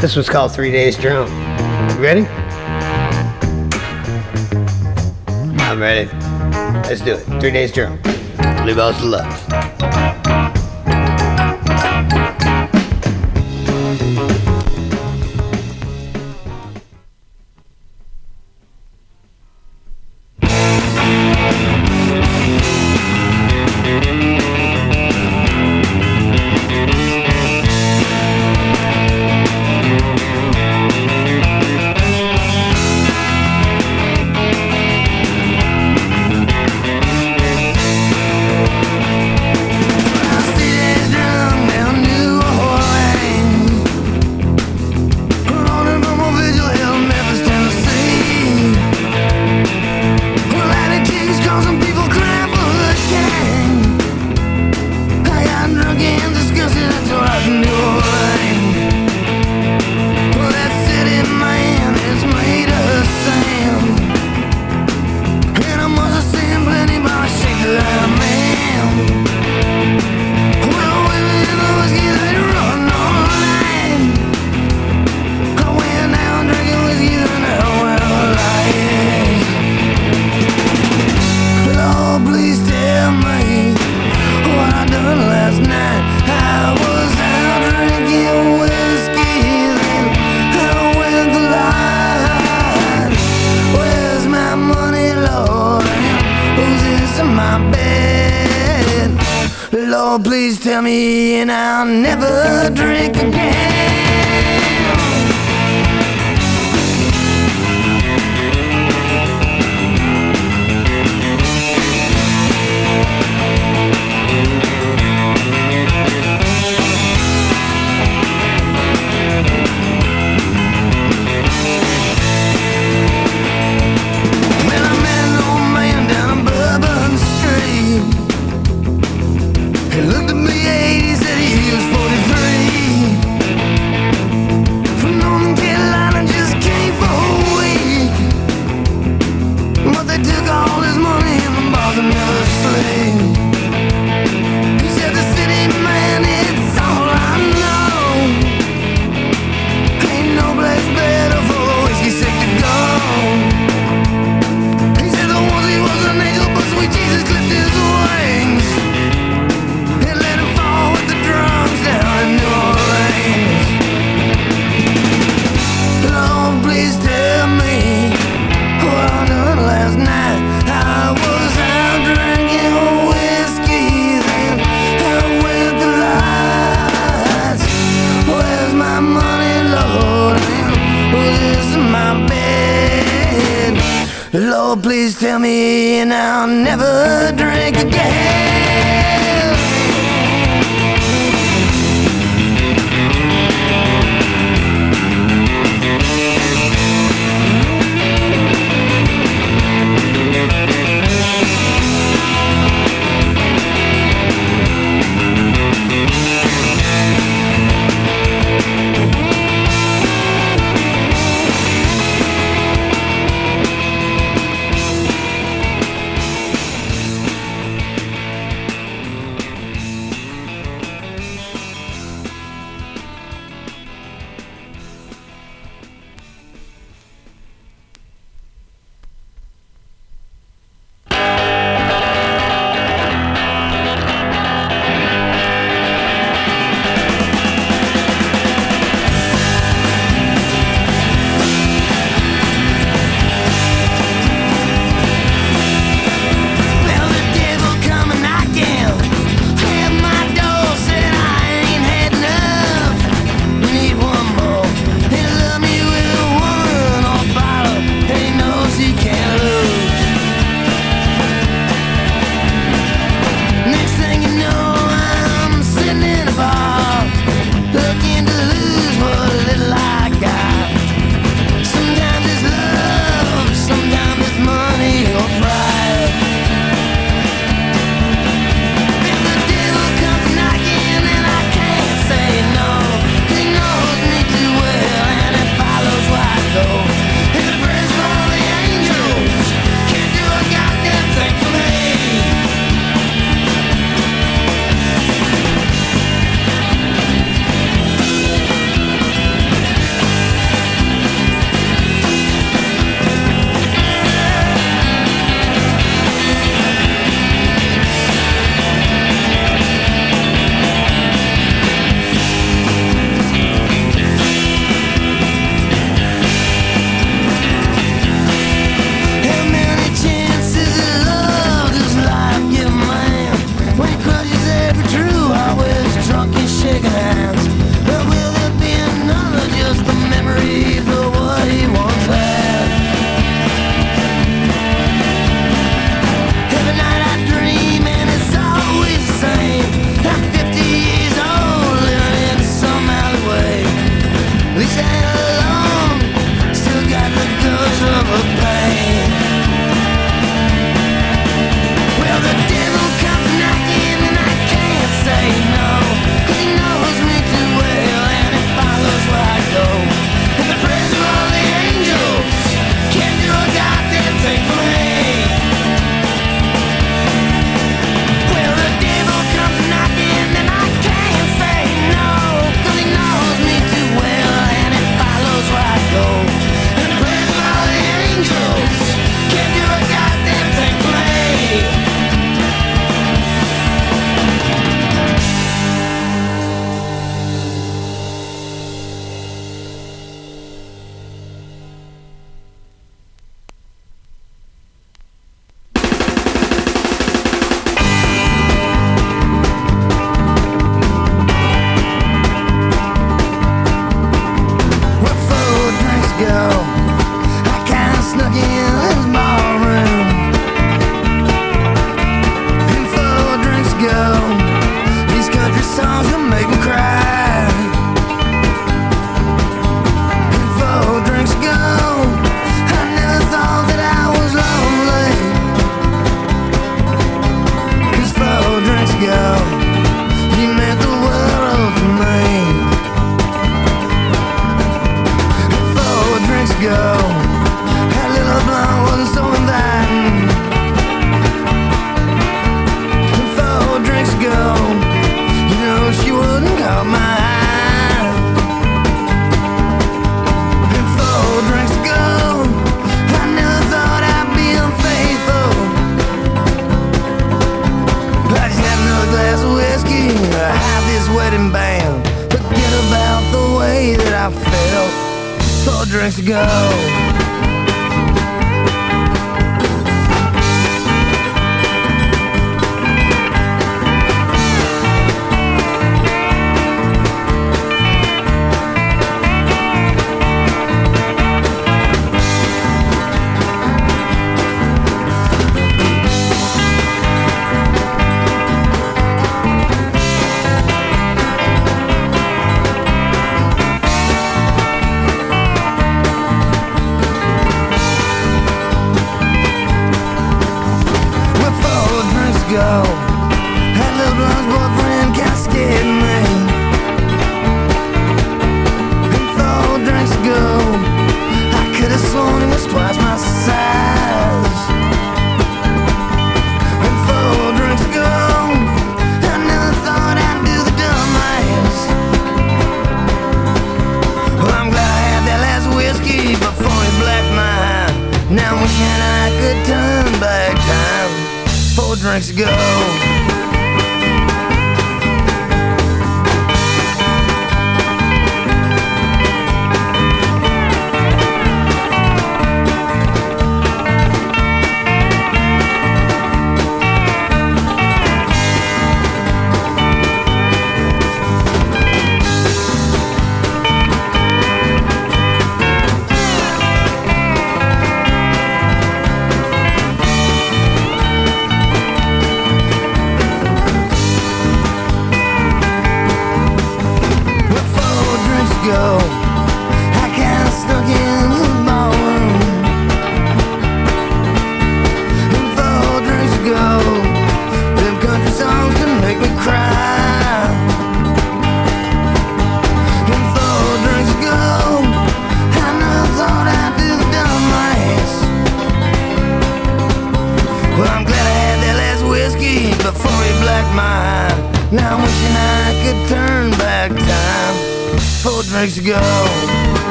This 0.00 0.14
one's 0.14 0.28
called 0.28 0.52
Three 0.52 0.70
Days 0.70 0.96
Drunk. 0.96 1.28
You 1.96 2.00
ready? 2.00 2.26
I'm 5.64 5.80
ready. 5.80 6.08
Let's 6.88 7.00
do 7.00 7.14
it. 7.14 7.40
Three 7.40 7.50
Days 7.50 7.72
Drunk. 7.72 8.00
Blue 8.62 8.76
Balls 8.76 8.98
Deluxe. 9.00 9.42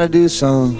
Gotta 0.00 0.12
do 0.12 0.28
some. 0.30 0.78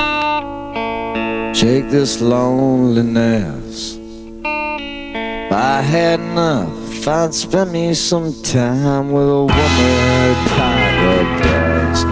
Shake 1.55 1.91
this 1.91 2.23
loneliness. 2.23 3.99
I 4.47 5.83
had 5.83 6.21
enough, 6.21 7.07
I'd 7.07 7.35
spend 7.35 7.71
me 7.71 7.93
some 7.93 8.33
time 8.43 9.13
with 9.13 9.29
a 9.29 9.45
woman 9.45 10.35
paradise. 10.57 12.03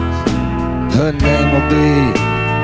Her 0.96 1.12
name 1.12 1.48
will 1.54 1.68
be 1.70 1.90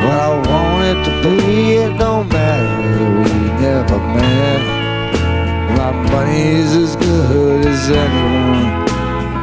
what 0.05 0.19
I 0.27 0.31
want 0.49 0.85
it 0.91 0.99
to 1.07 1.13
be. 1.23 1.77
It 1.77 1.99
don't 1.99 2.29
matter 2.29 3.05
we 3.25 3.35
never 3.65 3.99
met. 3.99 4.61
My 5.79 5.93
money's 6.13 6.73
as 6.85 6.97
good 6.97 7.65
as 7.65 7.89
anyone, 7.89 8.85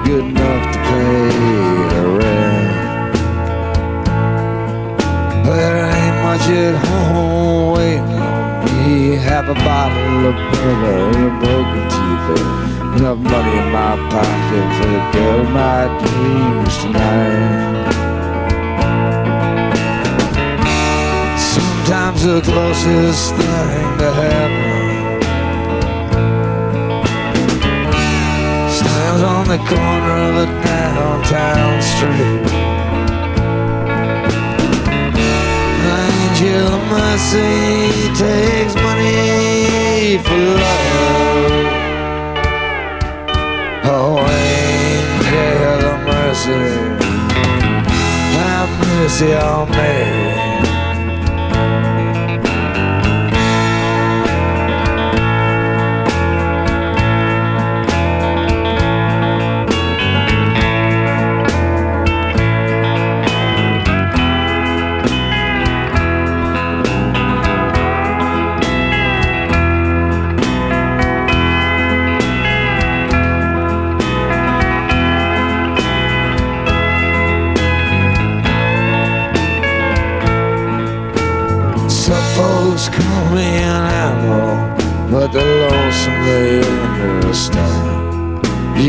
good 0.05 0.25
enough 0.25 0.73
to 0.73 0.79
pay 0.79 1.70
Much 6.31 6.47
at 6.47 6.75
home 6.85 7.73
waiting 7.73 8.21
on 8.21 8.63
me. 8.63 9.17
A 9.17 9.53
bottle 9.53 10.27
of 10.29 10.35
bourbon 10.49 11.15
and 11.15 11.25
a 11.27 11.31
broken 11.41 11.83
teeth. 11.91 12.27
Enough 12.95 13.19
money 13.19 13.55
in 13.59 13.67
my 13.73 13.93
pocket 14.09 14.67
for 14.77 14.87
the 14.95 15.01
girl 15.11 15.39
of 15.41 15.49
my 15.51 15.81
dreams 15.99 16.75
tonight. 16.77 17.83
Sometimes 21.37 22.19
the 22.23 22.39
closest 22.39 23.35
thing 23.35 23.97
to 23.99 24.09
heaven 24.21 25.19
stands 28.77 29.21
on 29.35 29.43
the 29.49 29.59
corner 29.67 30.17
of 30.29 30.35
a 30.37 30.47
downtown 30.63 31.81
street. 31.81 32.60
Angel 36.41 36.73
of 36.73 36.81
mercy 36.89 38.09
takes 38.15 38.73
money 38.73 40.17
for 40.23 40.41
love. 40.57 41.61
Oh, 43.85 44.17
angel 44.25 45.81
of 45.91 45.99
mercy, 46.07 46.61
have 48.33 48.71
mercy 48.87 49.33
on 49.35 49.69
me. 49.69 50.40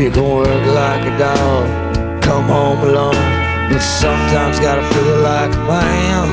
You 0.03 0.11
can 0.11 0.35
work 0.35 0.65
like 0.75 1.05
a 1.05 1.17
dog, 1.17 2.21
come 2.21 2.43
home 2.43 2.81
alone, 2.81 3.15
but 3.71 3.79
sometimes 3.79 4.59
gotta 4.59 4.83
feel 4.93 5.19
like 5.21 5.55
a 5.55 5.63
man. 5.63 6.27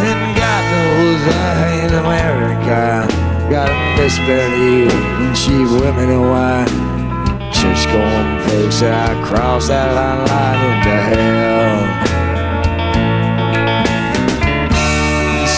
And 0.00 0.34
God 0.34 0.62
knows 0.72 1.20
I 1.28 1.76
ain't 1.76 1.92
America. 1.92 3.06
Gotta 3.50 3.76
miss 4.00 4.16
Betty 4.20 4.88
and 4.88 5.36
cheap 5.36 5.68
women 5.78 6.08
and 6.08 6.24
wine. 6.32 6.72
Church 7.52 7.84
going 7.92 8.40
folks 8.48 8.80
I 8.82 9.12
cross 9.28 9.68
that 9.68 9.92
line, 9.94 10.24
line 10.32 10.60
into 10.70 10.96
hell. 11.10 11.84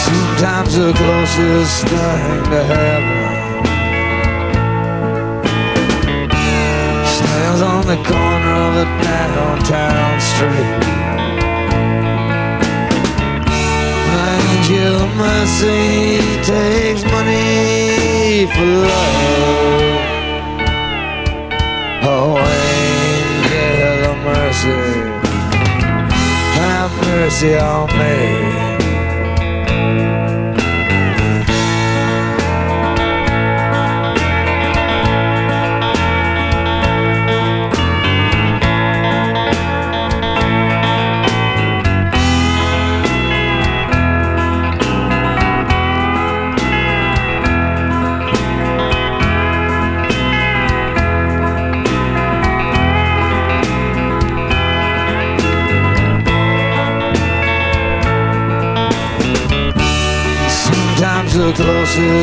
Sometimes 0.03 0.75
the 0.75 0.91
closest 0.91 1.87
thing 1.87 2.43
to 2.51 2.63
heaven 2.65 3.12
on 7.83 7.89
the 7.89 8.03
corner 8.09 8.53
of 8.67 8.75
a 8.77 9.03
downtown 9.03 10.19
street. 10.21 10.83
Angel 14.23 14.77
angel 14.77 15.01
of 15.01 15.15
mercy 15.17 16.19
takes 16.43 17.03
money 17.11 18.47
for 18.53 18.65
love. 18.87 19.99
Oh, 22.05 22.37
angel 22.67 24.11
of 24.11 24.17
mercy, 24.31 24.79
have 26.55 26.91
mercy 27.07 27.57
on 27.57 27.87
me. 27.97 28.72
The 61.95 62.22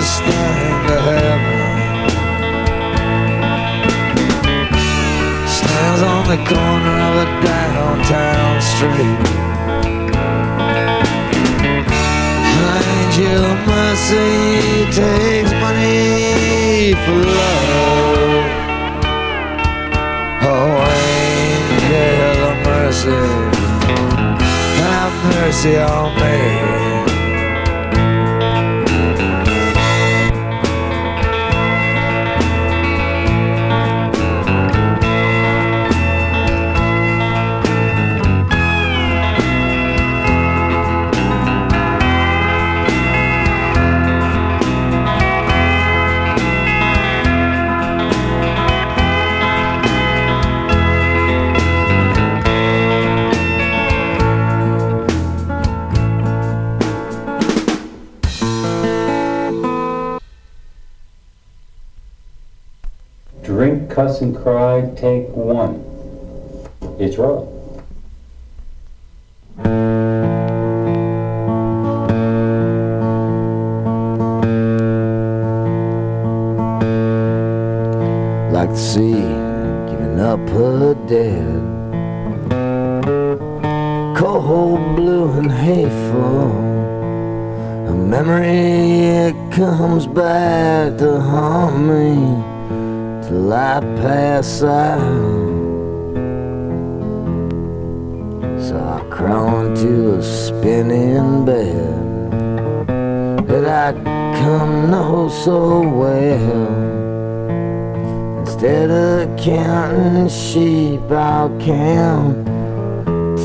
I'll 111.40 111.58
count 111.58 112.46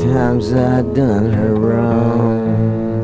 times 0.04 0.52
I 0.52 0.82
done 0.82 1.32
her 1.32 1.54
wrong. 1.54 3.02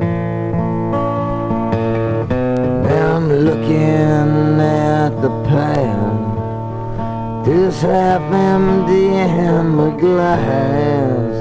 Now 2.84 3.16
I'm 3.16 3.28
looking 3.32 4.60
at 4.60 5.12
the 5.22 5.30
past, 5.48 7.46
this 7.46 7.80
half 7.80 8.20
empty 8.34 9.06
amber 9.14 9.92
glass, 9.98 11.32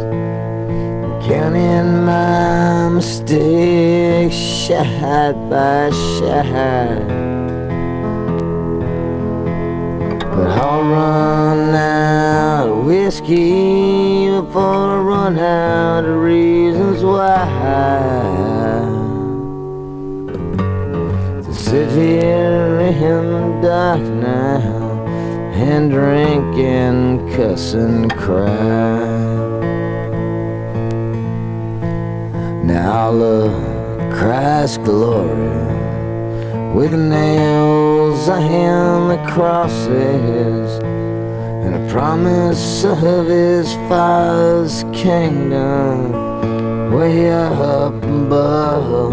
counting 1.28 2.06
my 2.06 2.88
mistakes, 2.88 4.34
shot 4.34 5.36
by 5.50 5.90
shot. 5.92 7.06
But 10.36 10.48
I'll 10.58 10.84
run 10.84 11.76
of 11.76 12.51
whiskey 12.92 14.28
before 14.28 14.98
I 14.98 15.02
run 15.12 15.40
out 15.40 16.04
of 16.04 16.18
reasons 16.18 17.02
why 17.02 17.46
to 21.46 21.54
sit 21.54 21.90
here 21.92 22.82
in 22.82 23.24
the 23.32 23.68
dark 23.68 24.02
now 24.02 25.06
and 25.54 25.90
drink 25.90 26.58
and 26.58 27.34
cuss 27.34 27.74
and 27.76 28.12
cry. 28.12 29.00
Now 32.66 33.10
look, 33.10 33.56
Christ's 34.14 34.80
glory 34.80 35.72
with 36.76 36.94
nails 36.94 38.28
and 38.28 39.12
the 39.12 39.32
crosses 39.32 40.61
promise 41.92 42.86
of 42.86 43.28
his 43.28 43.74
father's 43.90 44.86
kingdom 44.94 46.10
way 46.94 47.30
up 47.30 47.94
above 48.02 49.12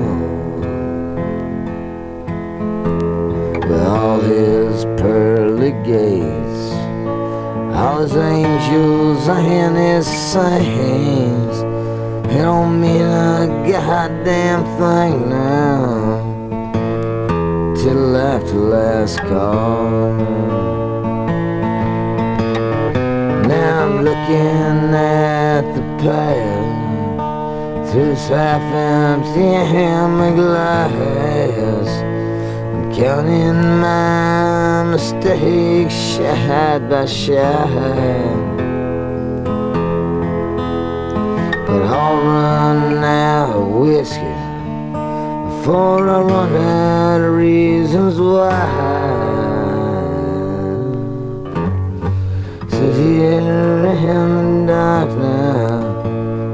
with 3.68 3.82
all 3.84 4.20
his 4.20 4.84
pearly 4.96 5.72
gates 5.82 6.60
all 7.74 7.98
his 7.98 8.14
angels 8.14 9.26
and 9.28 9.76
his 9.76 10.06
saints 10.06 11.58
it 12.32 12.42
don't 12.42 12.80
mean 12.80 13.02
a 13.02 13.68
goddamn 13.68 14.62
thing 14.78 15.28
now 15.28 16.28
till 17.74 18.16
after 18.16 18.54
last 18.54 19.18
call. 19.22 20.77
Looking 24.28 24.94
at 24.94 25.62
the 25.74 25.80
past 26.02 27.90
through 27.90 28.10
this 28.10 28.28
half 28.28 28.60
empty 28.74 29.40
hammer 29.40 30.34
glass. 30.34 31.88
I'm 32.74 32.94
counting 32.94 33.80
my 33.80 34.84
mistakes 34.90 35.94
shot 35.94 36.90
by 36.90 37.06
shot. 37.06 37.68
But 41.66 41.82
I'll 41.84 42.16
run 42.22 43.04
out 43.04 43.56
of 43.56 43.66
whiskey 43.80 44.34
before 45.48 46.08
I 46.08 46.20
run 46.20 46.54
out 46.56 47.20
of 47.22 47.34
reasons 47.34 48.20
why. 48.20 49.08
Sit 52.68 52.94
here 52.94 53.77
in 54.04 54.66
the 54.66 54.72
dark 54.72 55.10
now 55.18 56.00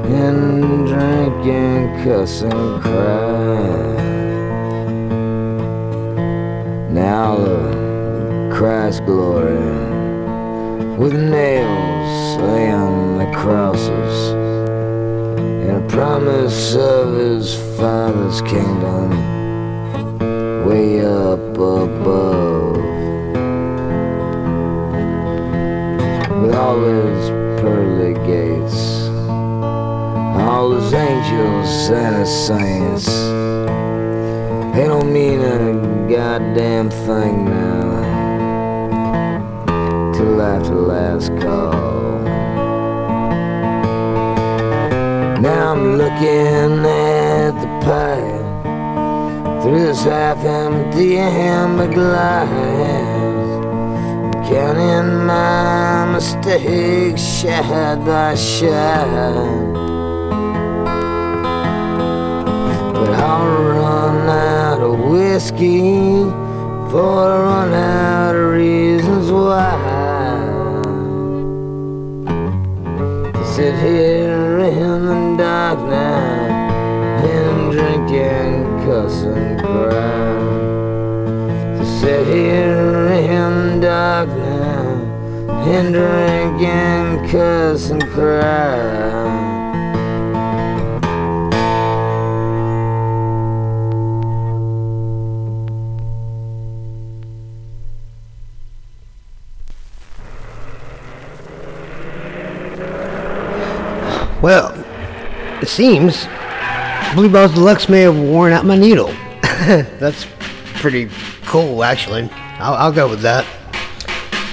and 0.05 0.87
drink 0.87 1.45
and 1.45 2.03
cuss 2.03 2.41
and 2.41 2.81
cry. 2.81 3.95
Now 6.89 7.37
look, 7.37 8.53
Christ's 8.53 9.01
glory 9.01 9.57
with 10.97 11.13
nails 11.13 12.41
and 12.41 13.19
the 13.19 13.29
crosses 13.37 14.31
and 15.67 15.83
a 15.83 15.87
promise 15.89 16.75
of 16.75 17.15
his 17.15 17.53
father's 17.77 18.41
kingdom 18.41 19.09
way 20.65 21.05
up 21.05 21.57
above. 21.57 22.44
All 30.55 30.69
those 30.69 30.93
angels 30.93 31.89
and 31.89 32.15
his 32.15 32.29
saints, 32.47 33.07
they 34.73 34.85
don't 34.87 35.11
mean 35.11 35.41
a 35.41 36.07
goddamn 36.09 36.89
thing 36.89 37.43
now 37.43 37.91
till 40.13 40.41
after 40.41 40.75
last 40.75 41.27
call. 41.41 42.21
Now 45.41 45.73
I'm 45.73 45.97
looking 45.97 46.85
at 46.85 47.51
the 47.61 47.67
pie 47.85 49.61
through 49.61 49.87
this 49.87 50.03
half-empty 50.05 51.17
amber 51.17 51.93
glass, 51.93 52.47
counting 54.47 55.25
my 55.25 56.13
mistakes 56.13 57.21
shade 57.21 58.05
by 58.05 58.35
shade. 58.35 59.84
Whiskey 65.35 66.23
before 66.85 67.29
I 67.29 67.39
run 67.41 67.73
out 67.73 68.35
of 68.37 68.53
reasons 68.53 69.29
why. 69.29 69.75
To 73.33 73.43
sit 73.53 73.75
here 73.75 74.59
in 74.59 75.05
the 75.07 75.35
dark 75.37 75.79
now 75.89 76.45
and 77.33 77.71
drink 77.73 78.11
and 78.11 78.85
cuss 78.85 79.23
and 79.23 79.59
cry. 79.59 80.37
To 81.79 81.85
sit 81.99 82.27
here 82.27 83.07
in 83.35 83.81
the 83.81 83.87
dark 83.87 84.29
now 84.29 85.65
and 85.67 85.93
drink 85.93 86.61
and 86.61 87.29
cuss 87.29 87.89
and 87.89 88.03
cry. 88.03 88.94
Well, 104.45 104.75
it 105.59 105.67
seems 105.67 106.27
Blue 107.15 107.29
Balls 107.29 107.55
Deluxe 107.55 107.89
may 107.89 108.01
have 108.01 108.15
worn 108.15 108.53
out 108.53 108.63
my 108.63 108.77
needle. 108.77 109.07
That's 109.41 110.27
pretty 110.75 111.09
cool, 111.47 111.83
actually. 111.83 112.29
I'll, 112.59 112.75
I'll 112.75 112.91
go 112.91 113.09
with 113.09 113.21
that. 113.21 113.43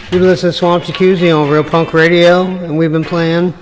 You've 0.05 0.23
been 0.23 0.23
listening 0.23 0.53
to 0.53 0.59
Swamp 0.59 0.85
Jacuzzi 0.85 1.39
on 1.39 1.51
Real 1.51 1.63
Punk 1.63 1.93
Radio, 1.93 2.47
and 2.47 2.79
we've 2.79 2.91
been 2.91 3.05
playing 3.05 3.53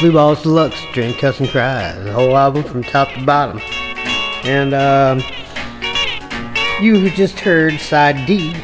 Blue 0.00 0.10
Balls 0.10 0.42
Deluxe, 0.42 0.82
Drink, 0.92 1.18
Cuss, 1.18 1.38
and 1.38 1.48
Cry, 1.48 1.92
the 2.00 2.12
whole 2.12 2.36
album 2.36 2.64
from 2.64 2.82
top 2.82 3.08
to 3.12 3.24
bottom. 3.24 3.60
And 4.42 4.74
um, 4.74 5.22
you 6.82 7.08
just 7.10 7.38
heard 7.38 7.78
side 7.78 8.26
D, 8.26 8.56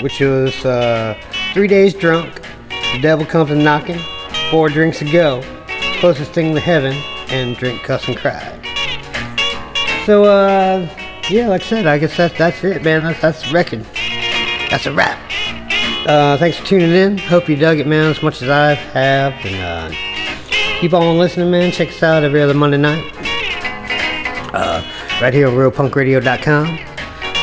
which 0.00 0.20
was 0.20 0.64
uh, 0.64 1.14
Three 1.52 1.68
Days 1.68 1.92
Drunk, 1.92 2.40
The 2.70 3.00
Devil 3.02 3.26
Comes 3.26 3.50
a 3.50 3.54
Knocking, 3.54 4.00
Four 4.50 4.70
Drinks 4.70 5.00
to 5.00 5.12
Go, 5.12 5.42
Closest 6.00 6.32
Thing 6.32 6.54
to 6.54 6.60
Heaven, 6.60 6.94
and 7.28 7.56
Drink, 7.56 7.82
Cuss, 7.82 8.06
and 8.08 8.16
Cry. 8.16 8.52
So, 10.04 10.24
uh, 10.24 10.88
yeah, 11.30 11.48
like 11.48 11.62
I 11.62 11.64
said, 11.64 11.86
I 11.86 11.98
guess 11.98 12.16
that's, 12.16 12.36
that's 12.38 12.62
it, 12.62 12.84
man. 12.84 13.02
That's, 13.02 13.20
that's 13.20 13.52
record. 13.52 13.84
That's 14.70 14.86
a 14.86 14.92
wrap. 14.92 15.18
Uh, 16.06 16.36
thanks 16.38 16.56
for 16.58 16.66
tuning 16.66 16.92
in. 16.92 17.18
Hope 17.18 17.48
you 17.48 17.56
dug 17.56 17.78
it, 17.78 17.86
man, 17.86 18.10
as 18.10 18.22
much 18.22 18.42
as 18.42 18.48
I 18.48 18.74
have. 18.74 19.32
And 19.44 19.92
uh, 19.92 20.80
keep 20.80 20.92
on 20.92 21.18
listening, 21.18 21.50
man. 21.50 21.72
Check 21.72 21.88
us 21.88 22.02
out 22.02 22.22
every 22.22 22.40
other 22.40 22.54
Monday 22.54 22.76
night. 22.76 23.12
Uh, 24.54 24.82
right 25.20 25.34
here 25.34 25.48
on 25.48 25.54
realpunkradio.com. 25.54 26.78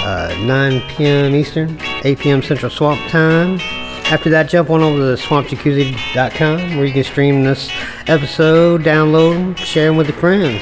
Uh, 0.06 0.36
9 0.40 0.82
p.m. 0.90 1.36
Eastern, 1.36 1.78
8 2.04 2.20
p.m. 2.20 2.42
Central 2.42 2.70
Swamp 2.70 3.02
Time. 3.10 3.60
After 4.06 4.30
that, 4.30 4.50
jump 4.50 4.70
on 4.70 4.82
over 4.82 5.16
to 5.16 5.22
swampjacuzzi.com 5.22 6.78
where 6.78 6.86
you 6.86 6.94
can 6.94 7.04
stream 7.04 7.44
this 7.44 7.70
episode, 8.08 8.84
download 8.84 9.58
share 9.58 9.88
them 9.88 9.98
with 9.98 10.08
your 10.08 10.18
friends. 10.18 10.62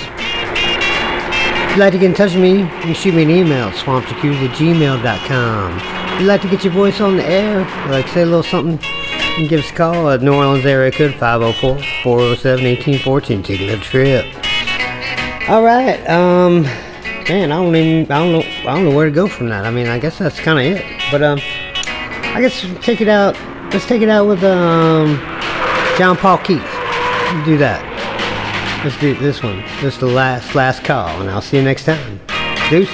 If 1.71 1.71
you'd 1.71 1.79
like 1.79 1.93
to 1.93 1.99
get 1.99 2.07
in 2.07 2.13
touch 2.13 2.33
with 2.33 2.41
me, 2.41 2.59
you 2.59 2.67
can 2.67 2.93
shoot 2.93 3.13
me 3.13 3.23
an 3.23 3.29
email, 3.29 3.69
swampjacuzzi@gmail.com. 3.71 5.77
If 5.77 6.19
you'd 6.19 6.27
like 6.27 6.41
to 6.41 6.49
get 6.49 6.63
your 6.63 6.73
voice 6.73 6.99
on 6.99 7.17
the 7.17 7.25
air, 7.25 7.59
like 7.89 8.07
say 8.09 8.23
a 8.23 8.25
little 8.25 8.43
something, 8.43 8.73
you 8.73 9.35
can 9.35 9.47
give 9.47 9.61
us 9.61 9.71
a 9.71 9.73
call 9.73 10.09
at 10.09 10.21
New 10.21 10.33
Orleans 10.33 10.65
area 10.65 10.91
code 10.91 11.13
504-407-1814. 11.13 13.43
Take 13.43 13.61
a 13.61 13.77
trip. 13.77 14.25
All 15.49 15.63
right, 15.63 15.99
um, 16.09 16.63
man, 17.27 17.51
I 17.51 17.55
don't 17.55 17.75
even, 17.75 18.11
I 18.11 18.19
don't 18.19 18.31
know, 18.33 18.43
I 18.69 18.75
don't 18.75 18.85
know 18.85 18.95
where 18.95 19.05
to 19.05 19.11
go 19.11 19.27
from 19.27 19.49
that. 19.49 19.65
I 19.65 19.71
mean, 19.71 19.87
I 19.87 19.97
guess 19.99 20.17
that's 20.17 20.39
kind 20.39 20.59
of 20.59 20.65
it. 20.65 20.83
But 21.11 21.23
um, 21.23 21.39
I 22.33 22.41
guess 22.41 22.65
take 22.81 23.01
it 23.01 23.09
out. 23.09 23.35
Let's 23.73 23.85
take 23.85 24.01
it 24.01 24.09
out 24.09 24.27
with 24.27 24.43
um, 24.43 25.17
John 25.97 26.17
Paul 26.17 26.37
Keith. 26.39 26.61
Do 27.31 27.57
that. 27.57 27.81
Let's 28.83 28.99
do 28.99 29.15
this 29.15 29.41
one. 29.41 29.61
This 29.81 29.95
is 29.95 29.99
the 29.99 30.05
last 30.05 30.53
last 30.53 30.83
call, 30.83 31.21
and 31.21 31.29
I'll 31.29 31.41
see 31.41 31.57
you 31.57 31.63
next 31.63 31.85
time. 31.85 32.19
Deuce. 32.69 32.89